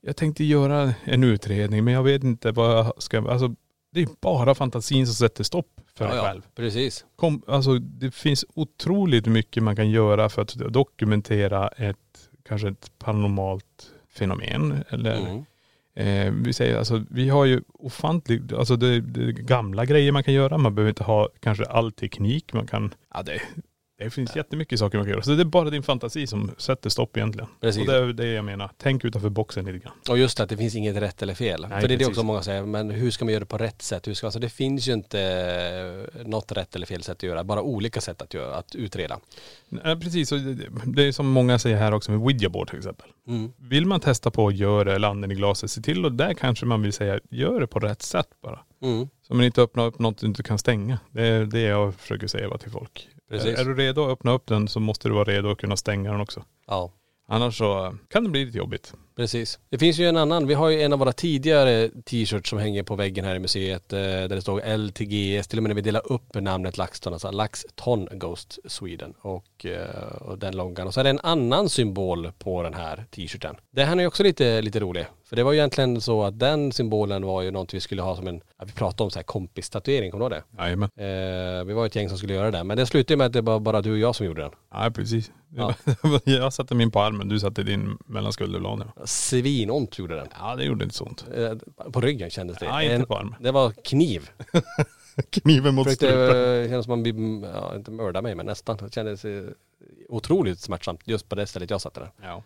jag 0.00 0.16
tänkte 0.16 0.44
göra 0.44 0.94
en 1.04 1.24
utredning 1.24 1.84
men 1.84 1.94
jag 1.94 2.02
vet 2.02 2.24
inte 2.24 2.52
vad 2.52 2.70
jag 2.78 3.02
ska, 3.02 3.30
alltså 3.30 3.54
det 3.92 4.02
är 4.02 4.08
bara 4.20 4.54
fantasin 4.54 5.06
som 5.06 5.14
sätter 5.14 5.44
stopp 5.44 5.80
för 5.94 6.04
ja, 6.04 6.16
ja, 6.16 6.22
själv. 6.22 6.42
precis. 6.54 7.04
Kom, 7.16 7.42
alltså 7.46 7.78
det 7.78 8.10
finns 8.14 8.44
otroligt 8.54 9.26
mycket 9.26 9.62
man 9.62 9.76
kan 9.76 9.90
göra 9.90 10.28
för 10.28 10.42
att 10.42 10.54
dokumentera 10.72 11.68
ett, 11.68 11.96
kanske 12.48 12.68
ett 12.68 12.90
paranormalt 12.98 13.90
fenomen 14.08 14.84
eller 14.88 15.16
Mm. 15.16 15.44
Eh, 15.96 16.32
vi 16.32 16.52
säger 16.52 16.78
alltså, 16.78 17.04
vi 17.10 17.28
har 17.28 17.44
ju 17.44 17.60
ofantligt, 17.68 18.52
alltså 18.52 18.76
det, 18.76 19.00
det 19.00 19.20
är 19.20 19.32
gamla 19.32 19.84
grejer 19.84 20.12
man 20.12 20.22
kan 20.22 20.34
göra. 20.34 20.58
Man 20.58 20.74
behöver 20.74 20.88
inte 20.88 21.04
ha 21.04 21.28
kanske 21.40 21.64
all 21.64 21.92
teknik. 21.92 22.52
Man 22.52 22.66
kan, 22.66 22.94
ja 23.14 23.22
det, 23.22 23.40
det 23.98 24.10
finns 24.10 24.36
jättemycket 24.36 24.78
saker 24.78 24.98
man 24.98 25.04
kan 25.04 25.12
göra. 25.12 25.22
Så 25.22 25.30
det 25.30 25.42
är 25.42 25.44
bara 25.44 25.70
din 25.70 25.82
fantasi 25.82 26.26
som 26.26 26.50
sätter 26.58 26.90
stopp 26.90 27.16
egentligen. 27.16 27.48
Precis. 27.60 27.80
Och 27.80 27.86
det 27.86 27.96
är 27.96 28.12
det 28.12 28.26
jag 28.26 28.44
menar. 28.44 28.70
Tänk 28.76 29.04
utanför 29.04 29.28
boxen 29.28 29.64
lite 29.64 29.78
grann. 29.78 29.92
Och 30.08 30.18
just 30.18 30.40
att 30.40 30.48
det 30.48 30.56
finns 30.56 30.74
inget 30.74 30.96
rätt 30.96 31.22
eller 31.22 31.34
fel. 31.34 31.66
Nej, 31.70 31.80
För 31.80 31.88
det 31.88 31.94
är 31.94 31.98
det 31.98 32.06
också 32.06 32.22
många 32.22 32.42
säger, 32.42 32.62
men 32.62 32.90
hur 32.90 33.10
ska 33.10 33.24
man 33.24 33.32
göra 33.32 33.40
det 33.40 33.46
på 33.46 33.58
rätt 33.58 33.82
sätt? 33.82 34.08
Hur 34.08 34.14
ska, 34.14 34.26
alltså 34.26 34.40
det 34.40 34.48
finns 34.48 34.88
ju 34.88 34.92
inte 34.92 35.20
eh, 36.16 36.26
något 36.26 36.52
rätt 36.52 36.76
eller 36.76 36.86
fel 36.86 37.02
sätt 37.02 37.16
att 37.16 37.22
göra, 37.22 37.44
bara 37.44 37.62
olika 37.62 38.00
sätt 38.00 38.22
att, 38.22 38.34
göra, 38.34 38.56
att 38.56 38.74
utreda. 38.74 39.18
Ja, 39.68 39.96
precis, 40.02 40.32
och 40.32 40.38
det, 40.38 40.68
det 40.84 41.02
är 41.02 41.12
som 41.12 41.28
många 41.28 41.58
säger 41.58 41.76
här 41.76 41.92
också 41.92 42.10
med 42.10 42.20
Ouija 42.20 42.48
board 42.48 42.68
till 42.68 42.78
exempel. 42.78 43.06
Mm. 43.28 43.52
Vill 43.56 43.86
man 43.86 44.00
testa 44.00 44.30
på 44.30 44.48
att 44.48 44.56
göra 44.56 44.98
landen 44.98 45.30
i 45.30 45.34
glaset, 45.34 45.70
se 45.70 45.82
till 45.82 46.04
och 46.04 46.12
där 46.12 46.34
kanske 46.34 46.66
man 46.66 46.82
vill 46.82 46.92
säga, 46.92 47.20
gör 47.30 47.60
det 47.60 47.66
på 47.66 47.78
rätt 47.78 48.02
sätt 48.02 48.28
bara. 48.42 48.60
Mm. 48.82 49.08
Så 49.22 49.34
man 49.34 49.44
inte 49.44 49.62
öppnar 49.62 49.86
upp 49.86 49.98
något 49.98 50.18
du 50.18 50.26
inte 50.26 50.42
kan 50.42 50.58
stänga. 50.58 50.98
Det 51.10 51.26
är 51.26 51.44
det 51.44 51.60
jag 51.60 51.94
försöker 51.94 52.26
säga 52.26 52.58
till 52.58 52.70
folk. 52.70 53.08
Precis. 53.28 53.58
Är, 53.58 53.60
är 53.60 53.64
du 53.64 53.74
redo 53.74 54.04
att 54.04 54.10
öppna 54.10 54.32
upp 54.32 54.46
den 54.46 54.68
så 54.68 54.80
måste 54.80 55.08
du 55.08 55.14
vara 55.14 55.24
redo 55.24 55.50
att 55.50 55.58
kunna 55.58 55.76
stänga 55.76 56.12
den 56.12 56.20
också. 56.20 56.44
Ja. 56.66 56.92
Annars 57.28 57.58
så 57.58 57.96
kan 58.08 58.24
det 58.24 58.30
bli 58.30 58.44
lite 58.44 58.58
jobbigt. 58.58 58.94
Precis. 59.16 59.58
Det 59.68 59.78
finns 59.78 59.98
ju 59.98 60.08
en 60.08 60.16
annan, 60.16 60.46
vi 60.46 60.54
har 60.54 60.68
ju 60.68 60.82
en 60.82 60.92
av 60.92 60.98
våra 60.98 61.12
tidigare 61.12 61.88
t-shirts 61.88 62.50
som 62.50 62.58
hänger 62.58 62.82
på 62.82 62.96
väggen 62.96 63.24
här 63.24 63.34
i 63.34 63.38
museet 63.38 63.92
eh, 63.92 63.98
där 63.98 64.28
det 64.28 64.42
står 64.42 64.76
LTGS, 64.76 65.48
till 65.48 65.58
och 65.58 65.62
med 65.62 65.70
när 65.70 65.74
vi 65.74 65.80
delar 65.80 66.12
upp 66.12 66.34
namnet 66.34 66.76
LaxTon, 66.76 67.12
alltså 67.12 67.30
LaxTon 67.30 68.08
Ghost 68.10 68.58
Sweden 68.66 69.14
och, 69.20 69.66
eh, 69.66 70.16
och 70.20 70.38
den 70.38 70.56
loggan. 70.56 70.86
Och 70.86 70.94
så 70.94 71.00
är 71.00 71.04
det 71.04 71.10
en 71.10 71.20
annan 71.22 71.68
symbol 71.68 72.32
på 72.38 72.62
den 72.62 72.74
här 72.74 73.06
t-shirten. 73.10 73.56
Det 73.70 73.84
här 73.84 73.96
är 73.96 74.00
ju 74.00 74.06
också 74.06 74.22
lite, 74.22 74.62
lite 74.62 74.80
rolig. 74.80 75.06
För 75.28 75.36
det 75.36 75.42
var 75.42 75.52
ju 75.52 75.58
egentligen 75.58 76.00
så 76.00 76.24
att 76.24 76.38
den 76.38 76.72
symbolen 76.72 77.26
var 77.26 77.42
ju 77.42 77.50
något 77.50 77.74
vi 77.74 77.80
skulle 77.80 78.02
ha 78.02 78.16
som 78.16 78.28
en, 78.28 78.40
vi 78.66 78.72
pratade 78.72 79.04
om 79.04 79.10
så 79.10 79.18
här 79.18 79.24
kompistatuering, 79.24 80.10
kommer 80.10 80.30
du 80.30 80.36
ihåg 80.36 80.44
det? 80.56 80.62
Jajamän. 80.62 80.88
Eh, 80.96 81.64
vi 81.64 81.72
var 81.72 81.86
ett 81.86 81.96
gäng 81.96 82.08
som 82.08 82.18
skulle 82.18 82.34
göra 82.34 82.50
det, 82.50 82.64
men 82.64 82.76
det 82.76 82.86
slutade 82.86 83.16
med 83.16 83.26
att 83.26 83.32
det 83.32 83.40
var 83.40 83.60
bara 83.60 83.82
du 83.82 83.92
och 83.92 83.98
jag 83.98 84.14
som 84.16 84.26
gjorde 84.26 84.42
den. 84.42 84.50
Ja 84.70 84.90
precis. 84.94 85.30
Ja. 85.48 85.74
jag 86.24 86.52
satte 86.52 86.74
min 86.74 86.90
på 86.90 87.00
armen, 87.00 87.28
du 87.28 87.40
satte 87.40 87.62
din 87.62 87.98
mellan 88.06 88.32
skulderbladen. 88.32 88.88
Svinont 89.06 89.98
gjorde 89.98 90.16
den. 90.16 90.28
Ja 90.38 90.56
det 90.56 90.64
gjorde 90.64 90.84
inte 90.84 90.96
så 90.96 91.04
ont. 91.04 91.24
Eh, 91.36 91.52
På 91.92 92.00
ryggen 92.00 92.30
kändes 92.30 92.58
det. 92.58 92.64
Ja, 92.64 92.82
inte 92.82 93.06
på 93.06 93.16
armen. 93.16 93.34
Det 93.40 93.50
var 93.50 93.70
kniv. 93.70 94.30
Kniven 95.30 95.74
mot 95.74 95.84
Försökte, 95.84 96.06
strupen. 96.06 96.62
eh, 96.62 96.68
kändes 96.68 96.84
som 96.84 96.90
man 96.90 97.02
blir, 97.02 97.44
ja 97.54 97.76
inte 97.76 97.90
mörda 97.90 98.22
mig 98.22 98.34
men 98.34 98.46
nästan. 98.46 98.76
Det 98.76 98.94
kändes 98.94 99.24
eh, 99.24 99.42
otroligt 100.08 100.60
smärtsamt 100.60 101.00
just 101.04 101.28
på 101.28 101.34
det 101.34 101.46
stället 101.46 101.70
jag 101.70 101.80
satte 101.80 102.00
den. 102.00 102.08
Ja. 102.22 102.42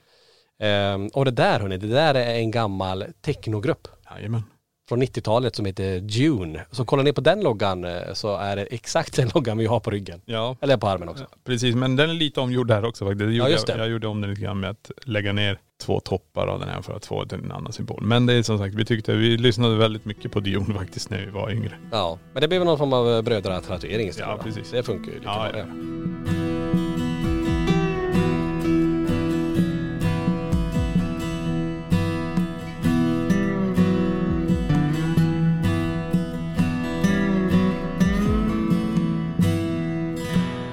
Ehm, 0.66 1.08
och 1.08 1.24
det 1.24 1.30
där 1.30 1.60
hörni, 1.60 1.76
det 1.76 1.86
där 1.86 2.14
är 2.14 2.34
en 2.34 2.50
gammal 2.50 3.04
technogrupp 3.20 3.88
Jajamän. 4.14 4.42
från 4.88 5.02
90-talet 5.02 5.56
som 5.56 5.66
heter 5.66 6.00
Dune. 6.00 6.66
Så 6.70 6.84
kollar 6.84 7.04
ni 7.04 7.12
på 7.12 7.20
den 7.20 7.40
loggan 7.40 7.86
så 8.12 8.36
är 8.36 8.56
det 8.56 8.62
exakt 8.62 9.16
den 9.16 9.30
loggan 9.34 9.58
vi 9.58 9.66
har 9.66 9.80
på 9.80 9.90
ryggen. 9.90 10.20
Ja. 10.24 10.56
Eller 10.60 10.76
på 10.76 10.88
armen 10.88 11.08
också. 11.08 11.26
Precis, 11.44 11.74
men 11.74 11.96
den 11.96 12.10
är 12.10 12.14
lite 12.14 12.40
omgjord 12.40 12.68
där 12.68 12.84
också 12.84 13.04
faktiskt. 13.04 13.18
Det 13.28 13.34
gjorde 13.34 13.50
just 13.50 13.68
Jag, 13.68 13.78
det. 13.78 13.82
jag 13.82 13.90
gjorde 13.90 14.06
om 14.08 14.20
den 14.20 14.30
lite 14.30 14.42
grann 14.42 14.60
med 14.60 14.70
att 14.70 14.90
lägga 15.04 15.32
ner 15.32 15.58
två 15.80 16.00
toppar 16.00 16.46
av 16.46 16.60
den 16.60 16.68
här 16.68 16.82
för 16.82 16.92
att 16.96 17.06
få 17.06 17.24
en 17.32 17.52
annan 17.52 17.72
symbol. 17.72 18.02
Men 18.02 18.26
det 18.26 18.34
är 18.34 18.42
som 18.42 18.58
sagt, 18.58 18.74
vi 18.74 18.84
tyckte, 18.84 19.14
vi 19.14 19.36
lyssnade 19.36 19.76
väldigt 19.76 20.04
mycket 20.04 20.32
på 20.32 20.40
Dion 20.40 20.74
faktiskt 20.78 21.10
när 21.10 21.18
vi 21.18 21.30
var 21.30 21.50
yngre. 21.50 21.72
Ja, 21.92 22.18
men 22.32 22.40
det 22.40 22.48
blev 22.48 22.64
någon 22.64 22.78
form 22.78 22.92
av 22.92 23.22
brödratatuering 23.22 24.08
istället. 24.08 24.30
Ja, 24.30 24.36
va? 24.36 24.42
precis. 24.42 24.70
Det 24.70 24.82
funkar 24.82 25.12
ju 25.12 25.18
lite 25.18 25.26
Ja, 25.26 25.48
bra 25.52 25.58
ja. 25.60 25.66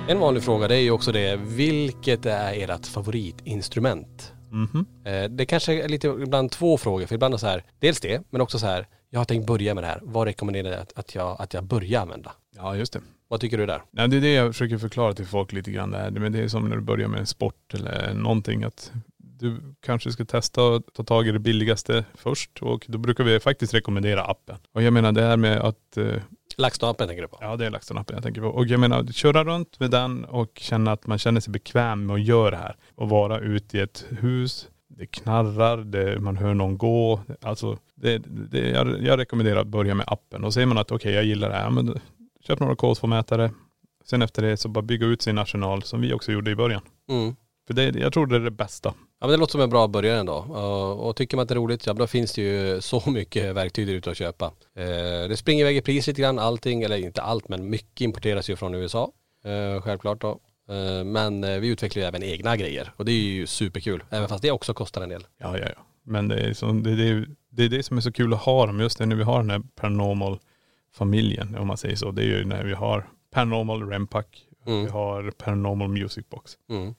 En 0.10 0.20
vanlig 0.20 0.44
fråga 0.44 0.68
det 0.68 0.76
är 0.76 0.82
ju 0.82 0.92
också 0.92 1.12
det, 1.12 1.36
vilket 1.36 2.26
är 2.26 2.70
ert 2.70 2.88
favoritinstrument? 2.88 4.34
Mhm. 4.50 4.86
Eh, 5.06 5.30
Det 5.30 5.46
kanske 5.46 5.84
är 5.84 5.90
lite 5.90 6.08
ibland 6.08 6.52
två 6.52 6.78
frågor, 6.78 7.06
för 7.06 7.16
ibland 7.16 7.34
är 7.34 7.36
det 7.38 7.40
så 7.42 7.48
här, 7.48 7.64
dels 7.80 8.00
det, 8.00 8.22
men 8.30 8.42
också 8.42 8.60
så 8.60 8.66
här, 8.66 8.88
jag 9.10 9.20
har 9.20 9.26
tänkt 9.26 9.48
börja 9.48 9.74
med 9.74 9.84
det 9.84 9.88
här, 9.88 10.00
vad 10.04 10.28
rekommenderar 10.28 10.70
du 10.70 10.76
att, 10.76 10.94
att, 11.00 11.16
jag, 11.16 11.36
att 11.42 11.54
jag 11.54 11.64
börjar 11.64 12.02
använda? 12.02 12.32
Ja 12.56 12.76
just 12.76 12.94
det. 12.94 13.00
Vad 13.28 13.40
tycker 13.40 13.58
du 13.58 13.66
där? 13.66 13.82
Nej, 13.92 14.08
det 14.08 14.18
är 14.18 14.22
det 14.22 14.34
jag 14.34 14.54
försöker 14.54 14.78
förklara 14.78 15.14
till 15.14 15.26
folk 15.26 15.52
lite 15.54 15.72
grann. 15.72 15.92
Det, 15.92 15.98
här. 15.98 16.12
Men 16.12 16.32
det 16.32 16.40
är 16.40 16.48
som 16.48 16.70
när 16.70 16.76
du 16.76 16.82
börjar 16.82 17.08
med 17.08 17.20
en 17.20 17.26
sport 17.28 17.74
eller 17.74 18.14
någonting 18.14 18.64
att 18.64 18.92
du 19.18 19.76
kanske 19.86 20.12
ska 20.12 20.26
testa 20.26 20.64
och 20.64 20.84
ta 20.94 21.04
tag 21.04 21.28
i 21.28 21.32
det 21.32 21.40
billigaste 21.40 22.06
först 22.16 22.62
och 22.62 22.86
då 22.88 22.98
brukar 22.98 23.24
vi 23.24 23.40
faktiskt 23.40 23.74
rekommendera 23.74 24.24
appen. 24.24 24.56
Och 24.72 24.84
jag 24.84 24.94
menar 24.94 25.12
det 25.12 25.22
här 25.22 25.38
med 25.38 25.58
att, 25.62 25.98
eh, 25.98 26.22
LaxTon-appen 26.58 27.08
tänker 27.08 27.22
du 27.22 27.28
på? 27.28 27.38
ja 27.42 27.56
det 27.56 27.66
är 27.66 27.70
LaxTon-appen 27.70 28.14
jag 28.14 28.24
tänker 28.24 28.42
på. 28.42 28.48
Och 28.48 28.66
jag 28.66 28.80
menar 28.80 29.04
köra 29.04 29.44
runt 29.44 29.80
med 29.80 29.92
den 29.92 30.26
och 30.26 30.52
känna 30.56 30.92
att 30.92 31.08
man 31.08 31.18
känner 31.18 31.42
sig 31.42 31.52
bekväm 31.52 32.06
med 32.06 32.14
att 32.14 32.24
göra 32.24 32.52
det 32.52 32.58
här. 32.58 32.76
Och 32.96 33.10
vara 33.10 33.40
ute 33.40 33.78
i 33.78 33.82
ett 33.82 34.06
hus, 34.10 34.68
det 34.88 35.06
knarrar, 35.06 35.78
det, 35.78 36.20
man 36.20 36.38
hör 36.38 36.54
någon 36.54 36.78
gå. 36.78 37.22
Alltså 37.42 37.78
det, 37.96 38.18
det, 38.28 38.70
jag, 38.70 39.02
jag 39.02 39.20
rekommenderar 39.20 39.62
att 39.62 39.68
börja 39.68 39.96
med 39.96 40.06
appen. 40.08 40.44
Och 40.44 40.54
säger 40.54 40.68
man 40.68 40.78
att 40.78 40.92
okej 40.92 41.14
jag 41.14 41.26
gillar 41.26 41.50
det 41.50 41.56
här, 41.56 41.70
men 41.70 42.00
köp 42.48 42.60
några 42.60 42.74
KS2-mätare. 42.74 43.52
Sen 44.06 44.22
efter 44.22 44.42
det 44.42 44.58
så 44.58 44.70
bara 44.70 44.82
bygga 44.82 45.06
ut 45.06 45.22
sin 45.22 45.38
arsenal 45.38 45.84
som 45.84 46.02
vi 46.02 46.14
också 46.14 46.32
gjorde 46.32 46.52
i 46.52 46.56
början. 46.56 46.82
Mm. 47.10 47.36
För 47.68 47.74
det, 47.74 47.96
jag 47.96 48.14
tror 48.14 48.28
det 48.28 48.36
är 48.36 48.40
det 48.40 48.52
bästa. 48.52 48.94
Ja 49.20 49.28
men 49.28 49.30
det 49.32 49.38
låter 49.38 49.52
som 49.52 49.62
en 49.62 49.70
bra 49.70 49.88
början 49.88 50.18
ändå. 50.20 50.34
Och, 51.00 51.16
tycker 51.16 51.38
man 51.38 51.44
att 51.44 51.50
det 51.50 51.54
är 51.54 51.56
roligt, 51.56 51.86
ja 51.86 51.94
då 51.94 52.08
finns 52.08 52.34
det 52.34 52.42
ju 52.42 52.82
så 52.82 53.04
mycket 53.12 53.56
verktyg 53.56 53.88
där 53.88 53.94
ute 53.94 54.12
att 54.12 54.18
köpa. 54.18 54.46
Eh, 54.76 55.30
det 55.30 55.38
springer 55.38 55.62
iväg 55.62 55.78
i 55.78 55.82
pris 55.82 56.08
lite 56.08 56.22
grann, 56.22 56.40
allting, 56.40 56.84
eller 56.84 56.98
inte 56.98 57.22
allt 57.22 57.50
men 57.50 57.70
mycket 57.70 58.02
importeras 58.02 58.50
ju 58.50 58.56
från 58.56 58.76
USA. 58.76 59.12
Eh, 59.46 59.82
självklart 59.82 60.22
då. 60.22 60.40
Eh, 60.70 61.04
men 61.04 61.62
vi 61.62 61.68
utvecklar 61.68 62.02
ju 62.02 62.08
även 62.08 62.24
egna 62.24 62.58
grejer 62.58 62.94
och 62.98 63.06
det 63.06 63.12
är 63.12 63.16
ju 63.24 63.48
superkul. 63.48 64.04
Även 64.10 64.30
fast 64.30 64.42
det 64.42 64.52
också 64.52 64.74
kostar 64.74 65.02
en 65.02 65.10
del. 65.10 65.26
Ja, 65.38 65.58
ja, 65.58 65.66
ja. 65.76 65.82
Men 66.04 66.28
det 66.28 66.36
är, 66.40 66.54
så, 66.54 66.66
det, 66.72 66.96
det, 66.96 67.08
är- 67.10 67.28
det 67.50 67.64
är 67.64 67.70
det 67.70 67.84
som 67.84 67.98
är 67.98 68.02
så 68.02 68.12
kul 68.12 68.34
att 68.34 68.40
ha 68.42 68.66
dem 68.66 68.80
just 68.80 69.00
när 69.00 69.16
vi 69.16 69.24
har 69.24 69.38
den 69.42 69.50
här 69.50 69.62
paranormal 69.76 70.40
familjen 70.94 71.56
om 71.58 71.68
man 71.68 71.78
säger 71.78 71.96
så. 71.96 72.12
Det 72.12 72.22
är 72.22 72.26
ju 72.26 72.46
när 72.46 72.64
vi 72.64 72.74
har 72.74 73.10
paranormal 73.34 73.90
rempack, 73.90 74.44
Mm. 74.68 74.84
vi 74.86 74.90
har 74.92 75.32
paranormal 75.32 75.88
music 75.88 76.26
box. 76.30 76.52
Mm. 76.70 76.96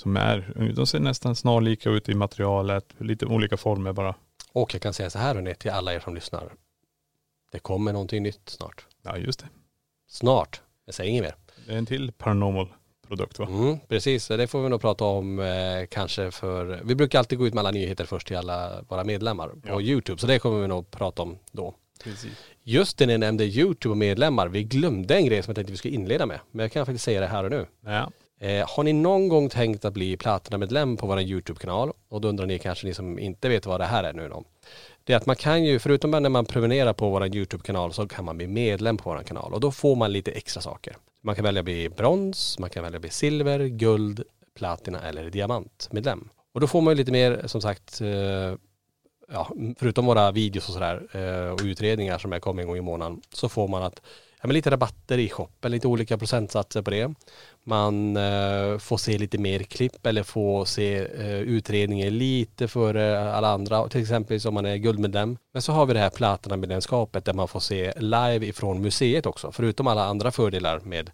Som 0.00 0.16
är, 0.16 0.72
de 0.76 0.86
ser 0.86 1.00
nästan 1.00 1.36
snarlika 1.36 1.90
ut 1.90 2.08
i 2.08 2.14
materialet, 2.14 2.84
lite 2.98 3.26
olika 3.26 3.56
former 3.56 3.92
bara. 3.92 4.14
Och 4.52 4.74
jag 4.74 4.82
kan 4.82 4.92
säga 4.92 5.10
så 5.10 5.18
här 5.18 5.34
hörni, 5.34 5.54
till 5.54 5.70
alla 5.70 5.94
er 5.94 6.00
som 6.00 6.14
lyssnar. 6.14 6.52
Det 7.52 7.58
kommer 7.58 7.92
någonting 7.92 8.22
nytt 8.22 8.40
snart. 8.44 8.86
Ja 9.02 9.16
just 9.16 9.40
det. 9.40 9.48
Snart. 10.08 10.60
Jag 10.86 10.94
säger 10.94 11.10
inget 11.10 11.22
mer. 11.22 11.34
Det 11.66 11.72
är 11.72 11.78
en 11.78 11.86
till 11.86 12.12
paranormal 12.12 12.68
produkt 13.08 13.38
va? 13.38 13.46
Mm, 13.50 13.78
precis, 13.88 14.28
det 14.28 14.46
får 14.46 14.62
vi 14.62 14.68
nog 14.68 14.80
prata 14.80 15.04
om 15.04 15.38
eh, 15.40 15.86
kanske 15.90 16.30
för, 16.30 16.80
vi 16.84 16.94
brukar 16.94 17.18
alltid 17.18 17.38
gå 17.38 17.46
ut 17.46 17.54
med 17.54 17.60
alla 17.60 17.70
nyheter 17.70 18.04
först 18.04 18.26
till 18.26 18.36
alla 18.36 18.82
våra 18.88 19.04
medlemmar 19.04 19.48
på 19.48 19.60
Ja. 19.64 19.80
YouTube, 19.80 20.20
så 20.20 20.26
det 20.26 20.38
kommer 20.38 20.60
vi 20.60 20.68
nog 20.68 20.90
prata 20.90 21.22
om 21.22 21.38
då. 21.52 21.74
Precis. 22.04 22.32
Just 22.62 22.98
det, 22.98 23.04
jag 23.04 23.20
nämnde 23.20 23.44
YouTube 23.44 23.90
och 23.90 23.96
medlemmar, 23.96 24.48
vi 24.48 24.64
glömde 24.64 25.16
en 25.16 25.26
grej 25.26 25.42
som 25.42 25.50
jag 25.50 25.56
tänkte 25.56 25.72
vi 25.72 25.76
skulle 25.76 25.94
inleda 25.94 26.26
med, 26.26 26.40
men 26.50 26.64
jag 26.64 26.72
kan 26.72 26.86
faktiskt 26.86 27.04
säga 27.04 27.20
det 27.20 27.26
här 27.26 27.44
och 27.44 27.50
nu. 27.50 27.66
Ja. 27.84 28.10
Eh, 28.42 28.68
har 28.68 28.82
ni 28.82 28.92
någon 28.92 29.28
gång 29.28 29.48
tänkt 29.48 29.84
att 29.84 29.94
bli 29.94 30.16
Platina-medlem 30.16 30.96
på 30.96 31.06
vår 31.06 31.20
YouTube-kanal? 31.20 31.92
Och 32.08 32.20
då 32.20 32.28
undrar 32.28 32.46
ni 32.46 32.58
kanske 32.58 32.86
ni 32.86 32.94
som 32.94 33.18
inte 33.18 33.48
vet 33.48 33.66
vad 33.66 33.80
det 33.80 33.86
här 33.86 34.04
är 34.04 34.12
nu 34.12 34.28
då. 34.28 34.44
Det 35.04 35.12
är 35.12 35.16
att 35.16 35.26
man 35.26 35.36
kan 35.36 35.64
ju, 35.64 35.78
förutom 35.78 36.10
när 36.10 36.28
man 36.28 36.44
prenumererar 36.44 36.92
på 36.92 37.10
vår 37.10 37.36
YouTube-kanal 37.36 37.92
så 37.92 38.08
kan 38.08 38.24
man 38.24 38.36
bli 38.36 38.46
medlem 38.46 38.96
på 38.96 39.10
vår 39.10 39.22
kanal 39.22 39.54
och 39.54 39.60
då 39.60 39.70
får 39.70 39.96
man 39.96 40.12
lite 40.12 40.30
extra 40.30 40.60
saker. 40.60 40.96
Man 41.22 41.34
kan 41.34 41.44
välja 41.44 41.60
att 41.60 41.64
bli 41.64 41.88
brons, 41.88 42.58
man 42.58 42.70
kan 42.70 42.82
välja 42.82 42.96
att 42.96 43.02
bli 43.02 43.10
silver, 43.10 43.66
guld, 43.66 44.22
platina 44.54 45.00
eller 45.00 45.30
diamantmedlem. 45.30 46.28
Och 46.52 46.60
då 46.60 46.66
får 46.66 46.80
man 46.80 46.92
ju 46.92 46.96
lite 46.96 47.12
mer, 47.12 47.42
som 47.46 47.60
sagt, 47.60 48.00
eh, 48.00 48.54
ja, 49.32 49.50
förutom 49.78 50.06
våra 50.06 50.30
videos 50.30 50.68
och 50.68 50.74
sådär 50.74 51.06
eh, 51.12 51.52
och 51.52 51.60
utredningar 51.64 52.18
som 52.18 52.32
jag 52.32 52.42
kommer 52.42 52.62
en 52.62 52.68
gång 52.68 52.76
i 52.76 52.80
månaden 52.80 53.20
så 53.34 53.48
får 53.48 53.68
man 53.68 53.82
att, 53.82 54.02
ja, 54.40 54.46
men 54.46 54.54
lite 54.54 54.70
rabatter 54.70 55.18
i 55.18 55.28
shoppen, 55.28 55.72
lite 55.72 55.88
olika 55.88 56.18
procentsatser 56.18 56.82
på 56.82 56.90
det. 56.90 57.14
Man 57.64 58.16
eh, 58.16 58.78
får 58.78 58.96
se 58.96 59.18
lite 59.18 59.38
mer 59.38 59.62
klipp 59.62 60.06
eller 60.06 60.22
får 60.22 60.64
se 60.64 60.98
eh, 60.98 61.40
utredningen 61.40 62.18
lite 62.18 62.68
före 62.68 63.32
alla 63.32 63.48
andra, 63.48 63.88
till 63.88 64.00
exempel 64.00 64.40
om 64.46 64.54
man 64.54 64.66
är 64.66 64.76
guldmedlem. 64.76 65.36
Men 65.52 65.62
så 65.62 65.72
har 65.72 65.86
vi 65.86 65.94
det 65.94 66.00
här 66.00 66.10
platinamedlemskapet 66.10 67.24
där 67.24 67.32
man 67.32 67.48
får 67.48 67.60
se 67.60 67.92
live 67.96 68.46
ifrån 68.46 68.82
museet 68.82 69.26
också, 69.26 69.52
förutom 69.52 69.86
alla 69.86 70.04
andra 70.04 70.30
fördelar 70.30 70.80
med 70.80 71.10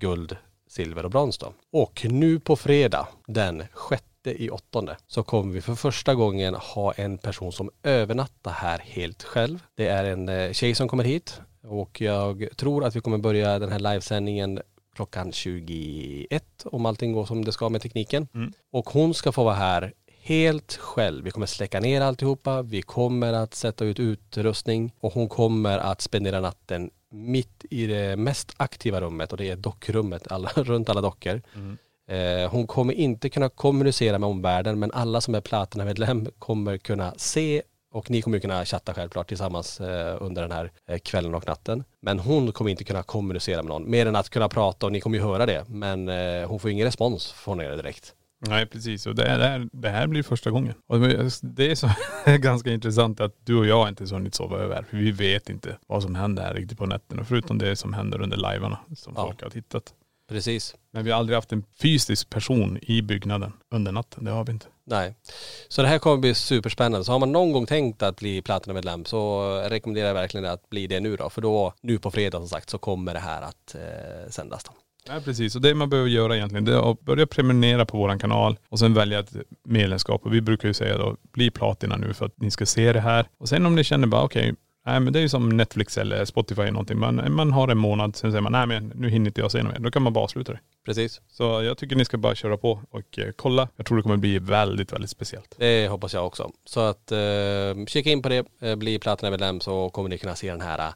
guld, 0.00 0.36
silver 0.68 1.04
och 1.04 1.10
brons 1.10 1.38
då. 1.38 1.52
Och 1.72 2.06
nu 2.10 2.40
på 2.40 2.56
fredag 2.56 3.08
den 3.26 3.64
sjätte 3.72 4.42
i 4.42 4.50
åttonde 4.50 4.96
så 5.06 5.22
kommer 5.22 5.52
vi 5.52 5.60
för 5.60 5.74
första 5.74 6.14
gången 6.14 6.54
ha 6.54 6.92
en 6.92 7.18
person 7.18 7.52
som 7.52 7.70
övernattar 7.82 8.50
här 8.50 8.78
helt 8.78 9.22
själv. 9.22 9.58
Det 9.74 9.88
är 9.88 10.04
en 10.04 10.28
eh, 10.28 10.52
tjej 10.52 10.74
som 10.74 10.88
kommer 10.88 11.04
hit 11.04 11.40
och 11.70 12.00
jag 12.00 12.48
tror 12.56 12.84
att 12.84 12.96
vi 12.96 13.00
kommer 13.00 13.18
börja 13.18 13.58
den 13.58 13.72
här 13.72 13.78
livesändningen 13.78 14.60
klockan 14.94 15.32
21 15.32 16.44
om 16.64 16.86
allting 16.86 17.12
går 17.12 17.26
som 17.26 17.44
det 17.44 17.52
ska 17.52 17.68
med 17.68 17.82
tekniken. 17.82 18.28
Och 18.72 18.90
hon 18.90 19.14
ska 19.14 19.32
få 19.32 19.44
vara 19.44 19.54
här 19.54 19.92
helt 20.22 20.76
själv. 20.76 21.24
Vi 21.24 21.30
kommer 21.30 21.46
släcka 21.46 21.80
ner 21.80 22.00
alltihopa, 22.00 22.62
vi 22.62 22.82
kommer 22.82 23.32
att 23.32 23.54
sätta 23.54 23.84
ut 23.84 24.00
utrustning 24.00 24.92
och 25.00 25.12
hon 25.12 25.28
kommer 25.28 25.78
att 25.78 26.00
spendera 26.00 26.40
natten 26.40 26.90
mitt 27.10 27.64
i 27.70 27.86
det 27.86 28.16
mest 28.16 28.54
aktiva 28.56 29.00
rummet 29.00 29.32
och 29.32 29.38
det 29.38 29.50
är 29.50 29.56
dockrummet, 29.56 30.32
alla, 30.32 30.48
runt 30.54 30.88
alla 30.88 31.00
dockor. 31.00 31.42
Eh, 32.08 32.50
hon 32.50 32.66
kommer 32.66 32.94
inte 32.94 33.28
kunna 33.28 33.48
kommunicera 33.48 34.18
med 34.18 34.28
omvärlden 34.28 34.78
men 34.78 34.92
alla 34.92 35.20
som 35.20 35.34
är 35.34 35.40
Platina-medlem 35.40 36.28
kommer 36.38 36.78
kunna 36.78 37.14
se 37.16 37.62
och 37.92 38.10
ni 38.10 38.22
kommer 38.22 38.38
kunna 38.38 38.64
chatta 38.64 38.94
självklart 38.94 39.28
tillsammans 39.28 39.80
eh, 39.80 40.16
under 40.20 40.42
den 40.42 40.52
här 40.52 40.70
eh, 40.88 40.98
kvällen 40.98 41.34
och 41.34 41.46
natten. 41.46 41.84
Men 42.02 42.18
hon 42.18 42.52
kommer 42.52 42.70
inte 42.70 42.84
kunna 42.84 43.02
kommunicera 43.02 43.62
med 43.62 43.68
någon 43.68 43.90
mer 43.90 44.06
än 44.06 44.16
att 44.16 44.28
kunna 44.30 44.48
prata 44.48 44.86
och 44.86 44.92
ni 44.92 45.00
kommer 45.00 45.18
ju 45.18 45.24
höra 45.24 45.46
det. 45.46 45.64
Men 45.68 46.08
eh, 46.08 46.48
hon 46.48 46.60
får 46.60 46.70
ingen 46.70 46.86
respons 46.86 47.32
från 47.32 47.60
er 47.60 47.70
direkt. 47.76 48.14
Nej 48.48 48.66
precis, 48.66 49.06
och 49.06 49.14
det, 49.14 49.24
är, 49.26 49.38
det, 49.38 49.44
här, 49.48 49.68
det 49.72 49.88
här 49.88 50.06
blir 50.06 50.22
första 50.22 50.50
gången. 50.50 50.74
Och 50.86 51.00
det 51.42 51.70
är 51.70 51.74
så 51.74 51.90
ganska 52.38 52.70
intressant 52.72 53.20
att 53.20 53.34
du 53.44 53.56
och 53.58 53.66
jag 53.66 53.88
inte 53.88 54.06
så 54.06 54.14
hunnit 54.14 54.34
sova 54.34 54.58
över. 54.58 54.82
För 54.90 54.96
vi 54.96 55.10
vet 55.10 55.50
inte 55.50 55.76
vad 55.86 56.02
som 56.02 56.14
händer 56.14 56.42
här 56.42 56.54
riktigt 56.54 56.78
på 56.78 56.86
nätterna. 56.86 57.24
Förutom 57.24 57.58
det 57.58 57.76
som 57.76 57.92
händer 57.92 58.22
under 58.22 58.36
livearna 58.36 58.78
som 58.96 59.12
Ja. 59.16 59.26
folk 59.26 59.42
har 59.42 59.50
tittat. 59.50 59.94
Precis. 60.28 60.74
Men 60.92 61.04
vi 61.04 61.10
har 61.10 61.18
aldrig 61.18 61.36
haft 61.36 61.52
en 61.52 61.64
fysisk 61.82 62.30
person 62.30 62.78
i 62.82 63.02
byggnaden 63.02 63.52
under 63.70 63.92
natten. 63.92 64.24
Det 64.24 64.30
har 64.30 64.44
vi 64.44 64.52
inte. 64.52 64.66
Nej. 64.90 65.14
Så 65.68 65.82
det 65.82 65.88
här 65.88 65.98
kommer 65.98 66.16
bli 66.16 66.34
superspännande. 66.34 67.04
Så 67.04 67.12
har 67.12 67.18
man 67.18 67.32
någon 67.32 67.52
gång 67.52 67.66
tänkt 67.66 68.02
att 68.02 68.16
bli 68.16 68.42
Platinamedlem 68.42 69.04
så 69.04 69.52
rekommenderar 69.68 70.06
jag 70.06 70.14
verkligen 70.14 70.46
att 70.46 70.70
bli 70.70 70.86
det 70.86 71.00
nu 71.00 71.16
då. 71.16 71.30
För 71.30 71.42
då, 71.42 71.74
nu 71.80 71.98
på 71.98 72.10
fredag 72.10 72.38
som 72.38 72.48
sagt, 72.48 72.70
så 72.70 72.78
kommer 72.78 73.14
det 73.14 73.20
här 73.20 73.42
att 73.42 73.74
eh, 73.74 74.30
sändas 74.30 74.64
då. 74.64 74.72
Ja 75.08 75.20
precis, 75.24 75.56
och 75.56 75.62
det 75.62 75.74
man 75.74 75.90
behöver 75.90 76.10
göra 76.10 76.36
egentligen 76.36 76.64
det 76.64 76.74
är 76.74 76.90
att 76.90 77.00
börja 77.00 77.26
prenumerera 77.26 77.86
på 77.86 77.98
våran 77.98 78.18
kanal 78.18 78.58
och 78.68 78.78
sen 78.78 78.94
välja 78.94 79.18
ett 79.18 79.32
medlemskap. 79.64 80.26
Och 80.26 80.34
vi 80.34 80.40
brukar 80.40 80.68
ju 80.68 80.74
säga 80.74 80.98
då, 80.98 81.16
bli 81.32 81.50
platina 81.50 81.96
nu 81.96 82.14
för 82.14 82.26
att 82.26 82.40
ni 82.40 82.50
ska 82.50 82.66
se 82.66 82.92
det 82.92 83.00
här. 83.00 83.26
Och 83.38 83.48
sen 83.48 83.66
om 83.66 83.74
ni 83.74 83.84
känner 83.84 84.06
bara 84.06 84.22
okej, 84.22 84.54
nej 84.86 85.00
men 85.00 85.12
det 85.12 85.18
är 85.18 85.20
ju 85.20 85.28
som 85.28 85.48
Netflix 85.48 85.98
eller 85.98 86.24
Spotify 86.24 86.62
eller 86.62 86.72
någonting. 86.72 86.98
Man, 86.98 87.32
man 87.34 87.52
har 87.52 87.68
en 87.68 87.78
månad, 87.78 88.16
sen 88.16 88.30
säger 88.32 88.42
man 88.42 88.52
nej 88.52 88.66
men 88.66 88.92
nu 88.94 89.08
hinner 89.08 89.26
inte 89.30 89.40
jag 89.40 89.52
se 89.52 89.62
något 89.62 89.72
mer. 89.72 89.80
Då 89.80 89.90
kan 89.90 90.02
man 90.02 90.12
bara 90.12 90.24
avsluta 90.24 90.52
det. 90.52 90.58
Precis. 90.84 91.20
Så 91.28 91.42
jag 91.62 91.78
tycker 91.78 91.96
ni 91.96 92.04
ska 92.04 92.16
bara 92.18 92.34
köra 92.34 92.56
på 92.56 92.80
och 92.90 93.18
eh, 93.18 93.30
kolla. 93.36 93.68
Jag 93.76 93.86
tror 93.86 93.96
det 93.96 94.02
kommer 94.02 94.16
bli 94.16 94.38
väldigt, 94.38 94.92
väldigt 94.92 95.10
speciellt. 95.10 95.54
Det 95.58 95.88
hoppas 95.88 96.14
jag 96.14 96.26
också. 96.26 96.50
Så 96.64 96.80
att 96.80 97.12
eh, 97.12 97.18
kika 97.86 98.10
in 98.10 98.22
på 98.22 98.28
det, 98.28 98.46
eh, 98.60 98.76
bli 98.76 98.98
Platina-medlem 98.98 99.60
så 99.60 99.90
kommer 99.90 100.08
ni 100.08 100.18
kunna 100.18 100.34
se 100.34 100.50
den 100.50 100.60
här 100.60 100.78
eh, 100.78 100.94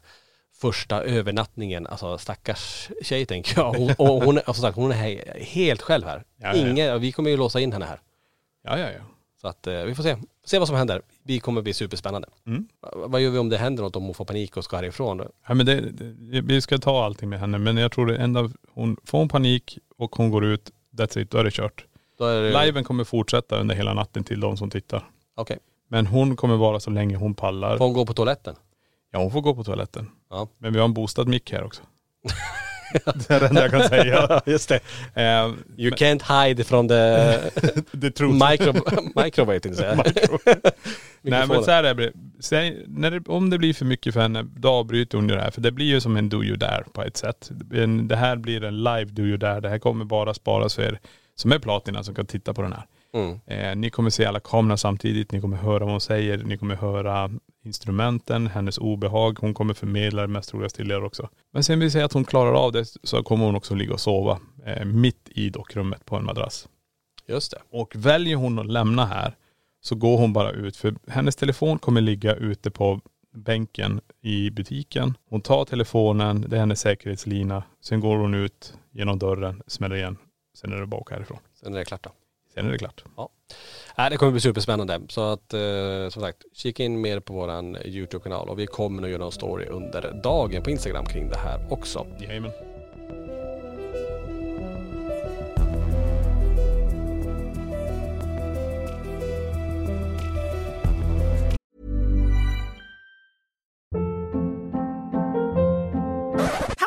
första 0.61 1.01
övernattningen. 1.03 1.87
Alltså 1.87 2.17
stackars 2.17 2.89
tjej 3.01 3.25
tänker 3.25 3.59
jag. 3.61 3.73
Hon, 3.73 3.91
och 3.97 4.23
hon, 4.23 4.37
är- 4.37 4.43
som 4.45 4.53
sagt, 4.53 4.75
hon 4.75 4.91
är 4.91 4.95
he- 4.95 5.39
helt 5.43 5.81
själv 5.81 6.05
här. 6.05 6.23
Ja, 6.37 6.47
ja, 6.47 6.55
ja. 6.61 6.67
Ingen, 6.69 7.01
vi 7.01 7.11
kommer 7.11 7.29
ju 7.29 7.37
låsa 7.37 7.59
in 7.59 7.71
henne 7.73 7.85
här. 7.85 7.99
Ja, 8.63 8.79
ja, 8.79 8.85
ja. 8.91 9.01
Så 9.45 9.49
att 9.49 9.67
eh, 9.67 9.83
vi 9.83 9.95
får 9.95 10.03
se. 10.03 10.17
Se 10.45 10.59
vad 10.59 10.67
som 10.67 10.77
händer. 10.77 11.01
Vi 11.23 11.39
kommer 11.39 11.61
bli 11.61 11.73
superspännande. 11.73 12.27
Mm. 12.47 12.67
Va- 12.81 13.07
Vad 13.07 13.21
gör 13.21 13.31
vi 13.31 13.37
om 13.39 13.49
det 13.49 13.57
händer 13.57 13.83
något, 13.83 13.95
om 13.95 14.03
hon 14.03 14.13
får 14.13 14.25
panik 14.25 14.57
och 14.57 14.63
ska 14.63 14.75
härifrån? 14.75 15.21
Ja, 15.47 15.53
men 15.53 15.65
det, 15.65 15.81
det, 15.81 16.41
vi 16.41 16.61
ska 16.61 16.77
ta 16.77 17.05
allting 17.05 17.29
med 17.29 17.39
henne 17.39 17.57
men 17.57 17.77
jag 17.77 17.91
tror 17.91 18.05
det 18.05 18.17
enda, 18.17 18.49
hon 18.73 18.97
får 19.05 19.17
hon 19.17 19.29
panik 19.29 19.77
och 19.97 20.15
hon 20.15 20.31
går 20.31 20.45
ut, 20.45 20.71
that's 20.97 21.19
it, 21.19 21.31
då 21.31 21.37
är 21.37 21.43
det 21.43 21.51
kört. 21.51 21.85
Då 22.17 22.25
är 22.25 22.41
det... 22.41 22.65
Liven 22.65 22.83
kommer 22.83 23.03
fortsätta 23.03 23.59
under 23.59 23.75
hela 23.75 23.93
natten 23.93 24.23
till 24.23 24.39
de 24.39 24.57
som 24.57 24.69
tittar. 24.69 25.09
Okej. 25.35 25.57
Men 25.87 26.07
hon 26.07 26.35
kommer 26.35 26.55
vara 26.55 26.79
så 26.79 26.89
länge 26.89 27.15
hon 27.17 27.33
pallar. 27.35 27.77
Får 27.77 27.85
hon 27.85 27.93
gå 27.93 28.05
på 28.05 28.13
toaletten? 28.13 28.55
Ja 29.11 29.19
hon 29.19 29.31
får 29.31 29.41
gå 29.41 29.55
på 29.55 29.63
toaletten. 29.63 30.11
Ja. 30.29 30.47
Men 30.57 30.73
vi 30.73 30.79
har 30.79 30.85
en 30.85 30.93
bostad 30.93 31.27
mick 31.27 31.51
här 31.51 31.63
också. 31.63 31.81
det 33.03 33.31
är 33.31 33.39
det 33.39 33.47
enda 33.47 33.61
jag 33.61 33.71
kan 33.71 33.89
säga. 33.89 34.41
Just 34.45 34.69
det. 34.69 34.79
Eh, 35.13 35.53
You 35.77 35.91
can't 35.91 36.43
hide 36.45 36.63
from 36.63 36.87
the 36.87 36.93
det 37.91 38.11
tror 38.11 38.49
micro, 38.51 38.73
microwave 39.23 39.75
säga. 39.75 39.95
Nej 41.21 41.47
men 41.47 41.63
så 41.63 41.71
här 41.71 41.83
är 41.83 41.93
det. 41.93 42.11
Säg, 42.39 42.83
när 42.87 43.11
det, 43.11 43.27
om 43.27 43.49
det 43.49 43.57
blir 43.57 43.73
för 43.73 43.85
mycket 43.85 44.13
för 44.13 44.21
henne, 44.21 44.45
då 44.55 44.69
avbryter 44.69 45.17
hon 45.17 45.29
ju 45.29 45.35
det 45.35 45.41
här. 45.41 45.51
För 45.51 45.61
det 45.61 45.71
blir 45.71 45.85
ju 45.85 46.01
som 46.01 46.17
en 46.17 46.29
do 46.29 46.43
you 46.43 46.57
dare 46.57 46.83
på 46.93 47.03
ett 47.03 47.17
sätt. 47.17 47.51
En, 47.73 48.07
det 48.07 48.15
här 48.15 48.35
blir 48.35 48.63
en 48.63 48.83
live 48.83 49.05
do 49.05 49.21
you 49.21 49.37
dare. 49.37 49.59
Det 49.59 49.69
här 49.69 49.79
kommer 49.79 50.05
bara 50.05 50.33
sparas 50.33 50.75
för 50.75 50.83
er 50.83 50.99
som 51.35 51.51
är 51.51 51.59
platina 51.59 52.03
som 52.03 52.15
kan 52.15 52.25
titta 52.25 52.53
på 52.53 52.61
den 52.61 52.73
här. 52.73 52.85
Mm. 53.15 53.39
Eh, 53.45 53.75
ni 53.75 53.89
kommer 53.89 54.09
se 54.09 54.25
alla 54.25 54.39
kameror 54.39 54.77
samtidigt, 54.77 55.31
ni 55.31 55.41
kommer 55.41 55.57
höra 55.57 55.79
vad 55.79 55.91
hon 55.91 56.01
säger, 56.01 56.37
ni 56.37 56.57
kommer 56.57 56.75
höra 56.75 57.29
instrumenten, 57.65 58.47
hennes 58.47 58.77
obehag. 58.77 59.37
Hon 59.41 59.53
kommer 59.53 59.73
förmedla 59.73 60.21
det 60.21 60.27
mest 60.27 60.49
troliga 60.49 60.69
till 60.69 60.91
er 60.91 61.03
också. 61.03 61.29
Men 61.53 61.63
sen 61.63 61.79
vill 61.79 61.91
säga 61.91 62.05
att 62.05 62.13
hon 62.13 62.25
klarar 62.25 62.53
av 62.53 62.71
det 62.71 62.85
så 63.03 63.23
kommer 63.23 63.45
hon 63.45 63.55
också 63.55 63.75
ligga 63.75 63.93
och 63.93 63.99
sova 63.99 64.39
eh, 64.65 64.85
mitt 64.85 65.29
i 65.29 65.49
dockrummet 65.49 66.05
på 66.05 66.15
en 66.15 66.25
madrass. 66.25 66.67
Just 67.27 67.51
det. 67.51 67.61
Och 67.71 67.95
väljer 67.95 68.35
hon 68.35 68.59
att 68.59 68.65
lämna 68.65 69.05
här 69.05 69.35
så 69.81 69.95
går 69.95 70.17
hon 70.17 70.33
bara 70.33 70.51
ut 70.51 70.77
för 70.77 70.95
hennes 71.07 71.35
telefon 71.35 71.79
kommer 71.79 72.01
ligga 72.01 72.35
ute 72.35 72.71
på 72.71 73.01
bänken 73.33 74.01
i 74.21 74.49
butiken. 74.49 75.17
Hon 75.29 75.41
tar 75.41 75.65
telefonen, 75.65 76.45
det 76.47 76.55
är 76.55 76.59
hennes 76.59 76.79
säkerhetslina. 76.79 77.63
Sen 77.81 77.99
går 77.99 78.17
hon 78.17 78.33
ut 78.33 78.73
genom 78.91 79.19
dörren, 79.19 79.61
smäller 79.67 79.95
igen. 79.95 80.17
Sen 80.57 80.73
är 80.73 80.77
det 80.77 80.85
bara 80.85 80.97
att 80.97 81.01
åka 81.01 81.15
härifrån. 81.15 81.37
Sen 81.53 81.73
är 81.73 81.79
det 81.79 81.85
klart 81.85 82.03
då. 82.03 82.11
Sen 82.53 82.67
är 82.67 82.71
det 82.71 82.77
klart. 82.77 83.03
Nej, 83.97 84.09
det 84.09 84.17
kommer 84.17 84.31
bli 84.31 84.41
superspännande. 84.41 85.01
Så 85.09 85.21
att 85.21 85.53
eh, 85.53 86.09
som 86.09 86.21
sagt, 86.21 86.37
kika 86.53 86.83
in 86.83 87.01
mer 87.01 87.19
på 87.19 87.33
våran 87.33 87.77
YouTube-kanal 87.85 88.49
och 88.49 88.59
vi 88.59 88.67
kommer 88.67 89.03
att 89.03 89.09
göra 89.09 89.25
en 89.25 89.31
story 89.31 89.65
under 89.65 90.21
dagen 90.23 90.63
på 90.63 90.69
Instagram 90.69 91.05
kring 91.05 91.29
det 91.29 91.37
här 91.37 91.59
också. 91.69 92.07
Jajamän. 92.19 92.51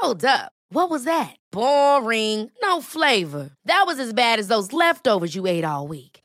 Hold 0.02 0.24
up. 0.24 0.52
What 0.70 0.90
was 0.90 1.04
that? 1.04 1.34
Boring. 1.50 2.50
No 2.62 2.82
flavor. 2.82 3.50
That 3.64 3.84
was 3.86 3.98
as 3.98 4.12
bad 4.12 4.38
as 4.38 4.48
those 4.48 4.72
leftovers 4.72 5.34
you 5.34 5.46
ate 5.46 5.64
all 5.64 5.88
week. 5.88 6.17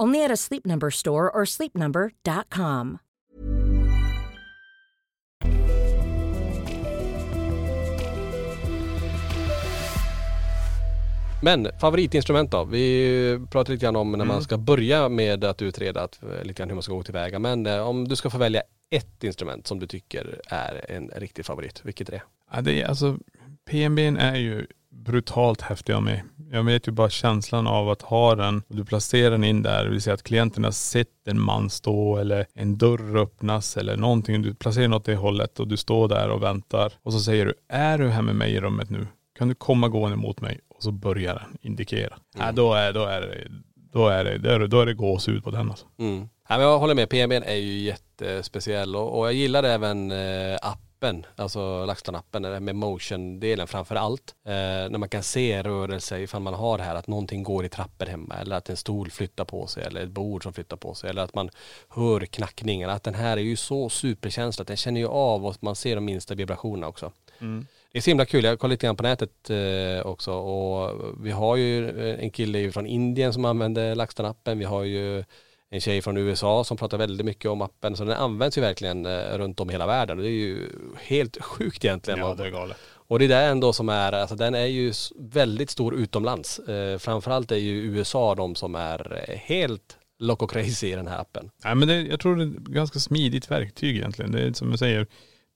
Only 0.00 0.24
at 0.24 0.30
a 0.30 0.36
Sleep 0.36 0.64
Number 0.64 0.90
store 0.90 1.30
or 1.30 1.44
sleepnumber.com. 1.44 2.98
Men 11.42 11.68
favoritinstrument 11.80 12.50
då? 12.50 12.64
Vi 12.64 13.38
pratade 13.50 13.72
lite 13.72 13.84
grann 13.84 13.96
om 13.96 14.10
när 14.12 14.16
Mm. 14.18 14.28
man 14.28 14.42
ska 14.42 14.58
börja 14.58 15.08
med 15.08 15.44
att 15.44 15.62
utreda 15.62 16.02
att, 16.02 16.22
eh, 16.22 16.42
lite 16.44 16.58
grann 16.58 16.68
hur 16.68 16.74
man 16.74 16.82
ska 16.82 16.92
gå 16.92 17.02
tillväga. 17.02 17.38
Men 17.38 17.66
eh, 17.66 17.80
om 17.80 18.08
du 18.08 18.16
ska 18.16 18.30
få 18.30 18.38
välja 18.38 18.62
ett 18.90 19.24
instrument 19.24 19.66
som 19.66 19.78
du 19.78 19.86
tycker 19.86 20.40
är 20.46 20.84
en 20.90 21.10
riktig 21.16 21.44
favorit, 21.46 21.80
vilket 21.84 22.08
är 22.08 22.12
det? 22.12 22.22
Ja, 22.52 22.60
det 22.60 22.82
är, 22.82 22.86
alltså, 22.88 23.18
PNBn 23.70 24.16
är 24.16 24.36
ju 24.36 24.66
brutalt 24.90 25.60
häftig 25.60 25.92
av 25.92 26.02
mig. 26.02 26.24
Jag 26.52 26.62
vet 26.62 26.88
ju 26.88 26.92
bara 26.92 27.10
känslan 27.10 27.66
av 27.66 27.90
att 27.90 28.02
ha 28.02 28.34
den 28.34 28.62
och 28.68 28.76
du 28.76 28.84
placerar 28.84 29.30
den 29.30 29.44
in 29.44 29.62
där, 29.62 29.84
det 29.84 29.90
vill 29.90 30.02
säga 30.02 30.14
att 30.14 30.22
klienten 30.22 30.64
har 30.64 30.70
sett 30.70 31.28
en 31.28 31.40
man 31.40 31.70
stå 31.70 32.16
eller 32.16 32.46
en 32.54 32.78
dörr 32.78 33.16
öppnas 33.16 33.76
eller 33.76 33.96
någonting. 33.96 34.42
Du 34.42 34.54
placerar 34.54 34.88
något 34.88 35.08
i 35.08 35.10
det 35.10 35.16
hållet 35.16 35.60
och 35.60 35.68
du 35.68 35.76
står 35.76 36.08
där 36.08 36.30
och 36.30 36.42
väntar 36.42 36.92
och 37.02 37.12
så 37.12 37.20
säger 37.20 37.46
du, 37.46 37.54
är 37.68 37.98
du 37.98 38.08
här 38.08 38.22
med 38.22 38.36
mig 38.36 38.52
i 38.52 38.60
rummet 38.60 38.90
nu? 38.90 39.06
Kan 39.38 39.48
du 39.48 39.54
komma 39.54 39.88
gående 39.88 40.16
mot 40.16 40.40
mig? 40.40 40.60
Och 40.68 40.82
så 40.82 40.92
börjar 40.92 41.34
den 41.34 41.58
indikera. 41.60 42.18
Ja, 42.38 42.52
då 42.52 42.74
är, 42.74 42.92
då 42.92 43.04
är 43.04 43.20
det, 43.20 43.48
då 43.92 44.08
är 44.08 44.24
det, 44.24 44.38
då 44.38 44.48
är 44.48 44.58
det, 44.58 44.66
då 44.66 44.80
är 44.80 44.86
det 44.86 44.94
gåshud 44.94 45.44
på 45.44 45.50
den 45.50 45.70
alltså. 45.70 45.86
Mm. 45.98 46.28
Ja, 46.48 46.56
men 46.56 46.66
jag 46.66 46.78
håller 46.78 46.94
med, 46.94 47.08
PNB 47.10 47.32
är 47.32 47.54
ju 47.54 47.78
jättespeciell 47.78 48.96
och, 48.96 49.18
och 49.18 49.26
jag 49.26 49.32
gillar 49.32 49.62
även 49.62 50.10
eh, 50.10 50.56
appen, 50.62 50.89
alltså 51.36 51.60
LaxTon-appen, 51.86 52.60
med 52.60 52.76
motion-delen 52.76 53.66
framför 53.66 53.94
allt. 53.94 54.34
Eh, 54.44 54.52
när 54.52 54.98
man 54.98 55.08
kan 55.08 55.22
se 55.22 55.62
rörelse 55.62 56.20
ifall 56.20 56.42
man 56.42 56.54
har 56.54 56.78
det 56.78 56.84
här 56.84 56.94
att 56.94 57.06
någonting 57.06 57.42
går 57.42 57.64
i 57.64 57.68
trappor 57.68 58.06
hemma 58.06 58.34
eller 58.34 58.56
att 58.56 58.70
en 58.70 58.76
stol 58.76 59.10
flyttar 59.10 59.44
på 59.44 59.66
sig 59.66 59.84
eller 59.84 60.02
ett 60.02 60.10
bord 60.10 60.42
som 60.42 60.52
flyttar 60.52 60.76
på 60.76 60.94
sig 60.94 61.10
eller 61.10 61.22
att 61.22 61.34
man 61.34 61.50
hör 61.88 62.20
knackningen. 62.20 62.90
Att 62.90 63.02
den 63.02 63.14
här 63.14 63.36
är 63.36 63.40
ju 63.40 63.56
så 63.56 63.88
superkänslig, 63.88 64.62
att 64.62 64.68
den 64.68 64.76
känner 64.76 65.00
ju 65.00 65.06
av 65.06 65.46
och 65.46 65.56
man 65.60 65.76
ser 65.76 65.94
de 65.94 66.04
minsta 66.04 66.34
vibrationerna 66.34 66.88
också. 66.88 67.12
Det 67.92 67.98
är 67.98 68.02
så 68.02 68.10
himla 68.10 68.24
kul, 68.24 68.44
jag 68.44 68.58
kollar 68.58 68.70
lite 68.70 68.86
grann 68.86 68.96
på 68.96 69.02
nätet 69.02 69.50
eh, 69.50 70.06
också 70.06 70.32
och 70.32 71.14
vi 71.24 71.30
har 71.30 71.56
ju 71.56 71.88
eh, 71.88 72.24
en 72.24 72.30
kille 72.30 72.72
från 72.72 72.86
Indien 72.86 73.32
som 73.32 73.44
använder 73.44 73.94
LaxTon-appen. 73.94 74.58
Vi 74.58 74.64
har 74.64 74.82
ju 74.82 75.24
en 75.70 75.80
tjej 75.80 76.02
från 76.02 76.16
USA 76.16 76.64
som 76.64 76.76
pratar 76.76 76.98
väldigt 76.98 77.26
mycket 77.26 77.50
om 77.50 77.62
appen. 77.62 77.96
Så 77.96 78.04
den 78.04 78.16
används 78.16 78.58
ju 78.58 78.62
verkligen 78.62 79.06
eh, 79.06 79.38
runt 79.38 79.60
om 79.60 79.68
hela 79.68 79.86
världen. 79.86 80.18
Och 80.18 80.22
det 80.22 80.30
är 80.30 80.32
ju 80.32 80.68
helt 80.96 81.42
sjukt 81.42 81.84
egentligen. 81.84 82.20
Ja 82.20 82.34
det 82.34 82.46
är 82.46 82.50
galet. 82.50 82.76
och 82.92 83.18
det 83.18 83.24
är 83.24 83.28
det 83.28 83.36
ändå 83.36 83.72
som 83.72 83.88
är, 83.88 84.12
alltså 84.12 84.36
den 84.36 84.54
är 84.54 84.66
ju 84.66 84.92
väldigt 85.18 85.70
stor 85.70 85.94
utomlands. 85.94 86.58
Eh, 86.58 86.98
framförallt 86.98 87.52
är 87.52 87.56
ju 87.56 87.82
USA 87.82 88.34
de 88.34 88.54
som 88.54 88.74
är 88.74 89.24
eh, 89.28 89.36
helt 89.36 89.96
loco 90.18 90.46
crazy 90.46 90.86
i 90.86 90.94
den 90.94 91.06
här 91.06 91.20
appen. 91.20 91.50
Nej 91.64 91.74
men 91.74 91.88
det, 91.88 92.00
jag 92.00 92.20
tror 92.20 92.36
det 92.36 92.42
är 92.42 92.46
ett 92.46 92.56
ganska 92.56 92.98
smidigt 92.98 93.50
verktyg 93.50 93.96
egentligen. 93.96 94.32
Det 94.32 94.42
är 94.42 94.52
som 94.52 94.70
jag 94.70 94.78
säger, 94.78 95.06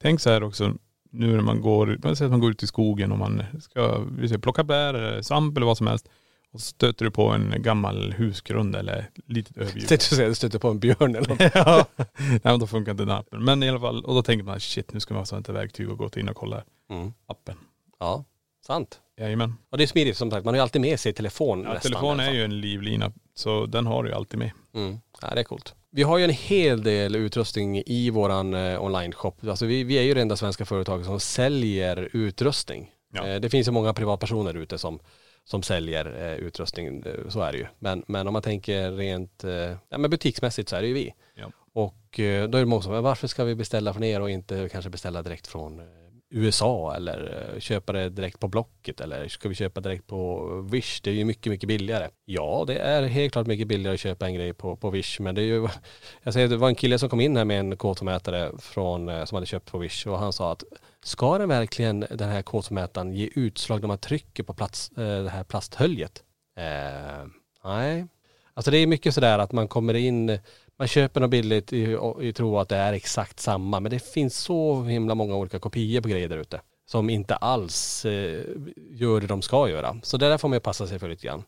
tänk 0.03 0.21
så 0.21 0.31
här 0.31 0.43
också 0.43 0.75
nu 1.11 1.27
när 1.27 1.43
man 1.43 1.61
går, 1.61 1.99
man 2.03 2.17
säger 2.17 2.27
att 2.27 2.33
man 2.33 2.41
går 2.41 2.51
ut 2.51 2.63
i 2.63 2.67
skogen 2.67 3.13
och 3.13 3.19
man 3.19 3.43
ska 3.61 3.99
vi 3.99 4.29
säger, 4.29 4.41
plocka 4.41 4.65
bär 4.65 4.95
eller 4.95 5.23
svamp 5.23 5.57
eller 5.57 5.67
vad 5.67 5.79
som 5.79 5.87
helst. 5.87 6.09
Och 6.55 6.61
så 6.61 6.67
stöter 6.67 7.05
du 7.05 7.11
på 7.11 7.29
en 7.29 7.55
gammal 7.63 8.13
husgrund 8.13 8.77
eller 8.77 9.11
litet 9.27 9.57
övergivet. 9.57 9.89
tänkte 9.89 10.07
säga 10.07 10.27
att 10.27 10.31
du 10.31 10.35
stöter 10.35 10.59
på 10.59 10.69
en 10.69 10.79
björn 10.79 11.15
eller 11.17 11.29
något. 11.29 11.41
ja, 11.55 11.85
nej 12.19 12.41
men 12.43 12.61
då 12.61 12.67
funkar 12.67 12.93
inte 12.93 13.03
den 13.05 13.11
appen. 13.17 13.45
Men 13.45 13.63
i 13.63 13.69
alla 13.69 13.81
fall, 13.81 14.05
och 14.05 14.15
då 14.15 14.23
tänker 14.23 14.45
man 14.45 14.61
shit 14.61 14.93
nu 14.93 15.01
ska 15.01 15.15
man 15.15 15.21
ha 15.21 15.27
sånt 15.27 15.47
här 15.47 15.55
verktyg 15.55 15.91
och 15.91 15.99
gå 15.99 16.11
in 16.17 16.29
och 16.29 16.37
kolla 16.37 16.63
Mm. 16.91 17.13
appen. 17.27 17.57
Ja. 18.01 18.25
Sant. 18.67 19.01
Jajamän. 19.21 19.55
Och 19.71 19.79
det 19.79 19.85
är 19.85 19.89
smidigt 19.89 20.17
som 20.17 20.31
sagt, 20.31 20.45
man 20.45 20.55
har 20.55 20.57
ju 20.59 20.63
alltid 20.63 20.81
med 20.81 21.01
sig 21.01 21.13
telefon 21.13 21.63
Ja, 21.63 21.73
nästan. 21.73 21.93
telefon 21.93 22.11
är 22.13 22.17
nästan. 22.17 22.35
ju 22.37 22.45
en 22.45 22.61
livlina, 22.61 23.13
så 23.35 23.67
den 23.67 23.87
har 23.87 24.03
du 24.03 24.09
ju 24.09 24.15
alltid 24.15 24.39
med. 24.39 24.51
Mm. 24.75 24.99
Ja, 25.23 25.31
det 25.35 25.41
är 25.41 25.45
coolt. 25.45 25.75
Vi 25.91 26.03
har 26.03 26.19
ju 26.19 26.25
en 26.25 26.31
hel 26.31 26.83
del 26.83 27.17
utrustning 27.17 27.83
i 27.87 28.11
våran 28.11 28.55
eh, 28.55 28.83
online-shop. 28.85 29.33
Alltså 29.49 29.67
vi, 29.67 29.85
vi 29.85 29.99
är 29.99 30.03
ju 30.03 30.15
det 30.15 30.21
enda 30.21 30.37
svenska 30.37 30.65
företaget 30.65 31.07
som 31.07 31.21
säljer 31.21 32.09
utrustning. 32.13 32.91
Ja. 33.13 33.27
Eh, 33.27 33.41
det 33.41 33.51
finns 33.51 33.69
ju 33.69 33.73
många 33.73 33.93
privatpersoner 33.95 34.55
ute 34.57 34.79
som, 34.79 34.99
som 35.45 35.63
säljer 35.63 36.27
eh, 36.27 36.47
utrustning, 36.47 37.03
eh, 37.07 37.29
så 37.29 37.41
är 37.41 37.53
det 37.53 37.59
ju. 37.59 37.67
Men, 37.79 38.05
men 38.07 38.27
om 38.27 38.33
man 38.33 38.43
tänker 38.43 38.93
rent 38.93 39.45
eh, 39.45 39.77
ja, 39.89 39.99
men 39.99 40.11
butiksmässigt 40.11 40.69
så 40.69 40.77
är 40.77 40.83
det 40.83 40.89
ju 40.89 40.95
vi. 40.95 41.15
Ja. 41.35 41.51
Och 41.73 42.21
eh, 42.21 42.49
då 42.49 42.59
är 42.59 42.63
det 42.63 42.67
många 42.67 42.83
som, 42.83 42.93
men 42.93 43.03
varför 43.03 43.27
ska 43.27 43.45
vi 43.45 43.55
beställa 43.55 43.93
från 43.93 44.05
er 44.05 44.21
och 44.21 44.31
inte 44.31 44.69
kanske 44.69 44.91
beställa 44.91 45.23
direkt 45.23 45.47
från 45.47 45.81
eh, 45.81 45.87
USA 46.31 46.95
eller 46.97 47.51
eh, 47.55 47.61
köpa 47.61 47.93
det 47.93 48.09
direkt 48.09 48.41
på 48.41 48.49
Blocket 48.49 49.01
eller 49.01 49.29
ska 49.29 49.49
vi 49.49 49.55
köpa 49.55 49.81
direkt 49.81 50.07
på 50.07 50.47
Wish? 50.71 51.01
Det 51.01 51.11
är 51.11 51.15
ju 51.15 51.25
mycket, 51.25 51.51
mycket 51.51 51.69
billigare. 51.69 52.09
Ja, 52.25 52.65
det 52.67 52.79
är 52.79 53.03
helt 53.03 53.33
klart 53.33 53.47
mycket 53.47 53.69
billigare 53.69 53.95
att 53.95 54.01
köpa 54.01 54.27
en 54.27 54.35
grej 54.35 54.55
på, 54.55 54.77
på 54.77 54.91
Wish, 54.91 55.21
men 55.21 55.35
det 55.35 55.43
är 55.43 55.47
ju, 55.47 55.69
jag 56.23 56.35
säger 56.35 56.49
det 56.49 56.57
var 56.57 56.69
en 56.69 56.75
kille 56.75 56.99
som 56.99 57.09
kom 57.09 57.21
in 57.21 57.37
här 57.37 57.45
med 57.45 57.61
en 57.61 57.75
K2-mätare 57.75 58.59
från, 58.59 59.09
eh, 59.09 59.25
som 59.25 59.37
hade 59.37 59.47
köpt 59.47 59.71
på 59.71 59.79
Wish 59.79 60.07
och 60.07 60.19
han 60.19 60.33
sa 60.33 60.53
att 60.53 60.65
ska 61.05 61.39
den 61.39 61.49
verkligen, 61.49 62.01
den 62.11 62.29
här 62.29 62.43
K2-mätaren, 62.43 63.13
ge 63.13 63.31
utslag 63.35 63.81
när 63.81 63.89
man 63.89 63.99
trycker 63.99 64.43
på 64.43 64.55
plats, 64.55 64.91
eh, 64.97 65.23
det 65.23 65.31
här 65.31 65.45
plasthöljet? 65.45 66.23
Eh, 66.57 67.27
nej. 67.65 68.07
Alltså 68.55 68.71
det 68.71 68.79
är 68.79 68.87
mycket 68.87 69.15
sådär 69.15 69.39
att 69.39 69.53
man 69.53 69.69
kommer 69.69 69.95
in, 69.95 70.39
man 70.77 70.89
köper 70.89 71.21
något 71.21 71.31
billigt 71.31 71.73
i, 71.73 71.99
i 72.21 72.33
tro 72.33 72.59
att 72.59 72.69
det 72.69 72.77
är 72.77 72.93
exakt 72.93 73.41
samma, 73.41 73.81
men 73.81 73.91
det 73.91 73.99
finns 73.99 74.37
så 74.37 74.83
himla 74.83 75.15
många 75.15 75.37
olika 75.37 75.59
kopior 75.59 76.01
på 76.01 76.09
grejer 76.09 76.29
där 76.29 76.39
ute 76.39 76.61
som 76.87 77.11
inte 77.11 77.37
alls 77.37 78.05
eh, 78.05 78.45
gör 78.91 79.21
det 79.21 79.27
de 79.27 79.43
ska 79.43 79.69
göra. 79.69 79.97
Så 80.03 80.17
det 80.17 80.29
där 80.29 80.39
får 80.39 80.49
man 80.49 80.57
ju 80.57 80.61
passa 80.61 80.87
sig 80.87 80.99
för 80.99 81.09
lite 81.09 81.27
grann. 81.27 81.45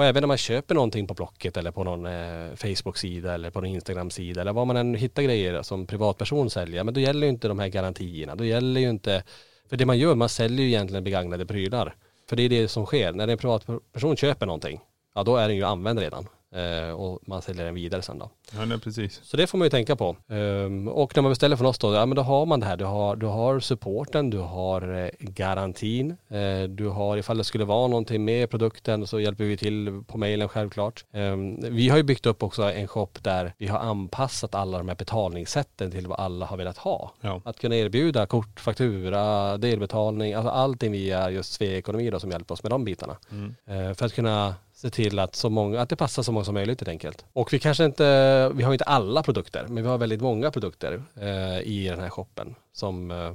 Och 0.00 0.06
även 0.06 0.22
när 0.22 0.28
man 0.28 0.36
köper 0.36 0.74
någonting 0.74 1.06
på 1.06 1.14
Blocket 1.14 1.56
eller 1.56 1.70
på 1.70 1.84
någon 1.84 2.06
eh, 2.06 2.54
Facebook-sida 2.54 3.34
eller 3.34 3.50
på 3.50 3.60
någon 3.60 3.70
Instagram-sida 3.70 4.40
eller 4.40 4.52
var 4.52 4.64
man 4.64 4.76
än 4.76 4.94
hittar 4.94 5.22
grejer 5.22 5.62
som 5.62 5.86
privatperson 5.86 6.50
säljer, 6.50 6.84
men 6.84 6.94
då 6.94 7.00
gäller 7.00 7.26
ju 7.26 7.32
inte 7.32 7.48
de 7.48 7.58
här 7.58 7.68
garantierna. 7.68 8.34
Då 8.34 8.44
gäller 8.44 8.80
ju 8.80 8.90
inte, 8.90 9.24
för 9.68 9.76
det 9.76 9.86
man 9.86 9.98
gör, 9.98 10.14
man 10.14 10.28
säljer 10.28 10.66
ju 10.66 10.68
egentligen 10.68 11.04
begagnade 11.04 11.46
prylar. 11.46 11.94
För 12.28 12.36
det 12.36 12.42
är 12.42 12.48
det 12.48 12.68
som 12.68 12.86
sker. 12.86 13.12
När 13.12 13.28
en 13.28 13.38
privatperson 13.38 14.16
köper 14.16 14.46
någonting, 14.46 14.80
ja 15.14 15.22
då 15.22 15.36
är 15.36 15.48
den 15.48 15.56
ju 15.56 15.64
använd 15.64 15.98
redan. 15.98 16.26
Eh, 16.54 16.90
och 16.92 17.18
man 17.26 17.42
säljer 17.42 17.64
den 17.64 17.74
vidare 17.74 18.02
sen 18.02 18.18
då. 18.18 18.30
Ja, 18.52 18.64
nej, 18.64 18.78
precis. 18.80 19.20
Så 19.22 19.36
det 19.36 19.46
får 19.46 19.58
man 19.58 19.66
ju 19.66 19.70
tänka 19.70 19.96
på. 19.96 20.16
Ehm, 20.28 20.88
och 20.88 21.16
när 21.16 21.22
man 21.22 21.32
beställer 21.32 21.56
från 21.56 21.66
oss 21.66 21.78
då, 21.78 21.94
ja 21.94 22.06
men 22.06 22.16
då 22.16 22.22
har 22.22 22.46
man 22.46 22.60
det 22.60 22.66
här. 22.66 22.76
Du 22.76 22.84
har, 22.84 23.16
du 23.16 23.26
har 23.26 23.60
supporten, 23.60 24.30
du 24.30 24.38
har 24.38 25.04
eh, 25.04 25.08
garantin, 25.18 26.16
eh, 26.28 26.62
du 26.68 26.88
har 26.88 27.16
ifall 27.16 27.38
det 27.38 27.44
skulle 27.44 27.64
vara 27.64 27.86
någonting 27.88 28.24
med 28.24 28.50
produkten 28.50 29.06
så 29.06 29.20
hjälper 29.20 29.44
vi 29.44 29.56
till 29.56 30.02
på 30.06 30.18
mejlen 30.18 30.48
självklart. 30.48 31.04
Ehm, 31.12 31.60
vi 31.74 31.88
har 31.88 31.96
ju 31.96 32.02
byggt 32.02 32.26
upp 32.26 32.42
också 32.42 32.62
en 32.62 32.88
shop 32.88 33.08
där 33.22 33.54
vi 33.58 33.66
har 33.66 33.78
anpassat 33.78 34.54
alla 34.54 34.78
de 34.78 34.88
här 34.88 34.96
betalningssätten 34.96 35.90
till 35.90 36.06
vad 36.06 36.20
alla 36.20 36.46
har 36.46 36.56
velat 36.56 36.78
ha. 36.78 37.12
Ja. 37.20 37.40
Att 37.44 37.58
kunna 37.60 37.76
erbjuda 37.76 38.26
kort, 38.26 38.60
faktura, 38.60 39.56
delbetalning, 39.58 40.34
alltså 40.34 40.50
allting 40.50 40.92
via 40.92 41.30
just 41.30 41.52
Svea 41.52 41.76
Ekonomi 41.78 42.10
då 42.10 42.20
som 42.20 42.30
hjälper 42.30 42.54
oss 42.54 42.62
med 42.62 42.72
de 42.72 42.84
bitarna. 42.84 43.16
Eh, 43.66 43.94
För 43.94 44.06
att 44.06 44.12
kunna 44.14 44.54
se 44.80 44.90
till 44.90 45.18
att, 45.18 45.36
så 45.36 45.50
många, 45.50 45.80
att 45.80 45.88
det 45.88 45.96
passar 45.96 46.22
så 46.22 46.32
många 46.32 46.44
som 46.44 46.54
möjligt 46.54 46.80
helt 46.80 46.88
enkelt. 46.88 47.24
Och 47.32 47.52
vi 47.52 47.58
kanske 47.58 47.84
inte, 47.84 48.50
vi 48.54 48.62
har 48.62 48.72
inte 48.72 48.84
alla 48.84 49.22
produkter, 49.22 49.66
men 49.68 49.82
vi 49.82 49.88
har 49.88 49.98
väldigt 49.98 50.20
många 50.20 50.50
produkter 50.50 51.02
eh, 51.20 51.60
i 51.60 51.88
den 51.90 52.00
här 52.00 52.10
shoppen 52.10 52.54
som 52.72 53.10
eh, 53.10 53.32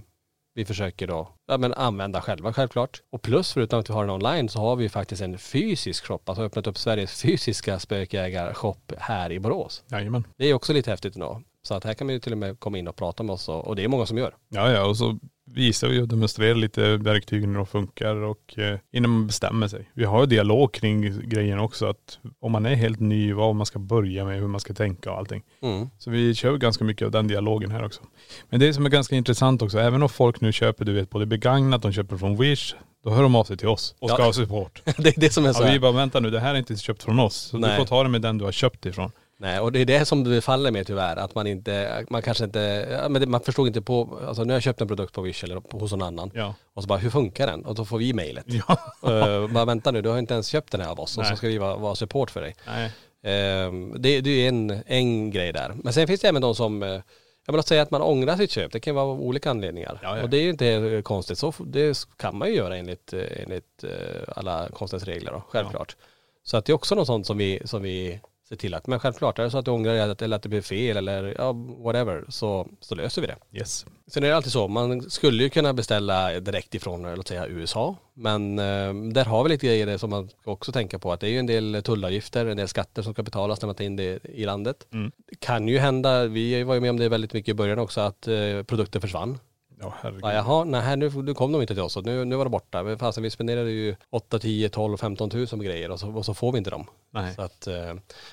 vi 0.54 0.66
försöker 0.66 1.08
då 1.08 1.30
ja, 1.48 1.58
men 1.58 1.74
använda 1.74 2.22
själva 2.22 2.54
självklart. 2.54 3.02
Och 3.10 3.22
plus 3.22 3.54
förutom 3.54 3.80
att 3.80 3.90
vi 3.90 3.94
har 3.94 4.06
den 4.06 4.16
online 4.16 4.50
så 4.50 4.60
har 4.60 4.76
vi 4.76 4.90
faktiskt 4.90 5.22
en 5.22 5.38
fysisk 5.38 6.06
shop, 6.06 6.20
alltså 6.26 6.44
öppnat 6.44 6.68
upp 6.68 6.78
Sveriges 6.78 7.22
fysiska 7.22 7.80
spökägarshop 7.80 8.94
här 8.98 9.32
i 9.32 9.40
Borås. 9.40 9.84
Jajamän. 9.92 10.28
Det 10.38 10.46
är 10.46 10.54
också 10.54 10.74
lite 10.74 10.92
häftigt 10.92 11.16
ändå. 11.16 11.42
Så 11.64 11.74
att 11.74 11.84
här 11.84 11.94
kan 11.94 12.08
man 12.08 12.14
ju 12.14 12.20
till 12.20 12.32
och 12.32 12.38
med 12.38 12.60
komma 12.60 12.78
in 12.78 12.88
och 12.88 12.96
prata 12.96 13.24
med 13.24 13.34
oss 13.34 13.50
och, 13.50 13.68
och 13.68 13.76
det 13.76 13.84
är 13.84 13.88
många 13.88 14.06
som 14.06 14.18
gör. 14.18 14.36
Ja, 14.50 14.72
ja, 14.72 14.86
och 14.86 14.98
så 14.98 15.20
visar 15.48 15.88
vi 15.88 16.02
och 16.02 16.08
demonstrerar 16.08 16.56
lite 16.56 16.98
verktygen 16.98 17.50
hur 17.50 17.56
de 17.58 17.66
funkar 17.66 18.16
och 18.16 18.60
eh, 18.60 18.80
innan 18.92 19.12
man 19.12 19.28
bestämmer 19.28 19.68
sig. 19.68 19.90
Vi 19.94 20.04
har 20.06 20.20
ju 20.20 20.26
dialog 20.26 20.74
kring 20.74 21.30
grejen 21.30 21.60
också, 21.60 21.86
att 21.86 22.20
om 22.40 22.52
man 22.52 22.66
är 22.66 22.76
helt 22.76 23.00
ny, 23.00 23.34
vad 23.34 23.56
man 23.56 23.66
ska 23.66 23.80
börja 23.80 24.26
med, 24.26 24.40
hur 24.40 24.48
man 24.48 24.60
ska 24.60 24.74
tänka 24.74 25.12
och 25.12 25.18
allting. 25.18 25.44
Mm. 25.62 25.90
Så 25.98 26.12
vi 26.12 26.36
kör 26.36 26.58
ganska 26.58 26.84
mycket 26.84 27.06
av 27.06 27.12
den 27.12 27.28
dialogen 27.28 27.72
här 27.72 27.86
också. 27.86 28.02
Men 28.50 28.60
det 28.60 28.74
som 28.74 28.86
är 28.86 28.90
ganska 28.90 29.16
intressant 29.16 29.62
också, 29.62 29.80
även 29.80 30.04
om 30.04 30.10
folk 30.10 30.42
nu 30.42 30.52
köper, 30.52 30.86
du 30.86 30.94
vet, 30.94 31.10
både 31.10 31.26
begagnat, 31.26 31.82
de 31.82 31.92
köper 31.92 32.18
från 32.18 32.38
Wish, 32.38 32.76
då 33.04 33.10
hör 33.12 33.24
de 33.24 33.36
av 33.36 33.44
sig 33.44 33.58
till 33.58 33.68
oss 33.68 33.96
och 34.00 34.10
ska 34.10 34.20
Ja. 34.22 34.26
ha 34.26 34.34
support. 34.34 34.82
det 34.98 35.18
är 35.18 35.20
det 35.22 35.34
som 35.34 35.46
är 35.46 35.54
så 35.54 35.62
Ja, 35.62 35.66
här. 35.66 35.74
vi 35.74 35.80
bara, 35.80 35.92
vänta 35.92 36.20
nu, 36.20 36.30
det 36.30 36.40
här 36.40 36.54
är 36.54 36.58
inte 36.60 36.76
köpt 36.78 37.04
från 37.04 37.20
oss. 37.20 37.36
Så 37.36 37.58
Nej. 37.58 37.72
du 37.72 37.78
får 37.78 37.86
ta 37.86 38.04
det 38.04 38.10
med 38.10 38.22
den 38.22 38.38
du 38.38 38.46
har 38.46 38.52
köpt 38.52 38.86
ifrån. 38.86 39.12
Nej, 39.38 39.60
och 39.60 39.72
det 39.72 39.80
är 39.80 39.86
det 39.86 40.06
som 40.06 40.24
det 40.24 40.42
faller 40.42 40.72
med 40.72 40.88
tyvärr, 40.88 41.16
att 41.16 41.36
man 41.36 41.48
inte, 41.48 42.06
man 42.10 42.22
kanske 42.22 42.44
inte, 42.44 42.88
ja, 42.92 43.10
men 43.10 43.22
det, 43.22 43.28
man 43.28 43.42
förstod 43.42 43.68
inte 43.68 43.82
på, 43.82 44.20
alltså 44.28 44.44
nu 44.44 44.54
har 44.54 44.56
jag 44.56 44.64
köpt 44.64 44.82
en 44.82 44.88
produkt 44.88 45.14
på 45.14 45.22
Wish 45.22 45.44
eller 45.44 45.60
på, 45.60 45.80
hos 45.80 45.92
någon 45.92 46.02
annan 46.02 46.32
Ja. 46.34 46.56
och 46.74 46.84
så 46.84 46.88
bara, 46.88 47.00
hur 47.00 47.10
funkar 47.10 47.48
den? 47.48 47.66
Och 47.66 47.76
då 47.76 47.86
får 47.86 47.98
vi 47.98 48.14
mejlet. 48.14 48.46
Ja. 48.48 48.78
Uh, 49.10 49.52
bara 49.52 49.66
vänta 49.66 49.92
nu, 49.92 50.02
du 50.02 50.10
har 50.10 50.18
inte 50.18 50.34
ens 50.34 50.48
köpt 50.48 50.72
den 50.72 50.82
här 50.82 50.90
av 50.90 51.00
oss 51.00 51.18
och 51.18 51.24
så 51.24 51.30
Nej. 51.30 51.38
ska 51.38 51.48
vi 51.48 51.58
vara, 51.58 51.76
vara 51.76 51.96
support 51.96 52.32
för 52.32 52.42
dig. 52.42 52.56
Nej. 52.68 52.92
Ehm, 53.24 53.94
det, 54.02 54.22
det 54.22 54.30
är 54.30 54.48
en, 54.48 54.84
en 54.86 55.32
grej 55.32 55.54
där. 55.54 55.74
Men 55.84 55.94
sen 55.94 56.08
finns 56.08 56.22
det 56.22 56.28
även 56.28 56.42
de 56.42 56.56
som, 56.56 56.84
eh, 56.84 57.02
jag 57.46 57.54
vill 57.54 57.64
säga 57.64 57.82
att 57.82 57.92
man 57.92 58.02
ångrar 58.02 58.36
sitt 58.36 58.52
köp, 58.52 58.72
det 58.72 58.80
kan 58.80 58.96
vara 58.96 59.06
av 59.06 59.22
olika 59.22 59.50
anledningar. 59.50 60.00
Ja, 60.04 60.18
ja. 60.18 60.24
Och 60.24 60.30
det 60.30 60.38
är 60.38 60.42
ju 60.42 60.50
inte 60.50 60.68
eh, 60.68 61.02
konstigt, 61.02 61.38
så 61.38 61.54
det 61.60 62.08
kan 62.18 62.38
man 62.38 62.48
ju 62.48 62.56
göra 62.56 62.78
enligt, 62.78 63.14
enligt 63.14 63.84
alla 64.28 64.70
konstens 64.74 65.04
regler 65.04 65.32
då, 65.32 65.44
självklart. 65.50 65.96
Så 66.44 66.58
att 66.58 66.66
det 66.66 66.72
är 66.72 66.74
också 66.74 66.96
något 66.96 67.08
sånt 67.08 67.28
som 67.28 67.38
vi, 67.38 67.62
som 67.66 67.82
vi 67.82 68.20
ser 68.50 68.56
till 68.56 68.74
att, 68.74 68.88
men 68.88 69.00
självklart 69.00 69.40
är 69.40 69.44
det 69.44 69.52
så 69.52 69.58
att 69.58 69.66
du 69.66 69.72
ångrar 69.72 69.94
dig 69.94 70.16
eller 70.22 70.36
att 70.36 70.44
det 70.44 70.50
blir 70.50 70.62
fel 70.62 70.98
eller 70.98 71.36
ja, 71.38 71.52
whatever, 71.84 72.26
så, 72.30 72.68
så 72.80 72.96
löser 72.96 73.22
vi 73.22 73.28
det. 73.28 73.38
Yes. 73.52 73.86
Sen 74.08 74.24
är 74.24 74.28
det 74.28 74.36
alltid 74.36 74.52
så, 74.52 74.68
man 74.68 75.10
skulle 75.10 75.44
ju 75.44 75.50
kunna 75.50 75.74
beställa 75.74 76.40
direkt 76.40 76.76
ifrån, 76.76 77.16
låt 77.16 77.28
säga 77.28 77.48
USA, 77.48 77.96
men 78.14 78.60
eh, 78.60 78.94
där 78.94 79.26
har 79.26 79.44
vi 79.44 79.50
lite 79.50 79.68
grejer 79.68 79.98
som 79.98 80.10
man 80.10 80.30
också 80.44 80.72
tänka 80.72 81.00
på, 81.00 81.12
att 81.12 81.20
det 81.20 81.28
är 81.28 81.32
ju 81.32 81.40
en 81.40 81.46
del 81.46 81.82
tullavgifter, 81.84 82.46
en 82.46 82.58
del 82.58 82.68
skatter 82.68 83.02
som 83.02 83.14
ska 83.14 83.24
betalas 83.24 83.62
när 83.62 83.68
man 83.68 83.76
tar 83.76 83.86
in 83.86 83.96
det 83.96 84.26
i 84.26 84.46
landet. 84.46 84.88
Mm. 84.94 85.12
Det 85.30 85.40
kan 85.40 85.68
ju 85.68 85.78
hända, 85.78 86.26
vi 86.26 86.64
var 86.64 86.74
ju 86.74 86.82
med 86.82 86.90
om 86.90 86.98
det 86.98 87.10
väldigt 87.10 87.34
mycket 87.34 87.52
i 87.52 87.56
början 87.56 87.80
också, 87.80 88.02
att 88.02 88.28
eh, 88.28 88.64
produkter 88.64 89.00
försvann. 89.00 89.40
Ja, 89.80 89.94
herregud. 90.02 90.22
Ja, 90.24 90.34
jaha, 90.34 90.64
nej, 90.64 90.98
nu, 90.98 91.10
nu 91.10 91.34
kom 91.34 91.52
de 91.52 91.62
inte 91.62 91.74
till 91.74 91.84
oss, 91.84 91.98
och 91.98 92.06
nu, 92.06 92.26
nu 92.26 92.36
var 92.36 92.46
det 92.46 92.50
borta. 92.50 92.84
Men 92.84 93.00
fasen, 93.00 93.24
vi 93.24 93.30
spenderade 93.30 93.72
ju 93.72 93.96
8, 94.10 94.40
10, 94.40 94.70
12, 94.70 94.98
15 94.98 95.30
tusen 95.30 95.60
på 95.60 95.66
grejer 95.66 95.92
och 95.92 96.00
så, 96.00 96.10
och 96.10 96.26
så 96.26 96.34
får 96.34 96.52
vi 96.52 96.58
inte 96.58 96.70
dem. 96.70 96.88
Nej. 97.12 97.36
Så 97.36 97.42
att, 97.42 97.68
eh, 97.68 97.74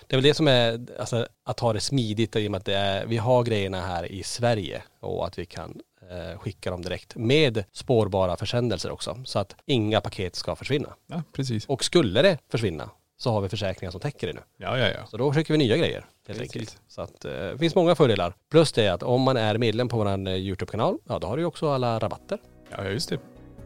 det 0.07 0.15
är 0.15 0.17
väl 0.17 0.23
det 0.23 0.35
som 0.35 0.49
är, 0.49 0.87
alltså 0.99 1.27
att 1.45 1.61
ha 1.61 1.73
det 1.73 1.81
smidigt 1.81 2.37
i 2.37 2.47
och 2.47 2.51
med 2.51 2.59
att 2.59 2.65
det 2.65 2.75
är, 2.75 3.07
vi 3.07 3.17
har 3.17 3.43
grejerna 3.43 3.81
här 3.81 4.13
i 4.13 4.23
Sverige 4.23 4.83
och 5.01 5.27
att 5.27 5.39
vi 5.39 5.47
kan 5.47 5.81
eh, 6.11 6.39
skicka 6.39 6.71
dem 6.71 6.83
direkt 6.83 7.17
med 7.17 7.65
spårbara 7.73 8.37
försändelser 8.37 8.91
också. 8.91 9.19
Så 9.25 9.39
att 9.39 9.57
inga 9.67 10.01
paket 10.01 10.35
ska 10.35 10.57
försvinna. 10.57 10.89
Ja, 11.07 11.23
precis. 11.33 11.67
Och 11.67 11.85
skulle 11.85 12.23
det 12.23 12.39
försvinna 12.49 12.91
så 13.23 13.31
har 13.33 13.41
vi 13.41 13.49
försäkringar 13.49 13.91
som 13.91 14.01
täcker 14.01 14.27
det 14.27 14.33
nu. 14.33 14.41
Ja, 14.57 14.79
ja, 14.79 14.89
ja. 14.89 15.07
Så 15.07 15.17
då 15.17 15.33
skickar 15.33 15.55
vi 15.55 15.59
nya 15.59 15.77
grejer 15.77 16.01
helt 16.01 16.07
Precis. 16.27 16.43
enkelt. 16.43 16.79
Så 16.89 17.03
att 17.03 17.25
eh, 17.25 17.31
det 17.33 17.59
finns 17.59 17.75
många 17.75 17.95
fördelar. 17.95 18.35
Plus 18.51 18.73
det 18.73 18.89
att 18.89 19.03
om 19.03 19.23
man 19.23 19.37
är 19.37 19.59
medlem 19.59 19.89
på 19.89 19.97
vår 19.97 20.29
YouTube-kanal, 20.29 20.99
ja 21.09 21.19
då 21.19 21.27
har 21.27 21.37
du 21.37 21.43
ju 21.43 21.47
också 21.47 21.69
alla 21.71 21.99
rabatter. 21.99 22.39
Ja, 22.71 22.85
just 22.85 23.09
det. 23.09 23.19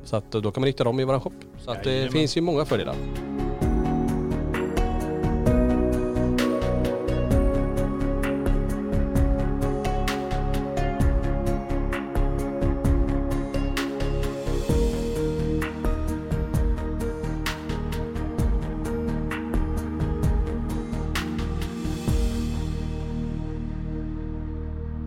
Så 0.04 0.16
att 0.16 0.32
då 0.32 0.50
kan 0.52 0.61
man 0.61 0.66
nyttja 0.66 0.84
dem 0.84 1.00
i 1.00 1.04
vår 1.04 1.20
shop. 1.20 1.32
Så 1.64 1.70
att 1.70 1.84
det 1.84 1.90
Jajamän. 1.90 2.12
finns 2.12 2.36
ju 2.36 2.40
många 2.40 2.64
fördelar. 2.64 2.96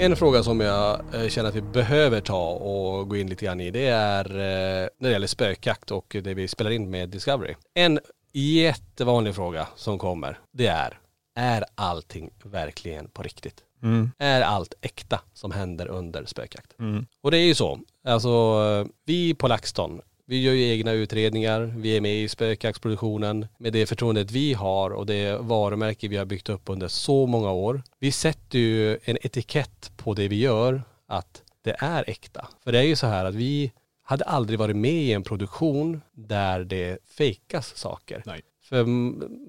En 0.02 0.16
fråga 0.16 0.43
som 0.43 0.60
jag 0.60 1.02
eh, 1.14 1.28
känner 1.28 1.50
att 1.50 1.56
vi 1.56 1.62
behöver 1.62 2.22
ta 2.22 2.50
och 2.50 3.10
gå 3.10 3.18
in 3.18 3.30
lite 3.30 3.45
grann 3.45 3.62
i 3.62 3.72
det 3.72 3.88
är 3.88 4.26
eh, 4.26 4.88
när 5.00 5.10
det 5.10 5.12
gäller 5.12 5.28
spökjakt 5.28 5.91
och 5.91 6.16
det 6.24 6.34
vi 6.34 6.47
spelar 6.47 6.72
in 6.72 6.89
med 6.89 7.10
Discovery. 7.10 7.56
En 7.74 8.00
jättevanlig 8.34 9.36
fråga 9.36 9.68
som 9.76 9.97
kommer, 9.97 10.39
det 10.52 10.68
är, 10.68 11.00
är 11.36 11.66
allting 11.76 12.32
verkligen 12.43 13.10
på 13.10 13.24
riktigt? 13.24 13.64
Mm. 13.84 14.12
Är 14.20 14.41
allt 14.41 14.74
äkta 14.82 15.22
som 15.34 15.52
händer 15.52 15.88
under 15.88 16.26
spökjakt? 16.26 16.80
Mm. 16.80 17.06
Och 17.22 17.32
det 17.32 17.38
är 17.38 17.45
ju 17.45 17.56
så, 17.56 17.80
alltså 18.08 18.88
vi 19.06 19.34
på 19.34 19.47
LaxTon, 19.47 20.02
vi 20.30 20.42
gör 20.42 20.54
ju 20.54 20.70
egna 20.70 20.92
utredningar, 20.92 21.74
vi 21.78 21.98
är 21.98 22.02
med 22.02 22.16
i 22.16 22.28
spökjaktsproduktionen 22.28 23.48
med 23.58 23.74
det 23.74 23.86
förtroendet 23.86 24.32
vi 24.32 24.54
har 24.54 24.92
och 24.92 25.06
det 25.06 25.38
varumärke 25.42 26.08
vi 26.08 26.18
har 26.18 26.26
byggt 26.26 26.50
upp 26.50 26.62
under 26.66 26.88
så 26.88 27.28
många 27.28 27.52
år. 27.52 27.82
Vi 28.00 28.12
sätter 28.12 28.60
ju 28.60 29.00
en 29.04 29.18
etikett 29.22 29.92
på 29.98 30.14
det 30.14 30.28
vi 30.28 30.40
gör 30.40 30.82
att 31.08 31.44
det 31.64 31.76
är 31.80 32.10
äkta. 32.10 32.48
För 32.64 32.72
det 32.72 32.80
är 32.80 32.84
ju 32.84 32.96
så 32.96 33.08
här 33.08 33.26
att 33.26 33.36
vi 33.36 33.72
hade 34.04 34.26
aldrig 34.26 34.60
varit 34.60 34.76
med 34.76 34.94
i 34.94 35.14
en 35.14 35.24
produktion 35.24 36.02
där 36.12 36.64
det 36.64 36.98
fejkas 37.18 37.78
saker. 37.78 38.24
Nej. 38.26 38.42
För 38.64 38.86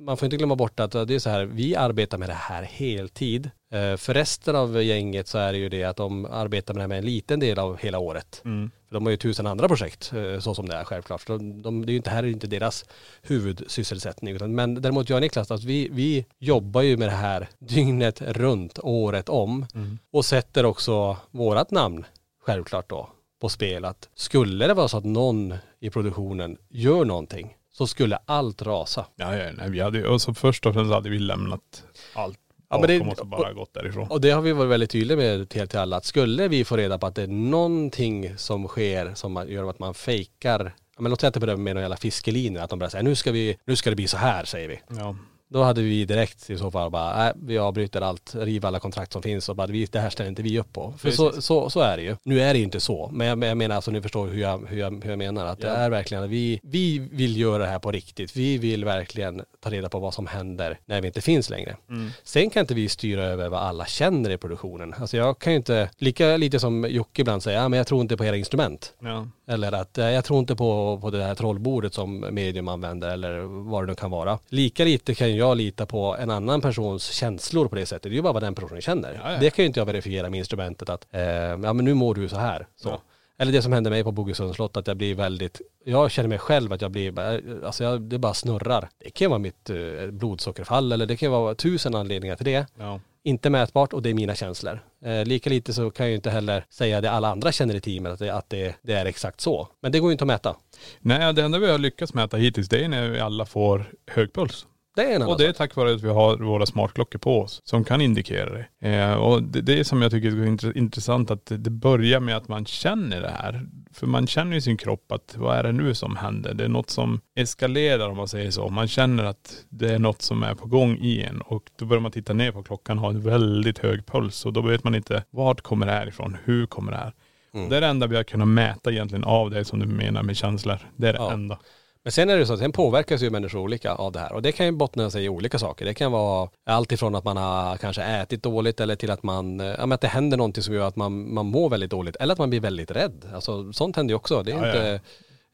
man 0.04 0.16
får 0.16 0.26
inte 0.26 0.36
glömma 0.36 0.56
bort 0.56 0.80
att 0.80 0.92
det 0.92 1.14
är 1.14 1.18
så 1.18 1.30
här, 1.30 1.44
vi 1.44 1.76
arbetar 1.76 2.18
med 2.18 2.28
det 2.28 2.34
här 2.34 2.62
heltid. 2.62 3.50
Eh, 3.72 3.96
För 3.96 4.14
resten 4.14 4.56
av 4.56 4.82
gänget 4.82 5.28
så 5.28 5.38
är 5.38 5.52
det 5.52 5.58
ju 5.58 5.68
det 5.68 5.84
att 5.84 5.96
de 5.96 6.24
arbetar 6.24 6.74
med 6.74 6.78
det 6.78 6.82
här 6.82 6.88
med 6.88 6.98
en 6.98 7.04
liten 7.04 7.40
del 7.40 7.58
av 7.58 7.76
hela 7.78 7.98
året. 7.98 8.42
Mm. 8.44 8.70
För 8.88 8.94
de 8.94 9.06
har 9.06 9.10
ju 9.10 9.16
tusen 9.16 9.46
andra 9.46 9.68
projekt 9.68 10.12
eh, 10.12 10.40
så 10.40 10.54
som 10.54 10.68
det 10.68 10.76
är 10.76 10.84
självklart. 10.84 11.26
De, 11.26 11.62
de, 11.62 11.86
det 11.86 11.90
är 11.90 11.92
ju 11.92 11.96
inte, 11.96 12.10
här 12.10 12.22
är 12.22 12.28
inte 12.28 12.46
deras 12.46 12.84
huvudsysselsättning. 13.22 14.34
Utan, 14.34 14.54
men 14.54 14.82
däremot 14.82 15.08
jag 15.08 15.16
och 15.16 15.20
Niklas, 15.22 15.50
att 15.50 15.64
vi, 15.64 15.88
vi 15.92 16.26
jobbar 16.38 16.82
ju 16.82 16.96
med 16.96 17.08
det 17.08 17.12
här 17.14 17.48
dygnet 17.58 18.22
runt, 18.22 18.78
året 18.82 19.28
om. 19.28 19.66
Och 20.12 20.24
sätter 20.24 20.64
också 20.64 21.16
vårat 21.30 21.70
namn, 21.70 22.04
självklart 22.42 22.88
då, 22.88 23.08
på 23.40 23.48
spel. 23.48 23.84
Att 23.84 24.08
skulle 24.14 24.66
det 24.66 24.74
vara 24.74 24.88
så 24.88 24.96
att 24.96 25.04
någon 25.04 25.54
i 25.80 25.90
produktionen 25.90 26.58
gör 26.68 27.04
någonting 27.04 27.56
så 27.72 27.86
skulle 27.86 28.18
allt 28.24 28.62
rasa. 28.62 29.06
Ja, 29.16 29.36
ja 29.36 29.52
nej, 29.52 29.70
vi 29.70 29.80
hade, 29.80 30.08
och 30.08 30.22
så 30.22 30.34
först 30.34 30.66
och 30.66 30.74
främst 30.74 30.92
hade 30.92 31.10
vi 31.10 31.18
lämnat 31.18 31.84
allt 32.14 32.38
Ja, 32.70 32.78
men 32.78 32.88
det- 32.88 33.20
och 33.20 33.26
bara 33.26 33.52
gått 33.52 33.74
därifrån. 33.74 34.06
Och 34.10 34.20
det 34.20 34.30
har 34.30 34.42
vi 34.42 34.52
varit 34.52 34.70
väldigt 34.70 34.90
tydliga 34.90 35.16
med 35.16 35.48
till, 35.48 35.68
till 35.68 35.78
alla 35.78 35.96
att 35.96 36.04
skulle 36.04 36.48
vi 36.48 36.64
få 36.64 36.76
reda 36.76 36.98
på 36.98 37.06
att 37.06 37.14
det 37.14 37.22
är 37.22 37.26
någonting 37.26 38.36
som 38.36 38.68
sker 38.68 39.14
som 39.14 39.44
gör 39.48 39.70
att 39.70 39.78
man 39.78 39.94
fejkar, 39.94 40.74
men 40.98 41.10
låt 41.10 41.20
säga 41.20 41.28
att 41.28 41.34
det 41.34 41.40
börjar 41.40 41.56
med 41.56 41.74
någon 41.74 41.82
jävla 41.82 41.96
fiskelinje, 41.96 42.62
att 42.62 42.70
de 42.70 42.78
börjar 42.78 42.90
säga 42.90 43.02
nu 43.02 43.14
ska 43.14 43.32
vi, 43.32 43.56
nu 43.64 43.76
ska 43.76 43.90
det 43.90 43.96
bli 43.96 44.06
så 44.06 44.16
här 44.16 44.44
säger 44.44 44.68
vi. 44.68 44.80
Ja. 44.98 45.16
Då 45.52 45.62
hade 45.62 45.82
vi 45.82 46.04
direkt 46.04 46.50
i 46.50 46.56
så 46.58 46.70
fall 46.70 46.90
bara, 46.90 47.16
nej 47.18 47.32
vi 47.42 47.58
avbryter 47.58 48.00
allt, 48.00 48.34
river 48.34 48.68
alla 48.68 48.78
kontrakt 48.80 49.12
som 49.12 49.22
finns 49.22 49.48
och 49.48 49.56
bara, 49.56 49.66
det 49.66 49.98
här 49.98 50.10
ställer 50.10 50.30
inte 50.30 50.42
vi 50.42 50.58
upp 50.58 50.72
på. 50.72 50.94
För 50.98 51.10
så, 51.10 51.42
så, 51.42 51.70
så 51.70 51.80
är 51.80 51.96
det 51.96 52.02
ju. 52.02 52.16
Nu 52.22 52.40
är 52.40 52.52
det 52.52 52.58
ju 52.58 52.64
inte 52.64 52.80
så, 52.80 53.10
men 53.12 53.26
jag, 53.26 53.38
men 53.38 53.48
jag 53.48 53.58
menar 53.58 53.76
alltså 53.76 53.90
ni 53.90 54.02
förstår 54.02 54.28
hur 54.28 54.40
jag, 54.40 54.66
hur 54.68 54.78
jag, 54.78 55.04
hur 55.04 55.10
jag 55.10 55.18
menar. 55.18 55.46
Att 55.46 55.60
det 55.60 55.66
Ja. 55.66 55.74
är 55.74 55.90
verkligen 55.90 56.28
vi, 56.30 56.60
vi 56.62 56.98
vill 57.12 57.36
göra 57.40 57.58
det 57.62 57.68
här 57.70 57.78
på 57.78 57.90
riktigt. 57.92 58.36
Vi 58.36 58.58
vill 58.58 58.84
verkligen 58.84 59.42
ta 59.60 59.70
reda 59.70 59.88
på 59.88 59.98
vad 59.98 60.14
som 60.14 60.26
händer 60.26 60.78
när 60.84 61.00
vi 61.00 61.06
inte 61.06 61.20
finns 61.20 61.50
längre. 61.50 61.76
Sen 62.22 62.50
kan 62.50 62.60
inte 62.60 62.74
vi 62.74 62.88
styra 62.88 63.24
över 63.24 63.48
vad 63.48 63.60
alla 63.60 63.86
känner 63.86 64.30
i 64.30 64.36
produktionen. 64.38 64.94
Alltså 64.98 65.16
jag 65.16 65.38
kan 65.38 65.52
ju 65.52 65.56
inte, 65.56 65.90
lika 65.98 66.36
lite 66.36 66.60
som 66.60 66.86
Jocke 66.90 67.22
ibland 67.22 67.42
säger, 67.42 67.58
ja 67.58 67.68
men 67.68 67.76
jag 67.76 67.86
tror 67.86 68.00
inte 68.00 68.16
på 68.16 68.24
era 68.24 68.36
instrument. 68.36 68.94
Ja. 69.00 69.28
Eller 69.50 69.72
att 69.72 69.98
eh, 69.98 70.10
jag 70.10 70.24
tror 70.24 70.38
inte 70.38 70.56
på, 70.56 70.98
på 71.00 71.10
det 71.10 71.22
här 71.24 71.34
trollbordet 71.34 71.94
som 71.94 72.20
medium 72.20 72.68
använder 72.68 73.08
eller 73.10 73.38
vad 73.70 73.82
det 73.82 73.86
nu 73.86 73.94
kan 73.94 74.10
vara. 74.10 74.38
Lika 74.48 74.84
lite 74.84 75.14
kan 75.14 75.36
jag 75.36 75.56
lita 75.56 75.86
på 75.86 76.16
en 76.16 76.30
annan 76.30 76.60
persons 76.60 77.10
känslor 77.12 77.68
på 77.68 77.74
det 77.76 77.86
sättet. 77.86 78.02
Det 78.02 78.08
är 78.08 78.12
ju 78.14 78.22
bara 78.22 78.32
vad 78.32 78.42
den 78.42 78.54
personen 78.54 78.80
känner. 78.80 79.20
Ja, 79.24 79.32
ja. 79.32 79.38
Det 79.40 79.50
kan 79.50 79.62
ju 79.62 79.66
inte 79.66 79.80
jag 79.80 79.86
verifiera 79.86 80.30
med 80.30 80.38
instrumentet 80.38 80.88
att, 80.88 81.06
eh, 81.10 81.22
ja 81.22 81.56
men 81.72 81.76
nu 81.84 81.94
mår 81.94 82.14
du 82.14 82.28
så 82.28 82.36
här. 82.36 82.66
Så. 82.76 82.88
Ja. 82.88 83.00
Eller 83.38 83.52
det 83.52 83.62
som 83.62 83.72
hände 83.72 83.90
mig 83.90 84.04
på 84.04 84.12
Bogesunds 84.12 84.56
slott 84.56 84.76
att 84.76 84.86
jag 84.86 84.96
blir 84.96 85.14
väldigt, 85.14 85.60
jag 85.84 86.10
känner 86.10 86.28
mig 86.28 86.38
själv 86.38 86.72
att 86.72 86.82
jag 86.82 86.90
blir, 86.90 87.10
bara- 87.12 87.66
alltså 87.66 87.84
jag, 87.84 88.02
det 88.02 88.18
bara 88.18 88.34
snurrar. 88.34 88.88
Det 89.04 89.10
kan 89.10 89.30
vara 89.30 89.38
mitt 89.38 89.70
eh, 89.70 89.76
blodsockerfall 90.10 90.92
eller 90.92 91.06
det 91.06 91.16
kan 91.16 91.30
vara 91.32 91.54
tusen 91.54 91.94
anledningar 91.94 92.36
till 92.36 92.46
det. 92.46 92.66
Ja. 92.78 93.00
Inte 93.24 93.50
mätbart 93.50 93.92
och 93.92 94.02
det 94.02 94.10
är 94.10 94.14
mina 94.14 94.34
känslor. 94.34 94.80
Eh, 95.04 95.24
lika 95.24 95.50
lite 95.50 95.72
så 95.72 95.90
kan 95.90 96.06
jag 96.06 96.10
ju 96.10 96.16
inte 96.16 96.30
heller 96.30 96.64
säga 96.70 97.00
det 97.00 97.10
alla 97.10 97.28
andra 97.28 97.52
känner 97.52 97.74
i 97.74 97.80
teamet, 97.80 98.12
att, 98.12 98.18
det, 98.18 98.34
att 98.34 98.50
det, 98.50 98.74
det 98.82 98.92
är 98.92 99.06
exakt 99.06 99.40
så. 99.40 99.68
Men 99.82 99.92
det 99.92 99.98
går 99.98 100.10
ju 100.10 100.12
inte 100.12 100.24
att 100.24 100.28
mäta. 100.28 100.56
Nej, 101.00 101.34
det 101.34 101.42
enda 101.42 101.58
vi 101.58 101.70
har 101.70 101.78
lyckats 101.78 102.14
mäta 102.14 102.36
hittills 102.36 102.68
det 102.68 102.84
är 102.84 102.88
när 102.88 103.08
vi 103.08 103.20
alla 103.20 103.46
får 103.46 103.92
hög 104.06 104.32
puls. 104.32 104.66
Det 105.00 105.06
är 105.06 105.16
en 105.16 105.22
annan 105.22 105.28
Och 105.28 105.38
det 105.38 105.46
är 105.46 105.52
tack 105.52 105.76
vare 105.76 105.94
att 105.94 106.02
vi 106.02 106.08
har 106.08 106.36
våra 106.36 106.66
smartklockor 106.66 107.18
på 107.18 107.40
oss 107.40 107.60
som 107.64 107.84
kan 107.84 108.00
indikera 108.00 108.50
det. 108.52 108.88
Eh, 108.88 109.12
och 109.14 109.42
det, 109.42 109.60
det 109.60 109.80
är 109.80 109.84
som 109.84 110.02
jag 110.02 110.10
tycker 110.10 110.28
är 110.28 110.46
intre- 110.46 110.78
intressant 110.78 111.30
att 111.30 111.46
det, 111.46 111.70
börjar 111.70 112.20
med 112.20 112.36
att 112.36 112.48
man 112.48 112.66
känner 112.66 113.20
det 113.20 113.30
här. 113.30 113.66
För 113.92 114.06
man 114.06 114.26
känner 114.26 114.56
i 114.56 114.60
sin 114.60 114.76
kropp 114.76 115.12
att 115.12 115.34
vad 115.36 115.56
är 115.56 115.62
det 115.62 115.72
nu 115.72 115.94
som 115.94 116.16
händer? 116.16 116.54
Det 116.54 116.64
är 116.64 116.68
något 116.68 116.90
som 116.90 117.20
eskalerar 117.36 118.08
om 118.08 118.16
man 118.16 118.28
säger 118.28 118.50
så. 118.50 118.68
Man 118.68 118.88
känner 118.88 119.24
att 119.24 119.64
det 119.68 119.94
är 119.94 119.98
något 119.98 120.22
som 120.22 120.42
är 120.42 120.54
på 120.54 120.66
gång 120.66 120.96
i 121.00 121.22
en 121.22 121.40
och 121.40 121.62
då 121.78 121.84
börjar 121.86 122.00
man 122.00 122.12
titta 122.12 122.32
ner 122.32 122.52
på 122.52 122.62
klockan 122.62 122.98
och 122.98 123.04
ha 123.04 123.10
en 123.10 123.20
väldigt 123.20 123.78
hög 123.78 124.06
puls 124.06 124.46
och 124.46 124.52
då 124.52 124.60
vet 124.62 124.84
man 124.84 124.94
inte 124.94 125.24
vart 125.30 125.60
kommer 125.60 125.86
det 125.86 125.92
här 125.92 126.06
ifrån? 126.08 126.36
Hur 126.44 126.66
kommer 126.66 126.92
det 126.92 126.98
här? 126.98 127.12
Mm. 127.54 127.68
Det 127.68 127.76
är 127.76 127.80
det 127.80 127.86
enda 127.86 128.06
vi 128.06 128.16
har 128.16 128.22
kunnat 128.22 128.48
mäta 128.48 128.92
egentligen 128.92 129.24
av 129.24 129.50
det 129.50 129.64
som 129.64 129.78
du 129.78 129.86
menar 129.86 130.22
med 130.22 130.36
känslor. 130.36 130.78
Det 130.96 131.08
är 131.08 131.12
det 131.12 131.18
Ja. 131.18 131.32
enda. 131.32 131.58
Men 132.04 132.12
sen 132.12 132.30
är 132.30 132.36
det 132.38 132.46
så 132.46 132.52
att 132.52 132.58
sen 132.58 132.72
påverkas 132.72 133.22
ju 133.22 133.30
människor 133.30 133.58
olika 133.60 133.92
av 133.94 134.12
det 134.12 134.18
här. 134.18 134.32
Och 134.32 134.42
det 134.42 134.52
kan 134.52 134.66
ju 134.66 134.72
bottna 134.72 135.10
sig 135.10 135.24
i 135.24 135.28
olika 135.28 135.58
saker. 135.58 135.84
Det 135.84 135.94
kan 135.94 136.12
vara 136.12 136.48
allt 136.66 136.92
ifrån 136.92 137.14
att 137.14 137.24
man 137.24 137.36
har 137.36 137.76
kanske 137.76 138.02
ätit 138.02 138.42
dåligt 138.42 138.80
eller 138.80 138.96
till 138.96 139.10
att 139.10 139.22
man, 139.22 139.58
ja 139.58 139.76
men 139.86 139.92
att 139.92 140.00
det 140.00 140.08
händer 140.08 140.36
någonting 140.36 140.62
som 140.62 140.74
gör 140.74 140.88
att 140.88 140.96
man, 140.96 141.34
man 141.34 141.46
mår 141.46 141.68
väldigt 141.70 141.90
dåligt. 141.90 142.16
Eller 142.16 142.32
att 142.32 142.38
man 142.38 142.50
blir 142.50 142.60
väldigt 142.60 142.90
rädd. 142.90 143.24
Alltså 143.34 143.72
sånt 143.72 143.96
händer 143.96 144.12
ju 144.12 144.16
också. 144.16 144.42
Det 144.42 144.52
är 144.52 144.56
Ja, 144.56 144.66
inte, 144.66 145.00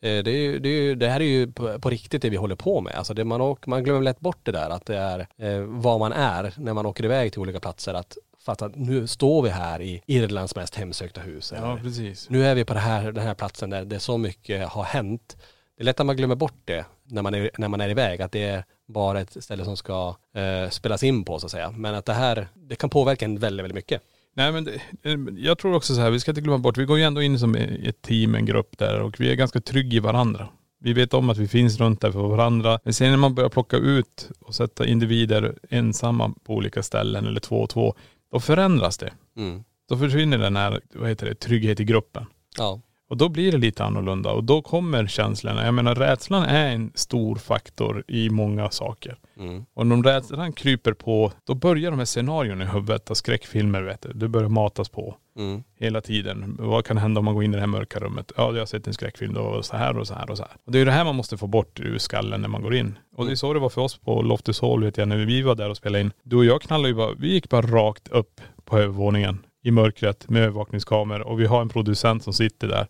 ja. 0.01 0.09
eh, 0.09 0.23
Det, 0.25 0.31
är 0.31 0.37
ju, 0.37 0.59
det, 0.59 0.69
är 0.69 0.83
ju, 0.83 0.95
det 0.95 1.09
här 1.09 1.21
är 1.21 1.25
ju 1.25 1.53
på, 1.53 1.79
på 1.81 1.91
riktigt 1.91 2.23
det 2.23 2.31
vi 2.31 2.37
håller 2.37 2.57
på 2.57 2.81
med. 2.81 2.95
Alltså 2.95 3.15
det 3.15 3.25
man, 3.25 3.41
åker, 3.41 3.71
man 3.71 3.85
glömmer 3.85 4.03
lätt 4.03 4.21
bort 4.21 4.39
det 4.43 4.53
där 4.53 4.71
att 4.71 4.87
det 4.87 4.97
är 4.97 5.19
eh, 5.39 5.61
vad 5.61 5.99
man 6.01 6.13
är 6.13 6.55
när 6.57 6.75
man 6.75 6.87
åker 6.87 7.05
iväg 7.05 7.33
till 7.33 7.41
olika 7.41 7.61
platser. 7.61 7.95
Att 7.95 8.17
fatta 8.45 8.65
att 8.67 8.77
nu 8.77 9.07
står 9.07 9.43
vi 9.43 9.49
här 9.49 9.83
i 9.83 10.03
Irlands 10.07 10.57
mest 10.57 10.75
hemsökta 10.75 11.21
hus. 11.21 11.53
Ja, 11.57 11.79
precis. 11.83 12.31
nu 12.31 12.47
är 12.47 12.55
vi 12.55 12.65
på 12.65 12.75
det 12.75 12.81
här, 12.81 13.13
den 13.13 13.27
här 13.27 13.35
platsen 13.35 13.71
där 13.71 13.85
det 13.85 14.01
så 14.01 14.19
mycket 14.19 14.69
har 14.69 14.85
hänt. 14.85 15.37
Det 15.77 15.83
är 15.83 15.85
lätt 15.85 16.01
att 16.01 16.07
man 16.07 16.17
glömmer 16.17 16.35
bort 16.35 16.61
det 16.65 16.85
när 17.05 17.23
man 17.23 17.35
är, 17.35 17.51
när 17.59 17.69
man 17.69 17.81
är 17.81 17.89
iväg, 17.89 18.23
att 18.23 18.33
det 18.33 18.43
är 18.43 18.65
bara 18.87 19.21
ett 19.21 19.45
ställe 19.45 19.65
som 19.65 19.77
ska 19.77 20.17
eh, 20.35 20.71
spelas 20.71 21.03
in 21.03 21.25
på 21.25 21.39
så 21.39 21.47
att 21.47 21.51
säga. 21.51 21.71
Men 21.71 21.95
att 21.95 22.05
det 22.05 22.13
här, 22.13 22.49
det 22.55 22.77
kan 22.77 22.91
påverka 22.91 23.25
en 23.25 23.39
väldigt, 23.39 23.65
väldigt 23.65 23.75
mycket. 23.75 24.03
Nej 24.35 24.53
men 24.53 24.65
det, 24.65 24.75
eh, 25.03 25.19
jag 25.37 25.59
tror 25.59 25.75
också 25.75 25.95
så 25.95 26.01
här, 26.01 26.11
vi 26.11 26.21
ska 26.21 26.31
inte 26.31 26.41
glömma 26.41 26.59
bort, 26.59 26.79
vi 26.79 26.85
går 26.85 26.99
ju 26.99 27.05
ändå 27.05 27.23
in 27.23 27.39
som 27.39 27.55
ett 27.55 28.03
team, 28.03 28.35
en 28.35 28.47
grupp 28.47 28.79
där 28.79 29.01
och 29.01 29.21
vi 29.21 29.31
är 29.31 29.35
ganska 29.35 29.61
trygga 29.61 29.97
i 29.97 30.01
varandra. 30.01 30.49
Vi 30.79 30.93
vet 30.93 31.15
om 31.15 31.31
att 31.31 31.39
vi 31.39 31.49
finns 31.49 31.79
runt 31.79 32.01
där 32.01 32.13
för 32.13 32.29
varandra. 32.29 32.81
Men 32.85 32.95
sen 32.95 33.11
när 33.11 33.17
man 33.17 33.35
börjar 33.35 33.51
plocka 33.51 33.77
ut 33.77 34.31
och 34.41 34.55
sätta 34.55 34.87
individer 34.87 35.59
ensamma 35.71 36.35
på 36.45 36.55
olika 36.55 36.83
ställen 36.83 37.27
eller 37.27 37.41
två 37.41 37.57
och 37.57 37.71
två, 37.71 37.95
då 38.33 38.41
förändras 38.41 38.99
det. 38.99 39.13
Mm. 39.37 39.65
Då 39.89 39.97
försvinner 39.97 40.39
den 40.39 40.57
här, 40.57 40.81
vad 40.95 41.09
heter 41.09 41.27
det, 41.27 41.35
trygghet 41.35 41.81
i 41.81 41.85
gruppen. 41.85 42.27
Ja. 42.59 42.81
Och 43.09 43.17
då 43.17 43.29
blir 43.29 43.53
det 43.53 43.59
lite 43.59 43.85
annorlunda 43.85 44.31
och 44.31 44.45
då 44.45 44.63
kommer 44.63 45.07
känslorna. 45.07 45.65
Jag 45.65 45.75
menar 45.75 45.95
rädslan 45.95 46.43
är 46.43 46.75
en 46.75 46.93
stor 46.95 47.37
faktor 47.37 48.05
i 48.09 48.31
många 48.31 48.71
saker. 48.71 49.17
Mm. 49.39 49.65
Och 49.75 49.83
om 49.83 50.03
rädslan 50.05 50.53
kryper 50.53 50.93
på, 50.93 51.33
då 51.47 51.55
börjar 51.55 51.91
de 51.91 51.99
här 51.99 52.07
scenarierna 52.07 52.65
i 52.65 52.67
huvudet 52.67 53.11
av 53.11 53.15
skräckfilmer 53.15 53.83
vet 53.83 54.03
du. 54.03 54.13
Det 54.13 54.29
börjar 54.29 54.49
matas 54.49 54.89
på 54.89 55.17
Mm. 55.39 55.63
hela 55.79 56.01
tiden. 56.01 56.57
Vad 56.59 56.85
kan 56.85 56.99
hända 56.99 57.19
om 57.19 57.25
man 57.25 57.35
går 57.35 57.45
in 57.45 57.51
i 57.53 57.55
det 57.57 57.61
här 57.61 57.67
mörka 57.67 57.99
rummet? 58.01 58.33
Ja, 58.37 58.53
jag 58.53 58.59
har 58.59 58.67
sett 58.67 58.87
en 58.87 58.95
skräckfilm, 58.95 59.35
då 59.35 59.43
var 59.43 59.57
det 59.57 59.63
så 59.63 59.77
här 59.77 59.99
och 59.99 60.07
så 60.07 60.15
här 60.15 60.31
och 60.31 60.37
så 60.37 60.43
här. 60.43 60.53
Och 60.67 60.73
det 60.73 60.79
är 60.79 60.81
ju 60.81 60.85
det 60.85 60.93
här 60.93 61.05
man 61.05 61.15
måste 61.17 61.37
få 61.37 61.47
bort 61.47 61.81
ur 61.81 61.99
skallen 61.99 62.41
när 62.41 62.49
man 62.49 62.63
går 62.63 62.75
in. 62.75 62.99
Och 63.17 63.27
det 63.27 63.33
är 63.33 63.37
så 63.37 63.53
det 63.53 63.61
var 63.61 63.69
för 63.69 63.81
oss 63.81 63.99
på 63.99 64.23
Loftus 64.23 64.61
Hall 64.61 64.85
vet 64.85 64.97
jag, 64.97 65.09
när 65.09 65.17
vi 65.17 65.43
var 65.43 65.55
där 65.55 65.71
och 65.71 65.77
spelade 65.77 66.01
in. 66.01 66.13
Du 66.23 66.37
och 66.37 66.45
jag 66.45 66.63
knallade 66.63 66.89
ju 66.89 66.95
bara, 66.95 67.13
vi 67.19 67.33
gick 67.33 67.49
bara 67.49 67.63
rakt 67.67 68.09
upp 68.09 68.41
på 68.65 68.79
övervåningen 68.79 69.39
i 69.67 69.71
mörkret 69.71 70.29
med 70.29 70.43
övervakningskameror 70.43 71.27
och 71.27 71.41
vi 71.41 71.47
har 71.47 71.63
en 71.63 71.69
producent 71.69 72.25
som 72.25 72.33
sitter 72.33 72.69
där. 72.69 72.87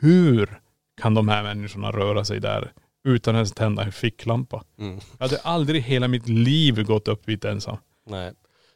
Hur 0.00 0.60
kan 1.00 1.14
de 1.14 1.28
här 1.28 1.42
människorna 1.42 1.90
röra 1.90 2.24
sig 2.24 2.40
där 2.40 2.72
utan 3.04 3.34
ens 3.34 3.52
tända 3.52 3.82
en 3.82 3.92
ficklampa? 3.92 4.64
Mm. 4.78 5.00
Jag 5.18 5.28
hade 5.28 5.40
aldrig 5.40 5.80
i 5.80 5.84
hela 5.84 6.08
mitt 6.08 6.28
liv 6.28 6.84
gått 6.84 7.08
upp 7.08 7.26
dit 7.26 7.44
ensam. 7.44 7.76
Nej. 8.06 8.32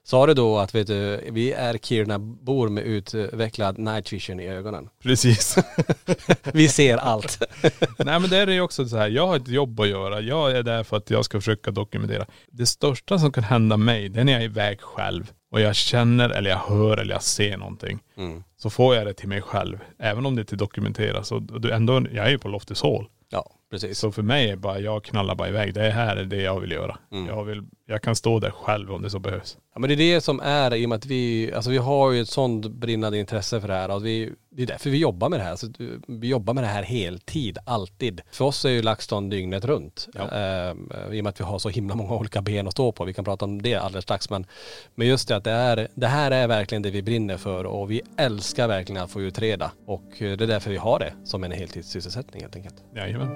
Sa 0.07 0.27
du 0.27 0.35
då 0.35 0.59
att 0.59 0.75
vet 0.75 0.87
du, 0.87 1.31
vi 1.31 1.53
är 1.53 1.79
Kiruna-bor 1.79 2.69
med 2.69 2.85
utvecklad 2.85 3.79
night 3.79 4.13
vision 4.13 4.41
i 4.41 4.49
ögonen? 4.49 4.89
Precis. 5.03 5.57
Vi 6.53 6.69
ser 6.69 6.97
allt. 6.97 7.43
Nej 7.99 8.21
men 8.21 8.31
det 8.31 8.37
är 8.37 8.47
ju 8.47 8.61
också 8.61 8.89
så 8.89 8.97
här, 8.97 9.09
jag 9.09 9.27
har 9.27 9.37
ett 9.37 9.49
jobb 9.49 9.81
att 9.81 9.89
göra. 9.89 10.21
Jag 10.21 10.53
är 10.53 10.63
där 10.63 10.83
för 10.83 10.97
att 10.97 11.11
jag 11.11 11.25
ska 11.25 11.41
försöka 11.41 11.71
dokumentera. 11.71 12.27
Det 12.47 12.67
största 12.67 13.19
som 13.19 13.33
kan 13.33 13.45
hända 13.45 13.77
mig, 13.77 14.09
det 14.09 14.21
är 14.21 14.25
när 14.25 14.33
jag 14.33 14.41
är 14.41 14.45
iväg 14.45 14.81
själv 14.81 15.33
och 15.51 15.61
jag 15.61 15.75
känner 15.75 16.31
eller 16.31 16.51
jag 16.51 16.59
hör 16.59 16.97
eller 16.97 17.15
jag 17.15 17.23
ser 17.23 17.57
någonting. 17.57 17.99
Mm. 18.17 18.45
Så 18.57 18.71
får 18.71 18.95
jag 18.95 19.07
det 19.07 19.15
till 19.15 19.29
mig 19.29 19.43
själv. 19.43 19.79
Även 19.99 20.27
om 20.27 20.35
det 20.35 20.41
inte 20.41 20.57
dokumenteras. 20.57 21.33
Och 21.33 21.43
ändå, 21.73 22.07
jag 22.13 22.27
är 22.27 22.31
ju 22.31 22.39
på 22.39 22.49
Loftus 22.49 22.83
Hall. 22.83 23.07
Ja, 23.35 23.51
precis. 23.70 23.99
Så 23.99 24.12
för 24.12 24.22
mig 24.22 24.51
är 24.51 24.57
bara, 24.57 24.78
jag 24.78 25.05
knallar 25.05 25.35
bara 25.35 25.49
iväg. 25.49 25.74
Det 25.74 25.91
här 25.91 26.16
är 26.16 26.24
det 26.24 26.43
jag 26.43 26.61
vill 26.61 26.70
göra. 26.70 26.99
Mm. 27.12 27.26
Jag, 27.26 27.45
vill, 27.45 27.62
jag 27.87 28.03
kan 28.03 28.16
stå 28.16 28.39
där 28.41 28.51
själv 28.51 28.93
om 28.93 29.03
det 29.03 29.11
så 29.11 29.18
behövs. 29.18 29.59
Ja 29.74 29.80
men 29.80 29.89
det 29.89 29.95
är 29.95 30.14
det 30.14 30.20
som 30.20 30.41
är 30.41 30.74
i 30.74 30.85
och 30.85 30.89
med 30.89 30.97
att 30.97 31.07
vi, 31.07 31.53
alltså 31.55 31.70
vi 31.70 31.78
har 31.78 32.12
ju 32.12 32.20
ett 32.20 32.28
sånt 32.28 32.66
brinnande 32.66 33.18
intresse 33.18 33.61
för 33.61 33.68
det 33.68 33.74
här 33.74 33.91
och 33.91 34.07
vi, 34.07 34.32
det 34.57 34.63
är 34.63 34.67
därför 34.67 34.91
vi 34.91 34.99
jobbar 34.99 35.29
med 35.29 35.41
det 35.41 35.45
här. 35.45 35.57
Så 35.57 35.69
vi 36.07 36.29
jobbar 36.29 36.55
med 36.55 36.65
det 36.65 36.69
här 36.69 36.83
heltid, 36.83 37.59
alltid. 37.65 38.21
För 38.31 38.45
oss 38.45 38.65
är 38.65 38.69
ju 38.69 38.83
LaxTon 38.83 39.29
dygnet 39.29 39.65
runt. 39.65 40.09
Ja. 40.15 40.31
Ehm, 40.31 40.93
I 41.13 41.21
och 41.21 41.25
med 41.25 41.31
att 41.31 41.41
vi 41.41 41.45
har 41.45 41.59
så 41.59 41.69
himla 41.69 41.95
många 41.95 42.15
olika 42.15 42.43
ben 42.43 42.67
att 42.67 42.73
stå 42.73 42.93
på. 42.93 43.05
Vi 43.05 43.15
kan 43.15 43.25
prata 43.25 43.45
om 43.45 43.63
det 43.63 43.75
alldeles 43.75 44.03
strax. 44.03 44.31
Men, 44.31 44.47
men 44.95 45.09
just 45.09 45.29
det 45.29 45.37
att 45.37 45.45
det, 45.45 45.51
är, 45.51 45.89
det 45.95 46.07
här 46.07 46.31
är 46.31 46.49
verkligen 46.49 46.83
det 46.83 46.91
vi 46.91 47.03
brinner 47.03 47.37
för 47.37 47.65
och 47.65 47.91
vi 47.91 48.03
älskar 48.17 48.69
verkligen 48.69 49.03
att 49.03 49.11
få 49.11 49.21
utreda. 49.21 49.71
Och 49.87 50.23
eh, 50.23 50.37
det 50.37 50.45
är 50.45 50.49
därför 50.49 50.71
vi 50.71 50.77
har 50.77 50.99
det 50.99 51.13
som 51.25 51.45
en 51.45 51.53
heltidssysselsättning 51.53 52.43
helt 52.43 52.57
enkelt. 52.57 52.75
Jajamän. 52.97 53.29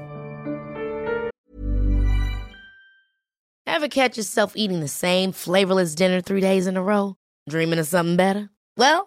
Ever 3.67 3.89
catch 3.89 4.19
yourself 4.19 4.53
eating 4.57 4.81
the 4.81 4.89
same 4.89 5.33
flavorless 5.33 5.95
dinner 5.95 6.21
three 6.21 6.41
days 6.41 6.67
in 6.67 6.77
a 6.77 6.83
row? 6.83 7.15
Dreaming 7.51 7.81
of 7.81 7.87
something 7.87 8.17
better? 8.17 8.49
Well, 8.77 9.07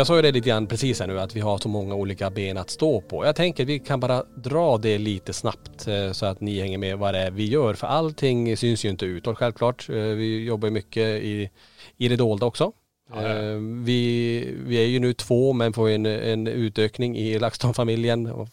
Jag 0.00 0.06
sa 0.06 0.16
ju 0.16 0.22
det 0.22 0.32
lite 0.32 0.48
grann 0.48 0.66
precis 0.66 1.00
här 1.00 1.06
nu 1.06 1.20
att 1.20 1.36
vi 1.36 1.40
har 1.40 1.58
så 1.58 1.68
många 1.68 1.94
olika 1.94 2.30
ben 2.30 2.56
att 2.58 2.70
stå 2.70 3.00
på. 3.00 3.24
Jag 3.24 3.36
tänker 3.36 3.64
vi 3.64 3.78
kan 3.78 4.00
bara 4.00 4.24
dra 4.36 4.78
det 4.78 4.98
lite 4.98 5.32
snabbt 5.32 5.86
eh, 5.88 6.12
så 6.12 6.26
att 6.26 6.40
ni 6.40 6.60
hänger 6.60 6.78
med 6.78 6.98
vad 6.98 7.14
det 7.14 7.18
är 7.20 7.30
vi 7.30 7.44
gör. 7.44 7.74
För 7.74 7.86
allting 7.86 8.56
syns 8.56 8.84
ju 8.84 8.88
inte 8.88 9.04
utåt 9.04 9.38
självklart. 9.38 9.88
Eh, 9.88 9.94
Vi 9.94 10.44
jobbar 10.44 10.70
mycket 10.70 11.22
i, 11.22 11.50
i 11.96 12.08
det 12.08 12.16
dolda 12.16 12.46
också. 12.46 12.72
Ja, 13.14 13.22
ja. 13.22 13.28
Eh, 13.28 13.56
Vi, 13.84 14.54
vi 14.66 14.76
är 14.76 14.86
ju 14.86 14.98
nu 14.98 15.12
två 15.12 15.52
men 15.52 15.72
får 15.72 15.88
en, 15.88 16.06
en 16.06 16.46
utökning 16.46 17.16
i 17.16 17.38
LaxTon-familjen. 17.38 18.46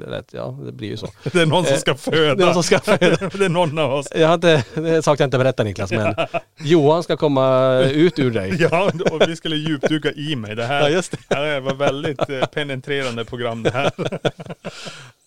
Det 0.00 0.06
lät- 0.10 0.32
Ja, 0.32 0.58
det 0.66 0.72
blir 0.72 0.88
ju 0.88 0.96
så. 0.96 1.08
Det 1.32 1.40
är 1.42 1.46
någon 1.46 1.64
som 1.64 1.76
ska 1.76 1.94
föda. 1.94 2.34
Det 2.34 2.42
är 2.42 2.44
någon 2.46 2.54
som 2.54 2.62
ska 2.62 2.78
föda. 2.80 3.28
det 3.38 3.44
är 3.44 3.48
någon 3.48 3.78
av 3.78 3.92
oss. 3.92 4.06
Jag 4.14 4.28
har 4.28 4.34
inte, 4.34 4.64
det 4.74 4.90
är 4.90 4.94
en 4.96 5.02
sak 5.02 5.20
jag 5.20 5.26
inte 5.26 5.38
berättar 5.38 5.64
Niklas 5.64 5.90
men 5.92 6.14
Johan 6.60 7.02
ska 7.02 7.16
komma 7.16 7.78
ut 7.80 8.18
ur 8.18 8.30
dig. 8.30 8.56
Ja, 8.70 8.90
och 9.10 9.28
vi 9.28 9.36
skulle 9.36 9.56
djupdyka 9.56 10.12
i 10.12 10.36
mig. 10.36 10.54
Det 10.56 10.64
här, 10.64 10.80
Ja, 10.82 10.88
just 10.88 11.10
det. 11.12 11.18
det 11.28 11.34
här 11.34 11.60
var 11.60 11.74
väldigt 11.74 12.28
eh, 12.30 12.46
penetrerande 12.46 13.24
program 13.24 13.62
det 13.62 13.70
här. 13.70 13.90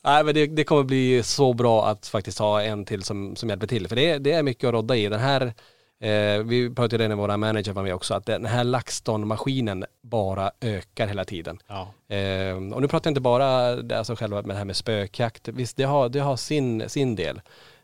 Nej 0.04 0.24
men 0.24 0.34
det, 0.36 0.48
det 0.48 0.64
kommer 0.64 0.84
bli 0.84 1.24
så 1.24 1.54
bra 1.54 1.88
att 1.88 2.08
faktiskt 2.08 2.40
ha 2.40 2.62
en 2.62 2.86
till 2.86 3.04
som, 3.04 3.36
som 3.36 3.50
hjälper 3.50 3.68
till. 3.68 3.88
För 3.88 3.96
det, 3.96 4.10
är- 4.10 4.20
det 4.20 4.32
är 4.32 4.44
mycket 4.44 4.68
att 4.68 4.74
rodda 4.74 4.96
i. 4.96 5.10
Den 5.10 5.20
här, 5.20 5.54
eh, 6.00 6.44
vi 6.44 6.74
pratade 6.76 7.08
när 7.08 7.16
våra 7.16 7.38
manager 7.38 7.74
var 7.74 7.84
med 7.84 7.94
också, 7.94 8.14
att 8.14 8.26
den 8.26 8.46
här 8.46 8.64
LaxTon-maskinen 8.64 9.86
bara 10.02 10.52
ökar 10.62 11.08
hela 11.08 11.26
tiden. 11.26 11.60
Ja. 11.68 12.16
Eh, 12.16 12.56
och 12.74 12.82
nu 12.82 12.88
pratar 12.88 13.08
jag 13.08 13.12
inte 13.12 13.22
bara 13.22 13.48
alltså 13.98 14.16
själva 14.16 14.42
med 14.42 14.50
det 14.50 14.58
här 14.58 14.66
med 14.66 14.76
spökjakt. 14.76 15.48
Visst 15.48 15.78
det 15.78 15.84
har, 15.84 16.10
det 16.10 16.20
har 16.20 16.36
sin, 16.36 16.90
sin 16.90 17.16
del. 17.16 17.42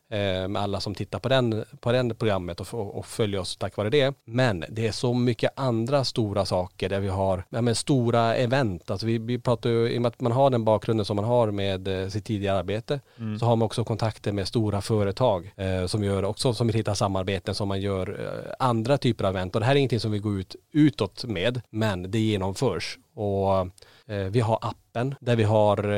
Eh, 0.10 0.48
med 0.48 0.62
alla 0.62 0.80
som 0.80 0.96
tittar 0.96 1.20
på 1.20 1.30
den, 1.30 1.66
på 1.80 1.92
den 1.92 2.16
programmet 2.16 2.60
och, 2.60 2.98
och, 2.98 3.06
följer 3.06 3.40
oss 3.40 3.58
tack 3.58 3.78
vare 3.78 3.90
det. 3.90 4.16
Men 4.26 4.66
det 4.70 4.88
är 4.88 4.92
så 4.92 5.14
mycket 5.14 5.52
andra 5.56 6.04
stora 6.04 6.46
saker 6.46 6.90
där 6.90 7.00
vi 7.00 7.08
har 7.08 7.44
ja, 7.50 7.62
men 7.62 7.76
stora 7.76 8.36
event. 8.36 8.92
Alltså 8.92 9.08
vi, 9.08 9.18
vi 9.18 9.40
pratar 9.40 9.70
ju, 9.70 9.90
i 9.90 9.98
och 9.98 10.02
med 10.02 10.10
att 10.10 10.22
man 10.22 10.32
har 10.32 10.50
den 10.50 10.66
bakgrunden 10.66 11.06
som 11.06 11.16
man 11.16 11.26
har 11.26 11.52
med 11.52 11.88
eh, 11.88 12.10
sitt 12.10 12.26
tidigare 12.26 12.60
arbete 12.60 13.00
så 13.40 13.46
har 13.46 13.56
man 13.56 13.66
också 13.66 13.84
kontakter 13.84 14.32
med 14.32 14.48
stora 14.48 14.82
företag 14.82 15.54
eh, 15.58 15.86
som 15.86 16.04
gör 16.04 16.26
också, 16.26 16.54
som 16.54 16.68
vill 16.68 16.76
hitta 16.76 16.96
samarbeten 16.96 17.56
som 17.56 17.68
man 17.68 17.82
gör 17.82 18.20
eh, 18.20 18.54
andra 18.60 18.98
typer 18.98 19.26
av 19.26 19.36
event. 19.36 19.56
Och 19.56 19.60
det 19.60 19.66
här 19.66 19.74
är 19.74 19.80
ingenting 19.80 20.00
som 20.00 20.12
vi 20.12 20.20
går 20.20 20.40
ut 20.40 20.56
utåt 20.72 21.26
med 21.26 21.62
men 21.70 22.12
det 22.12 22.20
genomförs. 22.20 22.98
Och 23.16 23.60
eh, 24.06 24.28
vi 24.30 24.40
har 24.40 24.60
appen 24.62 25.16
där 25.20 25.36
vi 25.36 25.44
har 25.44 25.90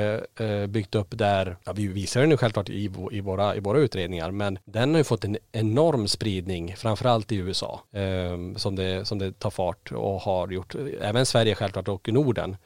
eh, 0.42 0.68
byggt 0.68 0.96
upp 0.96 1.18
där, 1.18 1.58
ja, 1.64 1.74
vi 1.74 1.88
visar 1.88 2.22
den 2.22 2.32
ju 2.32 2.38
självklart 2.38 2.70
i, 2.70 2.92
i, 3.12 3.22
våra, 3.22 3.56
i 3.56 3.60
våra 3.60 3.80
utredningar, 3.80 4.32
men 4.32 4.60
den 4.66 4.92
har 4.92 4.98
ju 4.98 5.04
fått 5.04 5.26
en 5.26 5.38
enorm 5.52 6.08
spridning, 6.08 6.76
framförallt 6.76 7.32
i 7.32 7.36
USA, 7.36 7.82
eh, 7.92 8.56
som, 8.56 8.76
det, 8.76 9.06
som 9.08 9.20
det 9.20 9.40
tar 9.40 9.50
fart 9.50 9.92
och 9.92 10.22
har 10.22 10.48
gjort, 10.48 10.76
även 11.02 11.26
Sverige 11.26 11.56
självklart 11.56 11.88
och 11.88 12.14
Norden. 12.14 12.58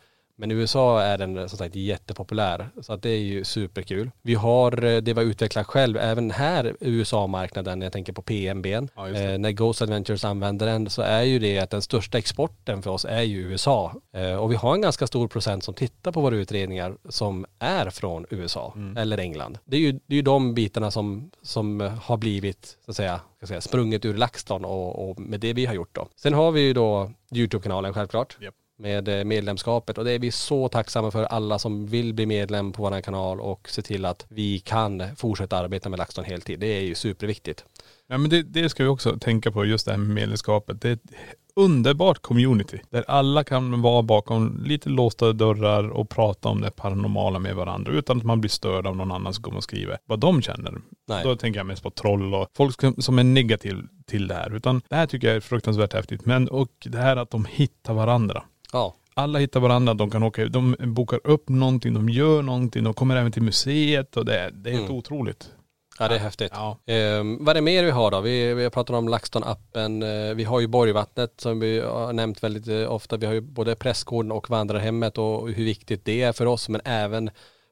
Men 0.42 0.52
i 0.52 0.54
USA 0.54 1.02
är 1.02 1.18
den 1.18 1.50
som 1.50 1.58
sagt 1.58 1.76
jättepopulär. 1.76 2.70
Så 2.82 2.94
att 2.94 3.02
det 3.02 3.10
är 3.10 3.20
ju 3.20 3.44
superkul. 3.44 4.12
Vi 4.22 4.34
har 4.34 4.84
eh, 4.84 5.02
det 5.02 5.14
vi 5.14 5.22
har 5.22 5.22
utvecklat 5.22 5.68
själv 5.68 5.98
även 5.98 6.32
här 6.32 6.76
USA-marknaden, 6.80 7.82
jag 7.82 7.94
tänker 7.94 8.14
på 8.14 8.22
PMB. 8.22 8.66
Ja, 8.66 9.10
eh, 9.10 9.38
när 9.38 9.52
Ghost 9.52 9.82
Adventures 9.82 10.26
använder 10.26 10.66
den 10.66 10.90
så 10.90 11.02
är 11.02 11.22
ju 11.22 11.40
det 11.40 11.60
att 11.60 11.70
den 11.70 11.82
största 11.82 12.18
exporten 12.18 12.82
för 12.82 12.92
oss 12.92 13.06
är 13.06 13.22
ju 13.22 13.38
USA. 13.38 13.94
Eh, 14.14 14.36
och 14.36 14.52
vi 14.52 14.56
har 14.56 14.74
en 14.74 14.82
ganska 14.82 15.08
stor 15.08 15.28
procent 15.28 15.64
som 15.64 15.74
tittar 15.74 16.12
på 16.12 16.22
våra 16.22 16.36
utredningar 16.36 16.98
som 17.10 17.46
är 17.60 17.90
från 17.90 18.26
USA 18.30 18.74
eller 18.98 19.18
England. 19.18 19.58
Det 19.66 19.78
är 19.78 19.82
ju, 19.82 19.92
det 19.92 20.14
är 20.14 20.16
ju 20.16 20.22
de 20.22 20.54
bitarna 20.54 20.92
som, 20.92 21.32
som 21.42 21.80
har 22.04 22.18
blivit 22.18 22.78
så 22.86 22.92
att 22.92 22.98
säga, 22.98 23.62
sprunget 23.62 24.06
ur 24.06 24.14
LaxTon 24.14 24.66
och, 24.66 25.10
och 25.10 25.20
med 25.20 25.40
det 25.40 25.54
vi 25.54 25.66
har 25.66 25.74
gjort 25.74 25.96
då. 25.96 26.08
Sen 26.16 26.34
har 26.34 26.52
vi 26.52 26.62
ju 26.62 26.74
då 26.74 27.12
YouTube-kanalen 27.36 27.94
självklart 27.94 28.38
Japp. 28.42 28.56
Med 28.82 29.08
eh, 29.08 29.24
medlemskapet 29.24 29.98
och 29.98 30.06
det 30.06 30.12
är 30.12 30.20
vi 30.20 30.32
så 30.32 30.68
tacksamma 30.68 31.12
för 31.12 31.24
alla 31.24 31.60
som 31.60 31.86
vill 31.88 32.14
bli 32.14 32.26
medlem 32.26 32.72
på 32.72 32.84
vår 32.84 33.02
kanal 33.02 33.40
och 33.42 33.70
se 33.70 33.82
till 33.82 34.06
att 34.06 34.26
vi 34.30 34.60
kan 34.60 35.04
fortsätta 35.16 35.58
arbeta 35.58 35.90
med 35.90 36.00
LaxTon 36.00 36.26
heltid. 36.26 36.60
Det 36.60 36.68
är 36.78 36.82
ju 36.82 36.96
superviktigt. 36.96 37.66
Ja, 38.08 38.18
men 38.18 38.30
det, 38.30 38.42
det 38.42 38.70
ska 38.70 38.84
vi 38.84 38.90
också 38.90 39.18
tänka 39.20 39.52
på, 39.52 39.66
just 39.66 39.86
det 39.86 39.92
här 39.92 39.98
med 40.00 40.16
medlemskapet. 40.16 40.82
Det 40.82 40.90
är 40.90 40.94
ett 40.94 41.02
underbart 41.56 42.22
community. 42.22 42.80
Där 42.90 43.04
alla 43.08 43.44
kan 43.44 43.82
vara 43.82 44.02
bakom 44.02 44.64
lite 44.66 44.90
låsta 44.90 45.34
dörrar 45.34 45.90
och 45.90 46.10
prata 46.10 46.50
om 46.50 46.62
det 46.62 46.72
paranormala 46.72 47.40
med 47.40 47.56
varandra. 47.56 47.92
Utan 47.92 48.18
att 48.18 48.24
man 48.24 48.42
blir 48.42 48.50
störd 48.50 48.88
av 48.88 48.96
någon 48.96 49.12
annan 49.12 49.34
som 49.34 49.44
kommer 49.44 49.58
och 49.58 49.64
skriver 49.64 49.98
vad 50.06 50.20
de 50.20 50.42
känner. 50.42 50.74
Nej. 51.08 51.24
Då 51.24 51.36
tänker 51.36 51.60
jag 51.60 51.68
mest 51.68 51.84
på 51.84 51.90
troll 51.92 52.34
och 52.34 52.48
folk 52.58 52.82
som- 52.82 52.96
som 53.02 53.20
är 53.20 53.24
negativ 53.24 53.78
till 54.08 54.28
det 54.28 54.36
här. 54.36 54.56
Utan 54.56 54.82
det 54.90 54.96
här 54.96 55.06
tycker 55.08 55.28
jag 55.28 55.36
är 55.36 55.40
fruktansvärt 55.42 55.94
häftigt. 55.94 56.26
Men 56.26 56.48
och 56.48 56.70
det 56.86 56.98
här 56.98 57.16
att 57.18 57.30
de 57.32 57.46
hittar 57.46 57.94
varandra. 57.94 58.44
Ja, 58.72 58.96
Alla 59.14 59.40
hittar 59.40 59.60
varandra, 59.60 59.94
de 59.94 60.12
kan 60.12 60.24
åka, 60.24 60.46
de 60.46 60.76
bokar 60.80 61.20
upp 61.24 61.50
någonting, 61.50 61.94
de 61.94 62.10
gör 62.10 62.42
någonting, 62.42 62.84
de 62.84 62.94
kommer 62.94 63.16
även 63.16 63.32
till 63.32 63.42
museet 63.42 64.18
och 64.18 64.26
det, 64.26 64.40
är- 64.40 64.52
det 64.52 64.70
är 64.70 64.74
helt 64.74 64.86
Mm. 64.86 64.98
otroligt. 64.98 65.50
ja 66.00 66.08
det 66.08 66.16
är 66.16 66.20
häftigt. 66.20 66.52
Ja. 66.56 66.78
Ehm, 66.86 67.38
vad 67.46 67.50
är 67.50 67.54
det 67.54 67.62
mer 67.62 67.84
vi 67.84 67.92
har 67.92 68.12
då? 68.12 68.22
Vi, 68.22 68.54
vi 68.54 68.64
har 68.64 68.70
pratat 68.70 68.96
om 68.96 69.10
LaxTon-appen. 69.10 70.30
Eh, 70.30 70.36
vi 70.36 70.44
har 70.44 70.60
ju 70.60 70.68
Borgvattnet 70.68 71.34
som 71.38 71.60
vi 71.60 71.80
har 71.80 72.14
nämnt 72.14 72.44
väldigt 72.44 72.68
eh, 72.68 72.92
ofta. 72.92 73.18
Vi 73.18 73.26
har 73.26 73.34
ju 73.34 73.42
både 73.42 73.76
prästgården 73.76 74.32
och 74.32 74.50
vandrarhemmet 74.50 75.18
och 75.18 75.48
hur 75.52 75.66
viktigt 75.66 76.06
det 76.06 76.22
är 76.22 76.32
för 76.34 76.46
oss 76.46 76.70
men 76.70 76.82
även 76.86 77.30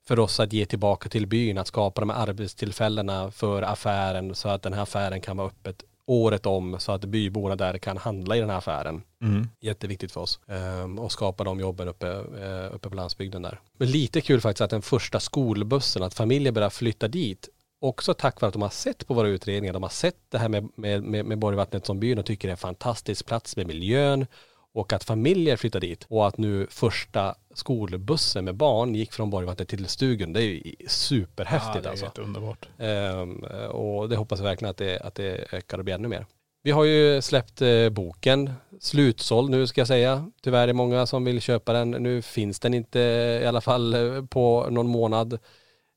för 0.07 0.19
oss 0.19 0.39
att 0.39 0.53
ge 0.53 0.65
tillbaka 0.65 1.09
till 1.09 1.27
byn, 1.27 1.57
att 1.57 1.67
skapa 1.67 2.01
de 2.01 2.09
här 2.09 2.27
arbetstillfällena 2.27 3.31
för 3.31 3.61
affären 3.61 4.35
så 4.35 4.49
att 4.49 4.61
den 4.61 4.73
här 4.73 4.81
affären 4.83 5.21
kan 5.21 5.37
vara 5.37 5.47
öppet 5.47 5.83
året 6.09 6.45
om 6.45 6.79
så 6.79 6.91
att 6.91 7.05
byborna 7.05 7.55
där 7.55 7.77
kan 7.77 7.97
handla 7.97 8.37
i 8.37 8.39
den 8.39 8.49
här 8.49 8.57
affären. 8.57 9.01
Mm. 9.21 9.47
Jätteviktigt 9.59 10.11
för 10.11 10.21
oss. 10.21 10.39
Ehm, 10.47 10.99
och 10.99 11.11
skapa 11.11 11.43
de 11.43 11.59
jobben 11.59 11.87
uppe, 11.87 12.07
eh, 12.07 12.75
uppe 12.75 12.89
på 12.89 12.95
landsbygden 12.95 13.41
där. 13.41 13.59
Men 13.77 13.91
lite 13.91 14.21
kul 14.21 14.41
faktiskt 14.41 14.61
att 14.61 14.69
den 14.69 14.81
första 14.81 15.19
skolbussen, 15.19 16.03
att 16.03 16.13
familjer 16.13 16.51
börjar 16.51 16.69
flytta 16.69 17.07
dit 17.07 17.49
också 17.81 18.13
tack 18.13 18.41
vare 18.41 18.47
att 18.47 18.53
de 18.53 18.61
har 18.61 18.69
sett 18.69 19.07
på 19.07 19.13
våra 19.13 19.27
utredningar, 19.27 19.73
de 19.73 19.83
har 19.83 19.89
sett 19.89 20.17
det 20.29 20.37
här 20.37 20.49
med, 20.49 20.69
med, 20.75 21.03
med, 21.03 21.25
med 21.25 21.39
Borgvattnet 21.39 21.85
som 21.85 21.99
byn 21.99 22.19
och 22.19 22.25
tycker 22.25 22.47
det 22.47 22.49
är 22.49 22.53
en 22.53 22.57
fantastisk 22.57 23.25
plats 23.25 23.57
med 23.57 23.67
miljön 23.67 24.25
och 24.73 24.93
att 24.93 25.03
familjer 25.03 25.57
flyttar 25.57 25.79
dit 25.79 26.05
och 26.09 26.27
att 26.27 26.37
nu 26.37 26.67
första 26.69 27.35
skolbussen 27.53 28.45
med 28.45 28.55
barn 28.55 28.95
gick 28.95 29.13
från 29.13 29.29
Borgvattnet 29.29 29.67
till 29.67 29.87
Stugun. 29.87 30.33
Det 30.33 30.43
är 30.43 30.45
ju 30.45 30.75
superhäftigt 30.87 31.83
det 31.83 31.87
är 31.87 31.91
alltså. 31.91 32.05
helt 32.05 32.17
underbart. 32.17 32.67
Ehm, 32.77 33.43
och 33.69 34.09
det 34.09 34.15
hoppas 34.15 34.39
jag 34.39 34.45
verkligen 34.45 34.69
att 34.69 34.77
det, 34.77 34.99
att 34.99 35.15
det 35.15 35.53
ökar 35.53 35.77
och 35.77 35.83
blir 35.83 35.95
ännu 35.95 36.07
mer. 36.07 36.25
Vi 36.63 36.71
har 36.71 36.83
ju 36.83 37.21
släppt 37.21 37.61
eh, 37.61 37.89
boken, 37.89 38.53
slutsåld 38.79 39.49
nu 39.49 39.67
ska 39.67 39.81
jag 39.81 39.87
säga. 39.87 40.31
Tyvärr 40.41 40.63
är 40.63 40.67
det 40.67 40.73
många 40.73 41.05
som 41.05 41.25
vill 41.25 41.41
köpa 41.41 41.73
den. 41.73 41.91
Nu 41.91 42.21
finns 42.21 42.59
den 42.59 42.73
inte 42.73 42.99
i 43.43 43.45
alla 43.45 43.61
fall 43.61 43.93
eh, 43.93 44.25
på 44.25 44.67
någon 44.69 44.87
månad. 44.87 45.33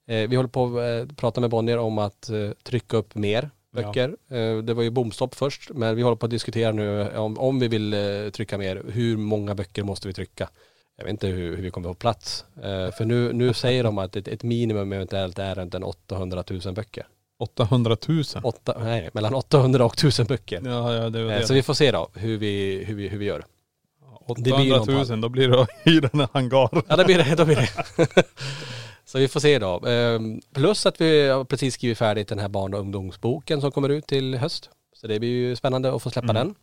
Eh, 0.09 0.29
vi 0.29 0.37
håller 0.37 0.49
på 0.49 0.65
att 0.65 1.09
eh, 1.11 1.15
prata 1.17 1.41
med 1.41 1.51
Bonnier 1.51 1.79
om 1.79 1.99
att 1.99 2.31
eh, 2.31 2.51
trycka 2.63 2.97
upp 2.97 3.15
mer 3.15 3.51
böcker. 3.73 4.17
Eh, 4.31 4.57
det 4.59 4.75
var 4.75 4.83
ju 4.83 4.91
bomstopp 4.91 5.35
först, 5.35 5.71
men 5.75 5.97
vi 5.97 6.03
håller 6.03 6.17
på 6.17 6.27
att 6.27 6.31
diskutera 6.31 6.73
nu 6.73 7.09
om, 7.09 7.39
om 7.39 7.59
vi 7.61 7.69
vill 7.69 7.95
eh, 7.95 8.31
trycka 8.33 8.59
mer. 8.59 8.83
Hur 8.89 9.17
många 9.17 9.55
böcker 9.55 9.83
måste 9.83 10.09
vi 10.09 10.15
trycka? 10.15 10.49
Jag 10.97 11.05
vet 11.05 11.11
inte 11.11 11.27
hur, 11.27 11.57
hur 11.57 11.63
vi 11.63 11.71
kommer 11.71 11.89
få 11.89 11.95
plats. 11.95 12.45
Eh, 12.57 12.91
för 12.91 13.05
nu, 13.05 13.33
nu 13.33 13.55
säger 13.55 13.85
de 13.85 13.99
att 13.99 14.17
ett, 14.17 14.29
ett 14.29 14.43
minimum 14.43 14.93
eventuellt 14.93 15.39
är 15.39 15.55
runt 15.55 15.75
en 15.75 15.83
800 15.83 16.45
000 16.65 16.75
böcker. 16.75 17.07
800 17.39 17.97
000. 18.09 18.25
Åtta, 18.43 18.77
nej, 18.81 19.11
mellan 19.13 19.35
800 19.35 19.85
och 19.85 19.95
1000 19.95 20.27
böcker. 20.27 20.63
Ja, 20.65 20.95
ja 20.95 21.11
det 21.11 21.25
var 21.25 21.33
Eh, 21.33 21.39
det. 21.39 21.47
Så 21.47 21.55
vi 21.55 21.63
får 21.63 21.75
se 21.75 21.91
då 21.91 22.09
hur 22.15 22.39
vi, 22.39 22.85
hur 22.87 22.95
vi, 22.95 23.09
hur 23.09 23.19
vi 23.19 23.25
gör. 23.25 23.45
det 24.37 24.43
blir 24.43 24.73
800 24.81 24.95
någon 24.95 25.09
000, 25.09 25.21
då 25.21 25.29
blir 25.29 25.49
det 25.49 25.63
att 25.63 25.69
hyra 25.85 26.11
en 26.13 26.27
hangar. 26.33 26.83
Ja 26.89 26.97
det 26.97 27.05
blir 27.05 27.19
det, 27.19 27.35
då 27.35 27.45
blir 27.45 27.57
det. 27.57 28.07
Så 29.13 29.19
vi 29.19 29.29
får 29.29 29.41
se 29.41 29.59
då. 29.59 29.87
Ehm, 29.87 30.41
Plus 30.55 30.87
att 30.87 31.01
vi 31.01 31.29
har 31.29 31.45
precis 31.45 31.75
skrivit 31.75 31.99
färdigt 31.99 32.29
den 32.29 32.39
här 32.39 32.49
barn 32.49 32.75
och 32.75 32.81
ungdomsboken 32.81 33.61
som 33.61 33.73
kommer 33.73 33.89
ut 33.89 34.07
till 34.07 34.35
höst. 34.35 34.71
Så 34.93 35.07
det 35.07 35.19
blir 35.21 35.29
ju 35.31 35.57
spännande 35.57 35.95
att 35.95 36.03
få 36.03 36.11
släppa 36.11 36.31
Mm. 36.31 36.35
den. 36.47 36.55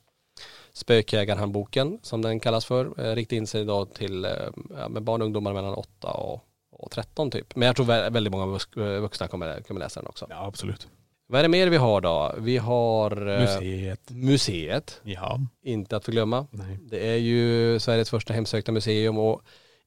Spökjägarhandboken 0.73 1.99
som 2.01 2.21
den 2.21 2.39
kallas 2.39 2.65
för. 2.65 3.05
Eh, 3.05 3.15
Riktar 3.15 3.37
in 3.37 3.47
sig 3.47 3.65
då 3.65 3.85
till 3.85 4.25
eh, 4.25 4.31
ja, 4.77 4.89
med 4.89 5.03
barn 5.03 5.21
och 5.21 5.25
ungdomar 5.25 5.53
mellan 5.53 5.73
8 5.73 6.07
och, 6.11 6.43
och 6.71 6.91
13 6.91 7.31
typ. 7.31 7.55
Men 7.55 7.65
jag 7.65 7.75
tror 7.75 7.85
vä- 7.85 8.11
väldigt 8.11 8.31
många 8.31 8.45
vux- 8.57 8.99
vuxna 8.99 9.27
kommer, 9.27 9.61
kommer 9.61 9.79
läsa 9.79 9.99
den 9.99 10.07
också. 10.07 10.25
Ja, 10.29 10.45
absolut. 10.45 10.87
Vad 11.27 11.39
är 11.39 11.43
det 11.43 11.49
mer 11.49 11.67
vi 11.67 11.77
har 11.77 12.01
då? 12.01 12.35
Vi 12.37 12.57
har 12.57 13.27
eh, 13.27 13.39
Museet. 13.41 14.09
museet, 14.09 15.01
Ja. 15.03 15.39
inte 15.63 15.97
att 15.97 16.05
förglömma. 16.05 16.47
Nej. 16.51 16.77
Det 16.81 17.07
är 17.09 17.15
ju 17.17 17.79
Sveriges 17.79 18.09
första 18.09 18.33
hemsökta 18.33 18.71
museum 18.71 19.17
och 19.17 19.41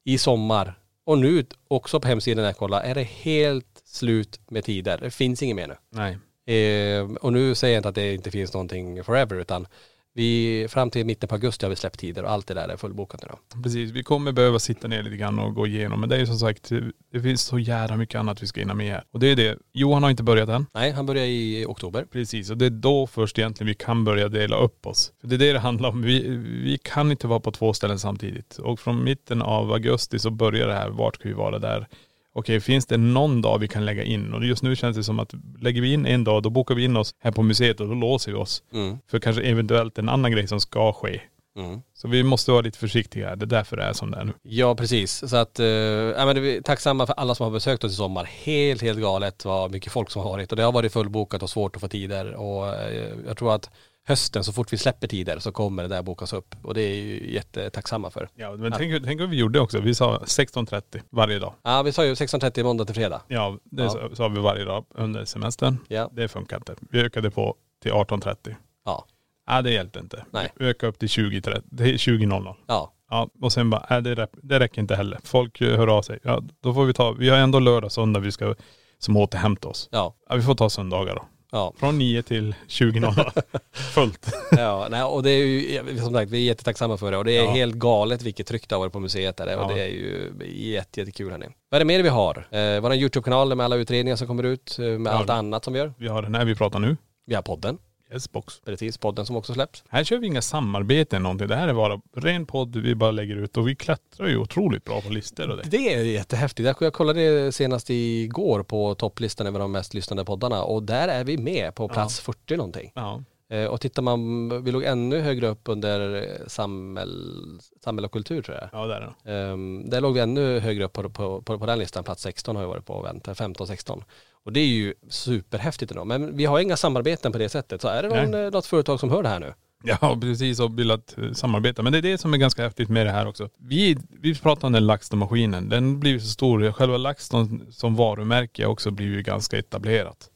i 0.04 0.18
sommar 0.18 0.78
och 1.04 1.18
nu 1.18 1.46
också 1.68 2.00
på 2.00 2.08
hemsidan 2.08 2.42
när 2.42 2.48
jag 2.48 2.56
kollar 2.56 2.80
är 2.80 2.94
det 2.94 3.02
helt 3.02 3.82
slut 3.84 4.40
med 4.50 4.64
tider. 4.64 4.98
Det 4.98 5.10
finns 5.10 5.42
inget 5.42 5.56
mer 5.56 5.68
nu. 5.68 5.76
Nej. 5.90 6.18
Eh, 6.46 7.04
och 7.04 7.32
nu 7.32 7.54
säger 7.54 7.74
jag 7.74 7.78
inte 7.78 7.88
att 7.88 7.94
det 7.94 8.14
inte 8.14 8.30
finns 8.30 8.52
någonting 8.52 9.04
forever 9.04 9.36
utan 9.36 9.66
vi, 10.14 10.66
fram 10.68 10.90
till 10.90 11.06
mitten 11.06 11.28
på 11.28 11.34
augusti 11.34 11.66
har 11.66 11.70
vi 11.70 11.76
släppt 11.76 11.98
tider 11.98 12.22
och 12.22 12.30
allt 12.30 12.46
det 12.46 12.54
där 12.54 12.68
är 12.68 12.76
fullbokat 12.76 13.22
nu 13.22 13.28
då. 13.30 13.62
Precis, 13.62 13.90
vi 13.90 14.02
kommer 14.02 14.32
behöva 14.32 14.58
sitta 14.58 14.88
ner 14.88 15.02
lite 15.02 15.16
grann 15.16 15.38
och 15.38 15.54
gå 15.54 15.66
igenom. 15.66 16.00
Men 16.00 16.08
det 16.08 16.16
är 16.16 16.20
ju 16.20 16.26
som 16.26 16.38
sagt, 16.38 16.70
det 17.12 17.20
finns 17.20 17.42
så 17.42 17.58
jävla 17.58 17.96
mycket 17.96 18.18
annat 18.18 18.42
vi 18.42 18.46
ska 18.46 18.60
hinna 18.60 18.74
med 18.74 18.92
här. 18.92 19.04
Och 19.10 19.20
det 19.20 19.26
är 19.26 19.36
det, 19.36 19.58
Johan 19.72 20.02
har 20.02 20.10
inte 20.10 20.22
börjat 20.22 20.48
än. 20.48 20.66
Nej, 20.74 20.90
han 20.92 21.06
börjar 21.06 21.24
i 21.24 21.64
oktober. 21.68 22.06
Precis, 22.12 22.50
och 22.50 22.58
det 22.58 22.66
är 22.66 22.70
då 22.70 23.06
först 23.06 23.38
egentligen 23.38 23.68
vi 23.68 23.74
kan 23.74 24.04
börja 24.04 24.28
dela 24.28 24.56
upp 24.56 24.86
oss. 24.86 25.12
För 25.20 25.28
det 25.28 25.36
är 25.36 25.38
det 25.38 25.52
det 25.52 25.58
handlar 25.58 25.88
om. 25.88 26.02
Vi, 26.02 26.28
vi 26.64 26.78
kan 26.82 27.10
inte 27.10 27.26
vara 27.26 27.40
på 27.40 27.50
två 27.50 27.72
ställen 27.72 27.98
samtidigt. 27.98 28.58
Och 28.58 28.80
från 28.80 29.04
mitten 29.04 29.42
av 29.42 29.72
augusti 29.72 30.18
så 30.18 30.30
börjar 30.30 30.68
det 30.68 30.74
här, 30.74 30.90
vart 30.90 31.14
ska 31.14 31.28
vi 31.28 31.34
vara 31.34 31.58
där? 31.58 31.88
Okej, 32.34 32.60
finns 32.60 32.86
det 32.86 32.96
någon 32.96 33.42
dag 33.42 33.58
vi 33.58 33.68
kan 33.68 33.84
lägga 33.84 34.04
in? 34.04 34.34
Och 34.34 34.44
just 34.44 34.62
nu 34.62 34.76
känns 34.76 34.96
det 34.96 35.04
som 35.04 35.18
att 35.18 35.34
lägger 35.60 35.82
vi 35.82 35.92
in 35.92 36.06
en 36.06 36.24
dag, 36.24 36.42
då 36.42 36.50
bokar 36.50 36.74
vi 36.74 36.84
in 36.84 36.96
oss 36.96 37.14
här 37.18 37.30
på 37.30 37.42
museet 37.42 37.80
och 37.80 37.88
då 37.88 37.94
låser 37.94 38.32
vi 38.32 38.38
oss. 38.38 38.62
Mm. 38.72 38.98
För 39.10 39.18
kanske 39.18 39.42
eventuellt 39.42 39.98
en 39.98 40.08
annan 40.08 40.32
grej 40.32 40.48
som 40.48 40.60
ska 40.60 40.92
ske. 40.92 41.20
Mm. 41.56 41.82
Så 41.94 42.08
vi 42.08 42.22
måste 42.22 42.50
vara 42.50 42.60
lite 42.60 42.78
försiktiga. 42.78 43.36
Det 43.36 43.44
är 43.44 43.46
därför 43.46 43.76
det 43.76 43.82
är 43.82 43.92
som 43.92 44.10
det 44.10 44.18
är 44.18 44.24
nu. 44.24 44.32
Ja 44.42 44.74
precis, 44.74 45.28
så 45.30 45.36
att, 45.36 45.60
eh, 45.60 45.66
ja, 45.66 46.26
men 46.26 46.42
vi 46.42 46.56
är 46.56 46.62
tacksamma 46.62 47.06
för 47.06 47.14
alla 47.14 47.34
som 47.34 47.44
har 47.44 47.50
besökt 47.50 47.84
oss 47.84 47.92
i 47.92 47.96
sommar. 47.96 48.24
Helt, 48.24 48.82
helt 48.82 49.00
galet 49.00 49.44
vad 49.44 49.70
mycket 49.70 49.92
folk 49.92 50.10
som 50.10 50.22
har 50.22 50.30
varit 50.30 50.50
och 50.50 50.56
det 50.56 50.62
har 50.62 50.72
varit 50.72 50.92
fullbokat 50.92 51.42
och 51.42 51.50
svårt 51.50 51.76
att 51.76 51.82
få 51.82 51.88
tider 51.88 52.34
och 52.34 52.68
eh, 52.68 53.08
jag 53.26 53.36
tror 53.36 53.54
att 53.54 53.70
hösten 54.04 54.44
så 54.44 54.52
fort 54.52 54.72
vi 54.72 54.78
släpper 54.78 55.06
tider 55.08 55.38
så 55.38 55.52
kommer 55.52 55.82
det 55.82 55.88
där 55.88 56.02
bokas 56.02 56.32
upp 56.32 56.54
och 56.62 56.74
det 56.74 56.82
är 56.82 56.94
ju 56.94 57.32
jättetacksamma 57.32 58.10
för. 58.10 58.28
Ja, 58.34 58.52
men 58.56 58.72
tänk, 58.72 59.04
tänk 59.04 59.20
vad 59.20 59.30
vi 59.30 59.36
gjorde 59.36 59.60
också. 59.60 59.80
Vi 59.80 59.94
sa 59.94 60.18
16.30 60.18 61.00
varje 61.10 61.38
dag. 61.38 61.54
Ja 61.62 61.82
vi 61.82 61.92
sa 61.92 62.04
ju 62.04 62.14
16.30 62.14 62.62
måndag 62.64 62.84
till 62.84 62.94
fredag. 62.94 63.22
Ja, 63.28 63.58
det 63.64 63.82
Ja. 63.82 64.08
sa- 64.14 64.28
vi 64.28 64.40
varje 64.40 64.64
dag 64.64 64.84
under 64.94 65.24
semestern. 65.24 65.78
Ja. 65.88 66.10
Det 66.12 66.28
funkar 66.28 66.56
inte. 66.56 66.74
Vi 66.90 67.00
ökade 67.00 67.30
på 67.30 67.54
till 67.82 67.92
18.30. 67.92 68.54
Ja. 68.84 69.04
Ja, 69.46 69.62
det 69.62 69.70
hjälpte 69.70 69.98
inte. 69.98 70.24
Nej. 70.30 70.52
Vi 70.56 70.66
ökade 70.66 70.90
upp 70.90 70.98
till 70.98 71.08
20.30. 71.08 71.62
Det 71.64 71.84
är 71.84 71.96
20.00. 71.96 72.54
Ja. 72.66 72.92
Ja, 73.10 73.28
och 73.40 73.52
sen 73.52 73.70
bara, 73.70 73.86
nej 73.90 74.02
det 74.42 74.58
räcker 74.60 74.80
inte 74.80 74.96
heller. 74.96 75.18
Folk 75.24 75.60
eh, 75.60 75.76
hör 75.76 75.86
av 75.88 76.02
sig. 76.02 76.18
Ja, 76.22 76.42
då 76.62 76.74
får 76.74 76.84
vi 76.84 76.92
ta, 76.94 77.12
vi 77.12 77.28
har 77.28 77.36
ändå 77.38 77.58
lördag, 77.58 77.92
söndag 77.92 78.20
vi 78.20 78.32
ska 78.32 78.54
som 78.98 79.16
återhämta 79.16 79.68
oss. 79.68 79.88
Ja. 79.92 80.14
Ja, 80.28 80.34
vi 80.36 80.42
får 80.42 80.54
ta 80.54 80.70
söndagar 80.70 81.14
då. 81.14 81.24
Ja. 81.54 81.72
Från 81.76 81.98
9 81.98 82.22
till 82.22 82.54
20.00. 82.68 83.42
Fullt. 83.72 84.32
ja, 84.50 84.86
nej, 84.90 85.02
och 85.02 85.22
det 85.22 85.30
är 85.30 85.46
ju, 85.46 85.98
som 85.98 86.12
sagt, 86.14 86.30
vi 86.30 86.38
är 86.38 86.42
jättetacksamma 86.42 86.96
för 86.96 87.10
det 87.12 87.18
och 87.18 87.24
det 87.24 87.36
är 87.38 87.44
Ja. 87.44 87.50
helt 87.50 87.74
galet 87.74 88.22
vilket 88.22 88.46
tryck 88.46 88.68
det 88.68 88.74
har 88.74 88.80
varit 88.80 88.92
på 88.92 89.00
museet 89.00 89.36
där 89.36 89.56
och 89.58 89.70
Ja. 89.70 89.74
det 89.74 89.82
är 89.82 89.88
ju 89.88 90.32
jätte, 90.54 91.00
jättekul 91.00 91.30
hörni. 91.30 91.46
Vad 91.70 91.76
är 91.76 91.78
det 91.80 91.84
mer 91.84 92.02
vi 92.02 92.08
har? 92.08 92.46
Eh, 92.50 92.80
vår 92.80 92.94
YouTube-kanal 92.94 93.54
med 93.54 93.64
alla 93.64 93.76
utredningar 93.76 94.16
som 94.16 94.26
kommer 94.26 94.42
ut, 94.42 94.78
eh, 94.78 94.84
med 94.84 95.12
Ja. 95.12 95.16
allt 95.16 95.30
annat 95.30 95.64
som 95.64 95.72
vi 95.72 95.78
gör. 95.78 95.94
Vi 95.98 96.08
har 96.08 96.22
den 96.22 96.34
här 96.34 96.44
vi 96.44 96.54
pratar 96.54 96.78
nu. 96.78 96.96
Vi 97.26 97.34
har 97.34 97.42
podden, 97.42 97.78
Yes 98.12 98.32
box. 98.32 98.60
precis, 98.64 98.98
podden 98.98 99.26
som 99.26 99.36
också 99.36 99.54
släpps. 99.54 99.84
Här 99.88 100.04
kör 100.04 100.18
vi 100.18 100.26
inga 100.26 100.42
samarbeten 100.42 101.16
eller 101.16 101.22
någonting. 101.22 101.48
Det 101.48 101.56
här 101.56 101.68
är 101.68 101.74
bara 101.74 102.00
ren 102.16 102.46
podd 102.46 102.76
vi 102.76 102.94
bara 102.94 103.10
lägger 103.10 103.36
ut 103.36 103.56
och 103.56 103.68
vi 103.68 103.74
klättrar 103.76 104.26
ju 104.28 104.36
otroligt 104.36 104.84
bra 104.84 105.00
på 105.00 105.08
listor 105.12 105.50
och 105.50 105.56
det. 105.56 105.62
Det 105.70 105.94
är 105.94 106.04
jättehäftigt. 106.04 106.66
Jag- 106.80 106.92
kollade 106.92 107.52
senast 107.52 107.90
igår 107.90 108.62
på 108.62 108.94
topplistan 108.94 109.46
över 109.46 109.58
de 109.58 109.72
mest 109.72 109.94
lyssnade 109.94 110.24
poddarna 110.24 110.62
och 110.62 110.82
där 110.82 111.08
är 111.08 111.24
vi 111.24 111.38
med 111.38 111.74
på 111.74 111.88
plats 111.88 112.20
40 112.20 112.56
någonting. 112.56 112.92
Ja. 112.94 113.22
Eh, 113.50 113.64
Och 113.66 113.80
tittar 113.80 114.02
man, 114.02 114.64
vi 114.64 114.70
låg 114.72 114.82
ännu 114.84 115.20
högre 115.20 115.48
upp 115.48 115.60
under 115.68 116.28
samhäll, 116.46 117.58
samhälle 117.84 118.06
och 118.06 118.12
kultur 118.12 118.42
tror 118.42 118.56
jag. 118.58 118.68
Ja 118.72 118.86
det 118.86 118.94
är 118.94 119.00
det. 119.24 119.42
Um, 119.52 119.90
där 119.90 120.00
låg 120.00 120.14
vi 120.14 120.20
ännu 120.20 120.58
högre 120.58 120.84
upp 120.84 120.92
på, 120.92 121.10
på, 121.10 121.42
på, 121.42 121.58
på 121.58 121.66
den 121.66 121.78
listan, 121.78 122.04
plats 122.04 122.22
16 122.22 122.56
har 122.56 122.62
vi 122.62 122.68
varit 122.68 122.86
på 122.86 122.94
och 122.94 123.04
vänt, 123.04 123.26
15-16. 123.28 124.02
Och 124.44 124.52
det 124.52 124.60
är 124.60 124.66
ju 124.66 124.94
superhäftigt 125.08 125.90
ändå. 125.90 126.04
Men 126.04 126.36
vi 126.36 126.44
har 126.44 126.60
inga 126.60 126.76
samarbeten 126.76 127.32
på 127.32 127.38
det 127.38 127.48
sättet. 127.48 127.80
Så 127.80 127.88
är 127.88 128.02
det 128.02 128.08
någon, 128.08 128.30
Nej. 128.30 128.44
eh, 128.44 128.50
något 128.50 128.66
företag 128.66 129.00
som 129.00 129.10
hör 129.10 129.22
det 129.22 129.28
här 129.28 129.40
nu? 129.40 129.54
Ja 129.84 130.18
precis 130.20 130.60
och 130.60 130.78
velat 130.78 131.18
eh, 131.18 131.32
samarbeta. 131.32 131.82
Men 131.82 131.92
det 131.92 131.98
är 131.98 132.02
det 132.02 132.18
som 132.18 132.34
är 132.34 132.38
ganska 132.38 132.62
häftigt 132.62 132.88
med 132.88 133.06
det 133.06 133.12
här 133.12 133.26
också. 133.26 133.48
Vi, 133.58 133.98
vi 134.20 134.34
pratar 134.34 134.66
om 134.66 134.72
den 134.72 134.86
LaxTon-maskinen. 134.86 135.68
Den 135.68 136.00
blir 136.00 136.18
så 136.18 136.28
stor. 136.28 136.72
Själva 136.72 136.96
LaxTon 136.96 137.66
som 137.70 137.96
varumärke 137.96 138.66
också 138.66 138.90
blir 138.90 139.06
ju 139.06 139.22
ganska 139.22 139.58
etablerat. 139.58 140.28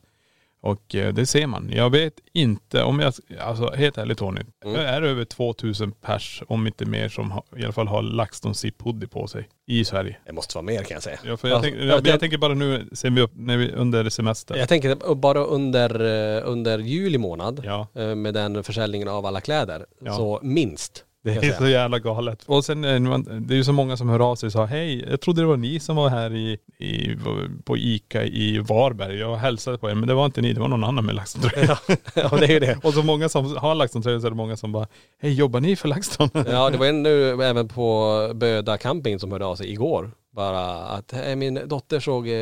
Och 0.67 0.95
eh, 0.95 1.15
det 1.15 1.27
ser 1.27 1.47
man. 1.47 1.71
Jag 1.73 1.91
vet 1.91 2.13
inte 2.33 2.83
om 2.83 3.01
jag, 3.01 3.13
alltså 3.41 3.71
helt 3.75 3.99
ärligt 3.99 4.19
Tony. 4.19 4.41
Mm. 4.65 4.77
Det 4.77 4.87
är 4.89 5.03
över 5.03 5.25
2000 5.25 5.93
pers, 5.93 6.43
om 6.49 6.67
inte 6.67 6.85
mer, 6.85 7.09
som 7.09 7.31
har, 7.31 7.43
i 7.57 7.65
alla 7.65 7.73
fall 7.73 7.89
har 7.89 8.03
LaxTon 8.03 8.55
Zip 8.55 8.83
Hoodie 8.83 9.07
på 9.09 9.27
sig 9.27 9.49
i 9.67 9.85
Sverige. 9.85 10.17
Det 10.27 10.33
måste 10.33 10.55
vara 10.59 10.65
mer 10.65 10.83
kan 10.83 10.95
jag 10.95 11.03
säga. 11.03 11.19
Ja, 11.25 11.37
för 11.37 11.49
jag, 11.49 11.57
Alltså, 11.57 11.71
tänk, 11.71 11.83
ja, 11.83 11.87
jag, 11.87 12.05
det- 12.05 12.11
jag 12.11 12.21
tänker 12.21 12.39
bara 12.39 12.55
nu, 12.55 12.89
ser 12.93 13.11
vi 13.11 13.21
upp, 13.21 13.33
när 13.35 13.57
vi, 13.57 13.73
under 13.73 14.09
semester. 14.11 14.57
Jag 14.57 14.69
tänker 14.69 15.15
bara 15.15 15.39
under, 15.45 16.01
eh, 16.37 16.43
under 16.51 16.79
juli 16.79 17.19
månad 17.19 17.63
Ja. 17.65 17.89
eh, 17.95 18.15
med 18.15 18.35
den 18.35 18.65
försäljningen 18.65 19.09
av 19.09 19.27
alla 19.27 19.41
kläder. 19.41 19.87
Ja. 20.01 20.13
Så 20.17 20.41
minst. 20.43 21.05
Det 21.27 21.47
är 21.47 21.53
så 21.53 21.67
jävla 21.67 21.99
galet. 21.99 22.43
Och 22.47 22.65
sen 22.65 22.85
eh, 22.85 23.19
det 23.19 23.55
är 23.55 23.57
ju 23.57 23.65
så 23.65 23.73
många 23.73 23.97
som 23.97 24.09
hör 24.09 24.31
av 24.31 24.37
sig 24.37 24.47
och 24.47 24.53
sa 24.53 24.65
hej, 24.65 25.05
jag 25.11 25.21
trodde 25.21 25.41
det 25.43 25.47
var 25.47 25.57
ni 25.57 25.81
som 25.81 25.97
var 25.97 26.09
här 26.09 26.35
i, 26.35 26.59
i, 26.79 27.17
på 27.65 27.77
Ica 27.77 28.25
i 28.25 28.59
Varberg. 28.59 29.19
Jag 29.19 29.37
hälsade 29.37 29.79
på 29.79 29.91
er 29.91 29.95
men 29.95 30.09
det 30.09 30.15
var 30.15 30.27
inte 30.27 30.41
ni, 30.41 30.53
det 30.53 30.61
var 30.61 30.69
någon 30.69 30.85
annan 30.85 31.07
med 31.07 31.15
LaxTon-tröja. 31.15 31.79
ja 32.15 32.37
det 32.37 32.47
är 32.47 32.53
ju 32.53 32.61
det. 32.61 32.79
och 32.85 32.95
så 32.95 33.03
många 33.03 33.29
som 33.29 33.57
har 33.57 33.75
LaxTon-tröja 33.75 34.21
så 34.21 34.27
är 34.27 34.31
det 34.31 34.37
många 34.37 34.57
som 34.57 34.73
bara, 34.73 34.87
hej 35.23 35.33
jobbar 35.33 35.61
ni 35.61 35.77
för 35.77 35.89
LaxTon? 35.89 36.31
Ja 36.33 36.71
det 36.71 36.79
var 36.79 36.87
en 36.87 37.03
nu 37.03 37.43
även 37.43 37.69
på 37.69 38.31
Böda 38.35 38.79
camping 38.79 39.19
som 39.19 39.33
hörde 39.33 39.47
av 39.47 39.57
sig 39.57 39.73
igår. 39.73 40.11
Bara 40.37 40.67
att 40.87 41.13
"Hej, 41.13 41.37
min 41.37 41.61
dotter 41.69 42.01
såg 42.01 42.29
eh, 42.29 42.35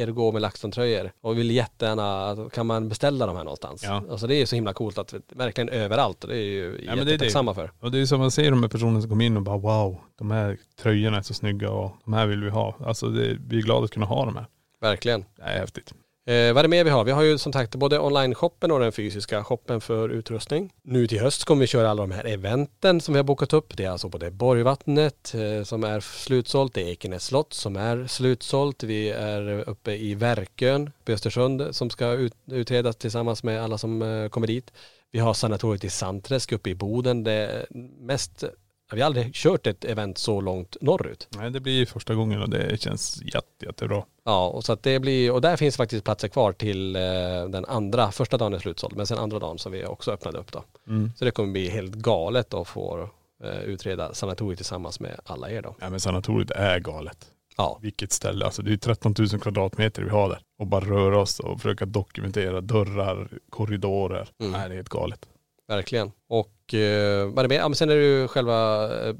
er 0.00 0.06
gå 0.10 0.32
med 0.32 0.42
LaxTon-tröjor 0.42 1.10
och 1.20 1.38
vill 1.38 1.50
jättegärna, 1.50 2.36
kan 2.52 2.66
man 2.66 2.88
beställa 2.88 3.26
de 3.26 3.36
här 3.36 3.44
någonstans? 3.44 3.82
Ja. 3.84 4.02
Alltså 4.10 4.26
det 4.26 4.34
är 4.34 4.38
ju 4.38 4.46
så 4.46 4.54
himla 4.54 4.72
coolt 4.72 4.98
att 4.98 5.14
verkligen 5.28 5.68
överallt 5.68 6.24
och 6.24 6.30
det 6.30 6.36
är 6.36 6.42
ju 6.42 6.84
Ja, 6.86 6.96
jättetacksamma 6.96 7.54
för. 7.54 7.70
Och 7.80 7.90
det 7.90 7.98
är 7.98 8.06
som 8.06 8.20
man 8.20 8.30
ser 8.30 8.50
de 8.50 8.62
här 8.62 8.68
personerna 8.68 9.00
som 9.00 9.10
kommer 9.10 9.24
in 9.24 9.36
och 9.36 9.42
bara 9.42 9.58
wow, 9.58 9.96
de 10.18 10.30
här 10.30 10.58
tröjorna 10.82 11.16
är 11.18 11.22
så 11.22 11.34
snygga 11.34 11.70
och 11.70 11.92
de 12.04 12.12
här 12.14 12.26
vill 12.26 12.44
vi 12.44 12.50
ha. 12.50 12.76
Alltså 12.86 13.08
det, 13.08 13.36
vi 13.48 13.58
är 13.58 13.62
glada 13.62 13.84
att 13.84 13.90
kunna 13.90 14.06
ha 14.06 14.24
de 14.24 14.36
här. 14.36 14.46
Verkligen. 14.80 15.24
Det 15.36 15.42
är 15.42 15.58
häftigt. 15.58 15.92
Eh, 16.28 16.52
vad 16.52 16.58
är 16.58 16.62
det 16.62 16.68
mer 16.68 16.84
vi 16.84 16.90
har? 16.90 17.04
Vi 17.04 17.12
har 17.12 17.22
ju 17.22 17.38
som 17.38 17.52
sagt 17.52 17.74
både 17.74 17.98
online-shoppen 17.98 18.70
och 18.70 18.80
den 18.80 18.92
fysiska 18.92 19.44
shoppen 19.44 19.80
för 19.80 20.08
utrustning. 20.08 20.72
Nu 20.82 21.06
till 21.06 21.20
höst 21.20 21.44
kommer 21.44 21.60
vi 21.60 21.66
köra 21.66 21.90
alla 21.90 22.02
de 22.02 22.10
här 22.10 22.24
eventen 22.24 23.00
som 23.00 23.14
vi 23.14 23.18
har 23.18 23.24
bokat 23.24 23.52
upp. 23.52 23.76
Det 23.76 23.84
är 23.84 23.90
alltså 23.90 24.08
både 24.08 24.30
Borgvattnet 24.30 25.34
eh, 25.34 25.64
som 25.64 25.84
är 25.84 26.00
slutsålt, 26.00 26.74
det 26.74 26.82
är 26.82 26.88
Ekenäs 26.88 27.24
slott 27.24 27.52
som 27.52 27.76
är 27.76 28.06
slutsålt. 28.06 28.82
Vi 28.82 29.10
är 29.10 29.68
uppe 29.68 29.92
i 29.92 30.14
Verkön 30.14 30.90
på 31.04 31.12
Östersund 31.12 31.68
som 31.70 31.90
ska 31.90 32.12
ut, 32.12 32.34
utredas 32.46 32.96
tillsammans 32.96 33.42
med 33.42 33.62
alla 33.62 33.78
som 33.78 34.02
eh, 34.02 34.28
kommer 34.28 34.46
dit. 34.46 34.72
Vi 35.12 35.18
har 35.18 35.34
sanatoriet 35.34 35.84
i 35.84 35.90
Sandträsk 35.90 36.52
uppe 36.52 36.70
i 36.70 36.74
Boden. 36.74 37.24
Det 37.24 37.32
är 37.32 37.66
mest 38.00 38.44
vi 38.92 39.00
har 39.00 39.06
aldrig 39.06 39.34
kört 39.34 39.66
ett 39.66 39.84
event 39.84 40.18
så 40.18 40.40
långt 40.40 40.76
norrut. 40.80 41.28
Nej 41.36 41.50
det 41.50 41.60
blir 41.60 41.86
första 41.86 42.14
gången 42.14 42.42
och 42.42 42.50
det 42.50 42.80
känns 42.80 43.22
jätte, 43.22 43.66
jättebra. 43.66 44.04
Ja, 44.24 44.48
och 44.48 44.64
så 44.64 44.72
att 44.72 44.82
det 44.82 45.00
blir, 45.00 45.32
och 45.32 45.40
där 45.40 45.56
finns 45.56 45.76
faktiskt 45.76 46.04
platser 46.04 46.28
kvar 46.28 46.52
till 46.52 46.96
eh, 46.96 47.02
den 47.48 47.64
andra, 47.64 48.12
första 48.12 48.36
dagen 48.36 48.54
är 48.54 48.58
slutsåld, 48.58 48.96
men 48.96 49.06
sen 49.06 49.18
andra 49.18 49.38
dagen 49.38 49.58
som 49.58 49.72
vi 49.72 49.84
också 49.84 50.12
öppnade 50.12 50.38
upp 50.38 50.52
då. 50.52 50.64
Mm. 50.88 51.12
Så 51.16 51.24
det 51.24 51.30
kommer 51.30 51.52
bli 51.52 51.68
helt 51.68 51.94
galet 51.94 52.54
att 52.54 52.68
få 52.68 53.10
eh, 53.44 53.60
utreda 53.60 54.14
sanatoriet 54.14 54.58
tillsammans 54.58 55.00
med 55.00 55.20
alla 55.24 55.50
er 55.50 55.62
då. 55.62 55.74
Ja 55.80 55.90
men 55.90 56.00
sanatoriet 56.00 56.50
är 56.50 56.78
galet. 56.78 57.26
Ja, 57.56 57.78
Vilket 57.82 58.12
ställe, 58.12 58.44
alltså 58.44 58.62
det 58.62 58.72
är 58.72 58.76
13 58.76 59.14
000 59.18 59.28
kvadratmeter 59.28 60.02
vi 60.02 60.10
har 60.10 60.28
där. 60.28 60.38
Och 60.58 60.66
bara 60.66 60.84
röra 60.84 61.18
oss 61.18 61.40
och 61.40 61.60
försöka 61.60 61.86
dokumentera 61.86 62.60
dörrar, 62.60 63.28
korridorer. 63.50 64.28
Mm. 64.40 64.52
Nej 64.52 64.68
det 64.68 64.74
är 64.74 64.76
helt 64.76 64.88
galet. 64.88 65.28
Verkligen. 65.68 66.12
Och 66.28 66.74
eh, 66.74 67.26
vad 67.26 67.38
är 67.38 67.42
det 67.42 67.48
mer? 67.48 67.56
Ja, 67.56 67.68
men 67.68 67.76
sen 67.76 67.90
är 67.90 67.96
det 67.96 68.04
ju 68.04 68.28
själva 68.28 68.84
eh, 69.08 69.14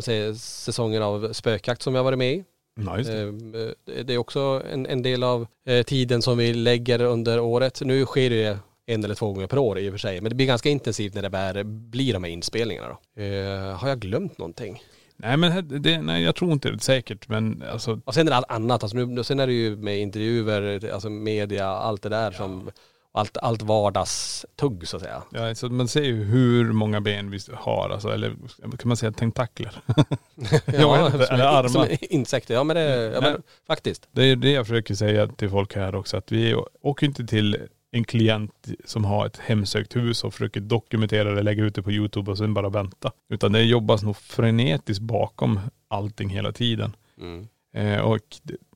säger, 0.00 0.34
säsongen 0.34 1.02
av 1.02 1.32
spökjakt 1.32 1.82
som 1.82 1.94
jag 1.94 2.04
varit 2.04 2.18
med 2.18 2.32
i. 2.34 2.44
Ja, 2.86 2.98
just 2.98 3.10
det. 3.10 3.20
Eh, 3.20 4.04
Det 4.04 4.14
är 4.14 4.18
också 4.18 4.62
en, 4.72 4.86
en 4.86 5.02
del 5.02 5.22
av 5.22 5.46
eh, 5.66 5.82
tiden 5.82 6.22
som 6.22 6.38
vi 6.38 6.54
lägger 6.54 7.02
under 7.02 7.40
året. 7.40 7.80
Nu 7.84 8.04
sker 8.06 8.30
det 8.30 8.58
en 8.86 9.04
eller 9.04 9.14
två 9.14 9.32
gånger 9.32 9.46
per 9.46 9.58
år 9.58 9.78
i 9.78 9.88
och 9.88 9.92
för 9.92 9.98
sig. 9.98 10.20
Men 10.20 10.28
det 10.30 10.34
blir 10.36 10.46
ganska 10.46 10.68
intensivt 10.68 11.14
när 11.14 11.22
det 11.22 11.30
bär, 11.30 11.62
blir 11.64 12.12
de 12.12 12.24
här 12.24 12.30
inspelningarna 12.30 12.88
då. 12.88 13.22
Eh, 13.22 13.76
har 13.76 13.88
jag 13.88 13.98
glömt 14.00 14.38
någonting? 14.38 14.82
Nej 15.16 15.36
men 15.36 15.82
det- 15.82 16.02
nej, 16.02 16.22
jag 16.22 16.34
tror 16.36 16.52
inte 16.52 16.70
det 16.70 16.80
säkert 16.80 17.28
men 17.28 17.64
alltså 17.72 18.00
Och 18.04 18.14
sen 18.14 18.26
är 18.26 18.30
det 18.30 18.36
allt 18.36 18.50
annat. 18.50 18.82
Alltså 18.82 18.96
nu, 18.96 19.24
sen 19.24 19.40
är 19.40 19.46
det 19.46 19.52
ju 19.52 19.76
med 19.76 19.98
intervjuer, 20.00 20.90
alltså 20.92 21.10
media, 21.10 21.66
allt 21.66 22.02
det 22.02 22.08
där 22.08 22.30
som, 22.30 22.70
allt, 23.12 23.36
allt 23.36 23.62
vardagstugg 23.62 24.88
så 24.88 24.96
att 24.96 25.02
säga. 25.02 25.22
Ja, 25.30 25.48
alltså 25.48 25.68
man 25.68 25.88
ser 25.88 26.02
ju 26.02 26.24
hur 26.24 26.72
många 26.72 27.00
ben 27.00 27.30
vi 27.30 27.38
har, 27.52 27.90
alltså, 27.90 28.08
eller 28.08 28.30
kan 28.62 28.88
man 28.88 28.96
säga 28.96 29.12
tentakler? 29.12 29.82
Vet 30.34 30.68
inte, 30.68 30.80
som 31.26 31.34
eller 31.34 31.44
armar. 31.44 31.68
som 31.68 31.86
insekter. 32.00 32.54
Ja 32.54 32.64
men 32.64 32.76
det, 32.76 33.12
ja, 33.14 33.20
men, 33.20 33.42
faktiskt. 33.66 34.08
Det 34.12 34.22
är 34.24 34.36
det 34.36 34.50
jag 34.50 34.66
försöker 34.66 34.94
säga 34.94 35.26
till 35.26 35.50
folk 35.50 35.76
här 35.76 35.94
också, 35.94 36.16
att 36.16 36.32
vi 36.32 36.54
åker 36.82 37.06
inte 37.06 37.26
till 37.26 37.56
en 37.92 38.04
klient 38.04 38.68
som 38.84 39.04
har 39.04 39.26
ett 39.26 39.36
hemsökt 39.38 39.96
hus 39.96 40.24
och 40.24 40.32
försöker 40.34 40.60
dokumentera 40.60 41.34
det, 41.34 41.42
lägga 41.42 41.64
ut 41.64 41.74
det 41.74 41.82
på 41.82 41.92
YouTube 41.92 42.30
och 42.30 42.38
sen 42.38 42.54
bara 42.54 42.68
vänta. 42.68 43.12
Utan 43.28 43.52
det 43.52 43.62
jobbas 43.62 44.02
nog 44.02 44.16
frenetiskt 44.16 45.02
bakom 45.02 45.60
allting 45.88 46.28
hela 46.28 46.52
tiden. 46.52 46.96
Mm. 47.20 47.48
Eh, 47.74 48.00
och 48.00 48.18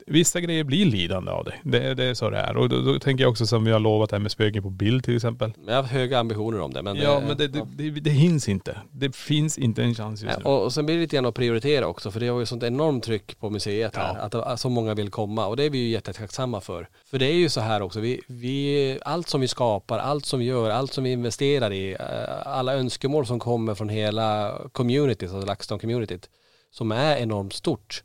vissa 0.06 0.40
grejer 0.40 0.64
blir 0.64 0.86
lidande 0.86 1.30
av 1.30 1.44
det. 1.44 1.54
Det, 1.62 1.94
det 1.94 2.04
är 2.04 2.14
så 2.14 2.30
det 2.30 2.38
är. 2.38 2.56
Och 2.56 2.68
då, 2.68 2.80
då 2.80 2.98
tänker 2.98 3.24
jag 3.24 3.30
också 3.30 3.46
som 3.46 3.64
vi 3.64 3.72
har 3.72 3.80
lovat 3.80 4.12
här 4.12 4.18
med 4.18 4.30
spöken 4.30 4.62
på 4.62 4.70
bild 4.70 5.04
till 5.04 5.16
exempel. 5.16 5.52
Jag 5.66 5.74
har 5.74 5.82
höga 5.82 6.18
ambitioner 6.18 6.60
om 6.60 6.72
det. 6.72 6.82
Men 6.82 6.96
ja 6.96 7.20
det, 7.20 7.26
men 7.26 7.36
det, 7.36 7.48
det, 7.48 7.90
det, 7.90 7.90
det 8.00 8.10
hinns 8.10 8.48
inte. 8.48 8.78
Det 8.92 9.16
finns 9.16 9.58
inte 9.58 9.82
en 9.82 9.94
chans 9.94 10.22
just 10.22 10.32
Ja, 10.34 10.38
nu. 10.38 10.50
och, 10.50 10.64
och 10.64 10.72
sen 10.72 10.86
blir 10.86 10.96
det 10.96 11.00
lite 11.02 11.16
grann 11.16 11.26
att 11.26 11.34
prioritera 11.34 11.86
också 11.86 12.10
för 12.10 12.20
det 12.20 12.28
har 12.28 12.40
ju 12.40 12.46
sånt 12.46 12.62
enormt 12.62 13.04
tryck 13.04 13.38
på 13.38 13.50
museet 13.50 13.96
här. 13.96 14.14
Ja. 14.14 14.20
Att, 14.20 14.34
att 14.34 14.60
så 14.60 14.68
många 14.68 14.94
vill 14.94 15.10
komma 15.10 15.46
och 15.46 15.56
det 15.56 15.64
är 15.64 15.70
vi 15.70 15.78
ju 15.78 15.88
jättetacksamma 15.88 16.60
för. 16.60 16.88
För 17.10 17.18
det 17.18 17.26
är 17.26 17.34
ju 17.34 17.48
så 17.48 17.60
här 17.60 17.82
också, 17.82 18.00
vi, 18.00 18.20
vi, 18.28 18.98
allt 19.04 19.28
som 19.28 19.40
vi 19.40 19.48
skapar, 19.48 19.98
allt 19.98 20.26
som 20.26 20.40
vi 20.40 20.46
gör, 20.46 20.70
allt 20.70 20.92
som 20.92 21.04
vi 21.04 21.12
investerar 21.12 21.72
i, 21.72 21.92
eh, 21.92 22.46
alla 22.46 22.74
önskemål 22.74 23.26
som 23.26 23.38
kommer 23.38 23.74
från 23.74 23.88
hela 23.88 24.58
communityt, 24.72 25.34
alltså 25.34 25.46
LaxTon-communityt, 25.52 26.28
som 26.70 26.92
är 26.92 27.16
enormt 27.16 27.52
stort, 27.52 28.02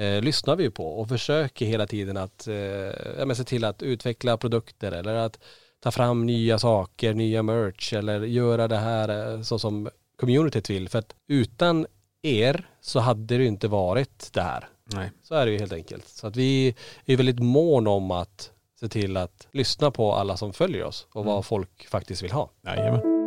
eh, 0.00 0.22
lyssnar 0.22 0.56
vi 0.56 0.70
på 0.70 0.86
och 1.00 1.08
försöker 1.08 1.66
hela 1.66 1.86
tiden 1.86 2.16
att 2.16 2.48
eh, 2.48 3.32
se 3.34 3.44
till 3.44 3.64
att 3.64 3.82
utveckla 3.82 4.36
produkter 4.36 4.92
eller 4.92 5.14
att 5.14 5.38
ta 5.80 5.90
fram 5.90 6.26
nya 6.26 6.58
saker, 6.58 7.14
nya 7.14 7.42
merch 7.42 7.92
eller 7.92 8.20
göra 8.20 8.68
det 8.68 8.76
här 8.76 9.34
eh, 9.34 9.42
så 9.42 9.58
som 9.58 9.88
communityt 10.16 10.70
vill. 10.70 10.88
För 10.88 10.98
att 10.98 11.14
utan 11.28 11.86
er 12.22 12.68
så 12.80 13.00
hade 13.00 13.38
det 13.38 13.44
inte 13.44 13.68
varit 13.68 14.30
det 14.32 14.42
här. 14.42 14.68
Nej. 14.84 15.10
Så 15.22 15.34
är 15.34 15.46
det 15.46 15.52
ju 15.52 15.58
helt 15.58 15.72
enkelt. 15.72 16.08
Så 16.08 16.26
att 16.26 16.36
vi 16.36 16.74
är 17.06 17.16
väldigt 17.16 17.40
mån 17.40 17.86
om 17.86 18.10
att 18.10 18.50
se 18.80 18.88
till 18.88 19.16
att 19.16 19.48
lyssna 19.52 19.90
på 19.90 20.12
alla 20.12 20.36
som 20.36 20.52
följer 20.52 20.84
oss 20.84 21.06
och 21.12 21.24
vad 21.24 21.44
folk 21.44 21.88
faktiskt 21.88 22.22
vill 22.22 22.32
ha. 22.32 22.50
Jajamän. 22.66 23.19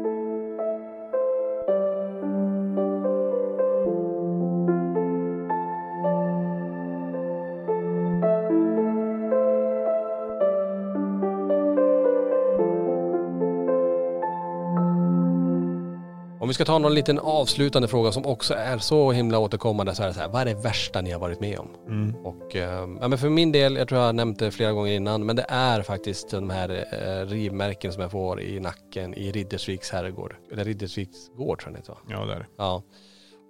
Vi 16.54 16.56
ska 16.56 16.66
ta 16.66 16.80
någon 16.80 16.94
liten 16.94 17.20
avslutande 17.20 17.88
fråga 17.88 18.12
som 18.12 18.26
också 18.26 18.54
är 18.54 18.78
så 18.78 19.12
himla 19.12 19.40
återkommande 19.40 19.96
så 19.96 20.04
är 20.04 20.08
det 20.08 20.14
så 20.14 20.20
här, 20.20 20.28
vad 20.28 20.42
är 20.42 20.46
det 20.46 20.54
värsta 20.54 21.02
ni 21.02 21.12
har 21.12 21.20
varit 21.20 21.40
med 21.40 21.60
om? 21.60 21.68
Mm. 21.88 22.16
Och 22.16 22.56
eh, 22.56 22.88
ja, 23.02 23.08
men 23.08 23.18
för 23.18 23.30
min 23.30 23.52
del, 23.52 23.76
jag 23.76 23.88
tror 23.88 24.00
jag 24.00 24.06
har 24.06 24.14
nämnt 24.14 24.40
det 24.40 24.52
flera 24.52 24.72
gånger 24.72 24.94
innan, 24.94 25.26
men 25.26 25.36
det 25.36 25.46
är 25.50 25.82
faktiskt 25.82 26.30
de 26.30 26.50
här 26.50 26.86
eh, 26.92 27.26
rivmärken 27.26 27.94
som 27.94 28.02
jag 28.02 28.12
får 28.12 28.42
i 28.42 28.60
nacken 28.60 29.14
i 29.14 29.32
Riddersviks 29.32 29.92
herrgård. 29.92 30.36
Eller 30.52 30.64
Riddersviks 30.64 31.30
gård 31.36 31.60
tror 31.60 31.74
jag 31.74 31.74
den 31.74 31.76
heter 31.76 31.94
va? 31.94 32.00
Ja 32.10 32.26
det 32.26 32.34
är 32.34 32.40
det. 32.40 32.46
Ja. 32.58 32.84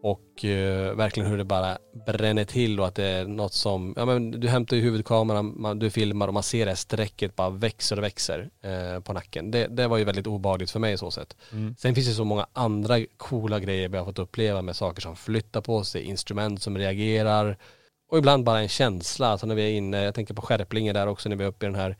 Och 0.04 0.46
eh, 0.46 0.96
verkligen 0.96 1.30
hur 1.30 1.38
det 1.38 1.44
bara 1.44 1.78
bränner 2.06 2.46
till 2.46 2.80
och 2.80 2.88
att 2.88 2.96
det 2.96 3.06
är 3.06 3.26
något 3.26 3.54
som, 3.54 3.94
ja 3.98 4.06
men 4.06 4.32
du 4.32 4.48
hämtar 4.48 4.76
ju 4.76 4.82
huvudkameran, 4.82 5.62
man, 5.62 5.80
du 5.80 5.90
filmar 5.90 6.28
och 6.28 6.34
man 6.34 6.44
ser 6.44 6.66
det 6.66 6.72
här 6.72 6.76
strecket 6.76 7.36
bara 7.36 7.50
växer 7.50 7.98
och 7.98 8.04
växer 8.04 8.50
eh, 8.62 9.00
på 9.00 9.14
nacken. 9.14 9.52
Det, 9.52 9.68
det 9.68 9.88
var 9.88 9.98
ju 9.98 10.04
väldigt 10.04 10.28
obehagligt 10.28 10.72
för 10.72 10.80
mig 10.80 10.98
så 10.98 11.12
sett. 11.12 11.38
Mm. 11.52 11.76
Sen 11.78 11.96
finns 11.96 12.08
det 12.08 12.14
så 12.14 12.24
många 12.24 12.48
andra 12.54 13.06
coola 13.18 13.60
grejer 13.60 13.90
vi 13.90 13.98
har 13.98 14.06
fått 14.06 14.20
uppleva 14.20 14.62
med 14.62 14.76
saker 14.76 15.02
som 15.02 15.16
flyttar 15.16 15.62
på 15.62 15.84
sig, 15.84 16.04
instrument 16.04 16.62
som 16.62 16.78
reagerar 16.78 17.58
och 18.12 18.18
ibland 18.18 18.44
bara 18.44 18.60
en 18.60 18.70
känsla, 18.70 19.28
alltså 19.28 19.48
när 19.48 19.56
vi 19.56 19.64
är 19.64 19.78
inne, 19.78 20.04
jag 20.04 20.16
tänker 20.16 20.34
på 20.34 20.42
Skärplinge 20.42 20.94
där 20.94 21.08
också 21.08 21.30
när 21.30 21.36
vi 21.36 21.44
är 21.44 21.48
uppe 21.48 21.66
i 21.66 21.70
den 21.70 21.80
här 21.80 21.98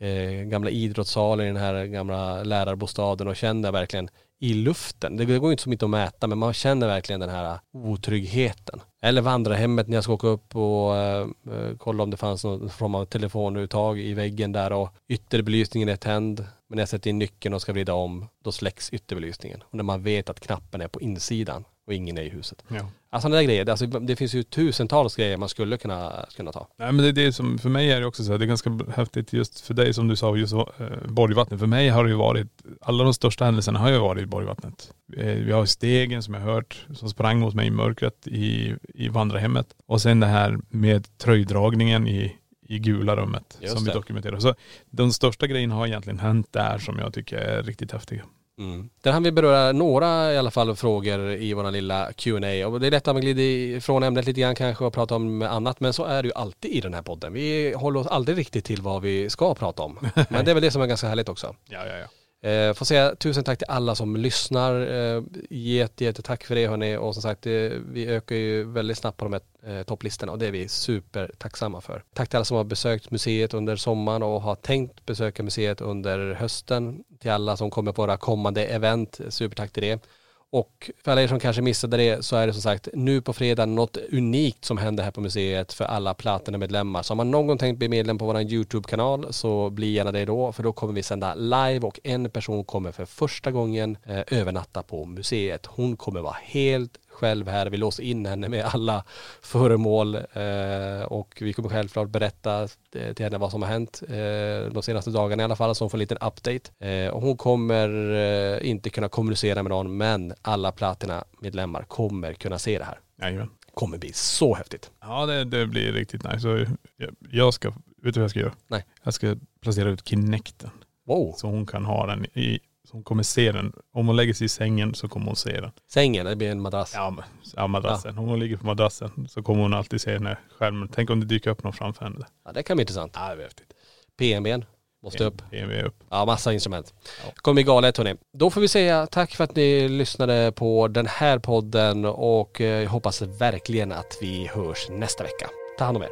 eh, 0.00 0.44
gamla 0.44 0.70
idrottssalen 0.70 1.46
i 1.46 1.48
den 1.48 1.62
här 1.62 1.84
gamla 1.84 2.42
lärarbostaden 2.42 3.28
och 3.28 3.36
känner 3.36 3.72
verkligen 3.72 4.08
i 4.40 4.54
luften. 4.54 5.16
Det 5.16 5.24
går 5.24 5.48
ju 5.48 5.50
inte 5.50 5.62
så 5.62 5.70
mycket 5.70 5.82
att 5.82 5.90
mäta 5.90 6.26
men 6.26 6.38
man 6.38 6.52
känner 6.52 6.86
verkligen 6.86 7.20
den 7.20 7.30
här 7.30 7.58
otryggheten. 7.72 8.80
Eller 9.02 9.22
vandrarhemmet 9.22 9.88
när 9.88 9.96
jag 9.96 10.04
ska 10.04 10.12
åka 10.12 10.26
upp 10.26 10.56
och 10.56 10.96
eh, 10.96 11.26
eh, 11.50 11.76
kolla 11.78 12.02
om 12.02 12.10
det 12.10 12.16
fanns 12.16 12.44
någon 12.44 12.70
form 12.70 12.94
av 12.94 13.04
telefonuttag 13.04 14.00
i 14.00 14.14
väggen 14.14 14.52
där 14.52 14.72
och 14.72 14.94
ytterbelysningen 15.08 15.88
är 15.88 15.96
tänd. 15.96 16.38
Men 16.68 16.76
när 16.76 16.82
jag 16.82 16.88
sätter 16.88 17.10
in 17.10 17.18
nyckeln 17.18 17.54
och 17.54 17.62
ska 17.62 17.72
vrida 17.72 17.94
om, 17.94 18.26
då 18.44 18.52
släcks 18.52 18.90
ytterbelysningen. 18.90 19.62
Och 19.62 19.74
när 19.74 19.84
man 19.84 20.02
vet 20.02 20.30
att 20.30 20.40
knappen 20.40 20.80
är 20.80 20.88
på 20.88 21.00
insidan 21.00 21.64
och 21.86 21.94
ingen 21.94 22.18
är 22.18 22.22
i 22.22 22.28
huset. 22.28 22.64
Ja. 22.68 22.90
Alltså 23.12 23.26
sådana 23.26 23.36
där 23.36 23.42
grejer, 23.44 23.70
alltså, 23.70 23.86
det 23.86 24.16
finns 24.16 24.34
ju 24.34 24.42
tusentals 24.42 25.16
grejer 25.16 25.36
man 25.36 25.48
skulle 25.48 25.76
kunna, 25.76 26.26
kunna 26.36 26.52
ta. 26.52 26.68
Nej 26.76 26.92
men 26.92 27.02
det 27.02 27.08
är 27.08 27.26
det 27.26 27.32
som, 27.32 27.58
för 27.58 27.68
mig 27.68 27.92
är 27.92 28.00
det 28.00 28.06
också 28.06 28.24
så 28.24 28.32
här, 28.32 28.38
det 28.38 28.44
är 28.44 28.46
ganska 28.46 28.78
häftigt 28.94 29.32
just 29.32 29.60
för 29.60 29.74
dig 29.74 29.94
som 29.94 30.08
du 30.08 30.16
sa, 30.16 30.36
just 30.36 30.52
eh, 30.52 30.60
Borgvattnet. 31.08 31.60
För 31.60 31.66
mig 31.66 31.88
har 31.88 32.04
det 32.04 32.10
ju 32.10 32.16
varit, 32.16 32.48
alla 32.80 33.04
de 33.04 33.14
största 33.14 33.44
händelserna 33.44 33.78
har 33.78 33.90
ju 33.90 33.98
varit 33.98 34.22
i 34.22 34.26
Borgvattnet. 34.26 34.94
Eh, 35.16 35.24
vi 35.26 35.52
har 35.52 35.66
stegen 35.66 36.22
som 36.22 36.34
jag 36.34 36.40
hört, 36.40 36.86
som 36.94 37.08
sprang 37.08 37.38
mot 37.38 37.54
mig 37.54 37.66
i 37.66 37.70
mörkret 37.70 38.26
i, 38.26 38.74
i 38.94 39.08
vandrarhemmet. 39.08 39.66
Och 39.86 40.02
sen 40.02 40.20
det 40.20 40.26
här 40.26 40.58
med 40.68 41.18
tröjdragningen 41.18 42.08
i, 42.08 42.36
i 42.68 42.78
gula 42.78 43.16
rummet 43.16 43.58
Just 43.60 43.74
som 43.74 43.84
vi 43.84 43.90
det. 43.90 43.96
dokumenterar. 43.96 44.38
Så 44.38 44.54
de 44.90 45.12
största 45.12 45.46
grejerna 45.46 45.74
har 45.74 45.86
egentligen 45.86 46.18
hänt 46.18 46.48
där 46.50 46.78
som 46.78 46.98
jag 46.98 47.14
tycker 47.14 47.36
är 47.36 47.62
riktigt 47.62 47.92
häftiga. 47.92 48.22
Mm. 48.60 48.90
Där 49.02 49.12
hann 49.12 49.22
vi 49.22 49.32
beröra 49.32 49.72
några 49.72 50.32
i 50.32 50.38
alla 50.38 50.50
fall 50.50 50.76
frågor 50.76 51.30
i 51.30 51.54
vår 51.54 51.70
lilla 51.70 52.12
Q&A 52.12 52.66
och 52.66 52.80
det 52.80 52.86
är 52.86 52.90
lätt 52.90 53.08
att 53.08 53.14
man 53.14 53.20
glider 53.20 53.42
ifrån 53.42 54.02
ämnet 54.02 54.26
lite 54.26 54.40
grann 54.40 54.54
kanske 54.54 54.84
och 54.84 54.92
prata 54.92 55.14
om 55.14 55.42
annat 55.42 55.80
men 55.80 55.92
så 55.92 56.04
är 56.04 56.22
det 56.22 56.26
ju 56.26 56.34
alltid 56.34 56.70
i 56.70 56.80
den 56.80 56.94
här 56.94 57.02
podden. 57.02 57.32
Vi 57.32 57.74
håller 57.76 58.00
oss 58.00 58.06
aldrig 58.06 58.38
riktigt 58.38 58.64
till 58.64 58.82
vad 58.82 59.02
vi 59.02 59.30
ska 59.30 59.54
prata 59.54 59.82
om. 59.82 59.98
Men 60.28 60.44
det 60.44 60.50
är 60.50 60.54
väl 60.54 60.62
det 60.62 60.70
som 60.70 60.82
är 60.82 60.86
ganska 60.86 61.08
härligt 61.08 61.28
också. 61.28 61.54
Ja, 61.68 61.86
ja, 61.86 61.96
ja. 61.96 62.06
Eh, 62.42 62.74
får 62.74 62.84
säga 62.84 63.14
tusen 63.14 63.44
tack 63.44 63.58
till 63.58 63.70
alla 63.70 63.94
som 63.94 64.16
lyssnar. 64.16 64.80
Eh, 64.80 65.22
jätte, 65.50 66.04
jätte 66.04 66.22
tack 66.22 66.44
för 66.44 66.54
det 66.54 66.66
hörni 66.66 66.96
och 66.96 67.14
som 67.14 67.22
sagt 67.22 67.46
eh, 67.46 67.52
vi 67.92 68.06
ökar 68.06 68.36
ju 68.36 68.64
väldigt 68.64 68.98
snabbt 68.98 69.18
på 69.18 69.24
de 69.24 69.32
här 69.32 69.78
eh, 69.78 69.82
topplistorna 69.82 70.32
och 70.32 70.38
det 70.38 70.46
är 70.46 70.50
vi 70.50 70.68
supertacksamma 70.68 71.80
för. 71.80 72.02
Tack 72.14 72.28
till 72.28 72.36
alla 72.36 72.44
som 72.44 72.56
har 72.56 72.64
besökt 72.64 73.10
museet 73.10 73.54
under 73.54 73.76
sommaren 73.76 74.22
och 74.22 74.42
har 74.42 74.54
tänkt 74.54 75.06
besöka 75.06 75.42
museet 75.42 75.80
under 75.80 76.34
hösten. 76.34 77.04
Till 77.18 77.30
alla 77.30 77.56
som 77.56 77.70
kommer 77.70 77.92
på 77.92 78.02
våra 78.02 78.16
kommande 78.16 78.66
event, 78.66 79.20
supertack 79.28 79.72
till 79.72 79.82
det. 79.82 80.06
Och 80.52 80.90
för 81.04 81.12
alla 81.12 81.22
er 81.22 81.28
som 81.28 81.40
kanske 81.40 81.62
missade 81.62 81.96
det 81.96 82.24
så 82.24 82.36
är 82.36 82.46
det 82.46 82.52
som 82.52 82.62
sagt 82.62 82.88
nu 82.94 83.20
på 83.20 83.32
fredag 83.32 83.66
något 83.66 83.96
unikt 84.12 84.64
som 84.64 84.78
händer 84.78 85.04
här 85.04 85.10
på 85.10 85.20
museet 85.20 85.72
för 85.72 85.84
alla 85.84 86.14
Platina-medlemmar. 86.14 87.02
Så 87.02 87.12
om 87.12 87.16
man 87.16 87.30
någon 87.30 87.46
gång 87.46 87.58
tänkt 87.58 87.78
bli 87.78 87.88
medlem 87.88 88.18
på 88.18 88.24
vår 88.26 88.40
YouTube-kanal 88.40 89.32
så 89.32 89.70
bli 89.70 89.92
gärna 89.92 90.12
det 90.12 90.24
då 90.24 90.52
för 90.52 90.62
då 90.62 90.72
kommer 90.72 90.92
vi 90.92 91.02
sända 91.02 91.34
live 91.34 91.86
och 91.86 92.00
en 92.04 92.30
person 92.30 92.64
kommer 92.64 92.92
för 92.92 93.04
första 93.04 93.50
gången 93.50 93.96
eh, 94.04 94.38
övernatta 94.38 94.82
på 94.82 95.04
museet. 95.04 95.66
Hon 95.66 95.96
kommer 95.96 96.20
vara 96.20 96.36
helt 96.42 96.98
själv 97.10 97.48
här. 97.48 97.66
Vi 97.66 97.76
låser 97.76 98.02
in 98.02 98.26
henne 98.26 98.48
med 98.48 98.64
alla 98.64 99.04
föremål 99.42 100.14
eh, 100.14 101.02
och 101.08 101.38
vi 101.40 101.52
kommer 101.52 101.68
självklart 101.68 102.08
berätta 102.08 102.62
eh, 102.94 103.12
till 103.14 103.24
henne 103.24 103.38
vad 103.38 103.50
som 103.50 103.62
har 103.62 103.68
hänt 103.68 104.02
eh, 104.08 104.72
de 104.72 104.82
senaste 104.82 105.10
dagarna 105.10 105.42
i 105.42 105.44
alla 105.44 105.56
fall 105.56 105.74
så 105.74 105.84
hon 105.84 105.90
får 105.90 105.98
en 105.98 106.00
liten 106.00 106.18
update. 106.20 106.86
Eh, 106.88 107.08
och 107.08 107.22
hon 107.22 107.36
kommer 107.36 108.14
eh, 108.14 108.70
inte 108.70 108.90
kunna 108.90 109.08
kommunicera 109.08 109.62
med 109.62 109.70
någon 109.70 109.96
men 109.96 110.34
alla 110.42 110.72
Platina-medlemmar 110.72 111.82
kommer 111.82 112.34
kunna 112.34 112.58
se 112.58 112.78
det 112.78 112.84
här. 112.84 112.98
Jajamän. 113.22 113.50
Kommer 113.74 113.98
bli 113.98 114.12
så 114.12 114.54
häftigt. 114.54 114.90
Ja 115.00 115.26
det, 115.26 115.44
det 115.44 115.66
blir 115.66 115.92
riktigt 115.92 116.24
nice. 116.24 116.40
Så 116.40 116.66
jag, 116.96 117.10
jag 117.30 117.54
ska, 117.54 117.68
vet 118.02 118.14
du 118.14 118.20
vad 118.20 118.24
jag 118.24 118.30
ska 118.30 118.40
göra? 118.40 118.52
Nej. 118.68 118.84
Jag 119.02 119.14
ska 119.14 119.36
placera 119.60 119.88
ut 119.88 120.08
Kinecten. 120.08 120.70
Wow. 121.06 121.34
Så 121.36 121.46
hon 121.46 121.66
kan 121.66 121.84
ha 121.84 122.06
den 122.06 122.26
i, 122.34 122.60
hon 122.92 123.02
kommer 123.02 123.22
se 123.22 123.52
den. 123.52 123.72
Om 123.92 124.06
hon 124.06 124.16
lägger 124.16 124.34
sig 124.34 124.44
i 124.44 124.48
sängen 124.48 124.94
så 124.94 125.08
kommer 125.08 125.26
hon 125.26 125.36
se 125.36 125.60
den. 125.60 125.70
Sängen, 125.92 126.26
det 126.26 126.36
blir 126.36 126.50
en 126.50 126.60
madrass. 126.60 126.92
Ja, 126.94 127.10
men, 127.10 127.24
ja 127.56 127.66
madrassen. 127.66 128.18
Om 128.18 128.28
hon 128.28 128.40
ligger 128.40 128.56
på 128.56 128.66
madrassen 128.66 129.28
så 129.28 129.42
kommer 129.42 129.62
hon 129.62 129.74
alltid 129.74 130.00
se 130.00 130.12
den 130.12 130.26
här 130.26 130.40
skärmen. 130.58 130.88
Tänk 130.88 131.10
om 131.10 131.20
det 131.20 131.26
dyker 131.26 131.50
upp 131.50 131.64
någon 131.64 131.72
framför 131.72 132.04
henne. 132.04 132.26
Ja, 132.44 132.52
det 132.52 132.62
kan 132.62 132.76
bli 132.76 132.82
intressant. 132.82 133.12
Ja, 133.14 133.34
det 133.34 133.42
är 133.42 133.44
häftigt. 133.44 133.72
PNBn 134.18 134.64
måste 135.02 135.24
upp. 135.24 135.50
BMW 135.50 135.82
upp. 135.82 135.94
Ja, 136.10 136.24
massa 136.24 136.52
instrument. 136.52 136.94
Kommer 137.34 137.54
bli 137.54 137.62
galet 137.62 137.96
hörni. 137.96 138.14
Då 138.38 138.50
får 138.50 138.60
vi 138.60 138.68
säga 138.68 139.06
tack 139.06 139.34
för 139.34 139.44
att 139.44 139.56
ni 139.56 139.88
lyssnade 139.88 140.52
på 140.52 140.88
den 140.88 141.06
här 141.06 141.38
podden 141.38 142.04
och 142.04 142.60
eh, 142.60 142.82
jag 142.82 142.90
hoppas 142.90 143.22
verkligen 143.22 143.92
att 143.92 144.18
vi 144.20 144.46
hörs 144.54 144.88
nästa 144.90 145.22
vecka. 145.22 145.48
Ta 145.78 145.84
hand 145.84 145.96
om 145.96 146.02
er. 146.02 146.10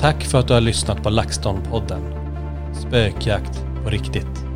Tack 0.00 0.24
för 0.24 0.38
att 0.38 0.48
du 0.48 0.54
har 0.54 0.60
lyssnat 0.60 1.02
på 1.02 1.10
LaxTon-podden. 1.10 2.21
Spökjakt 2.74 3.64
på 3.84 3.90
riktigt. 3.90 4.51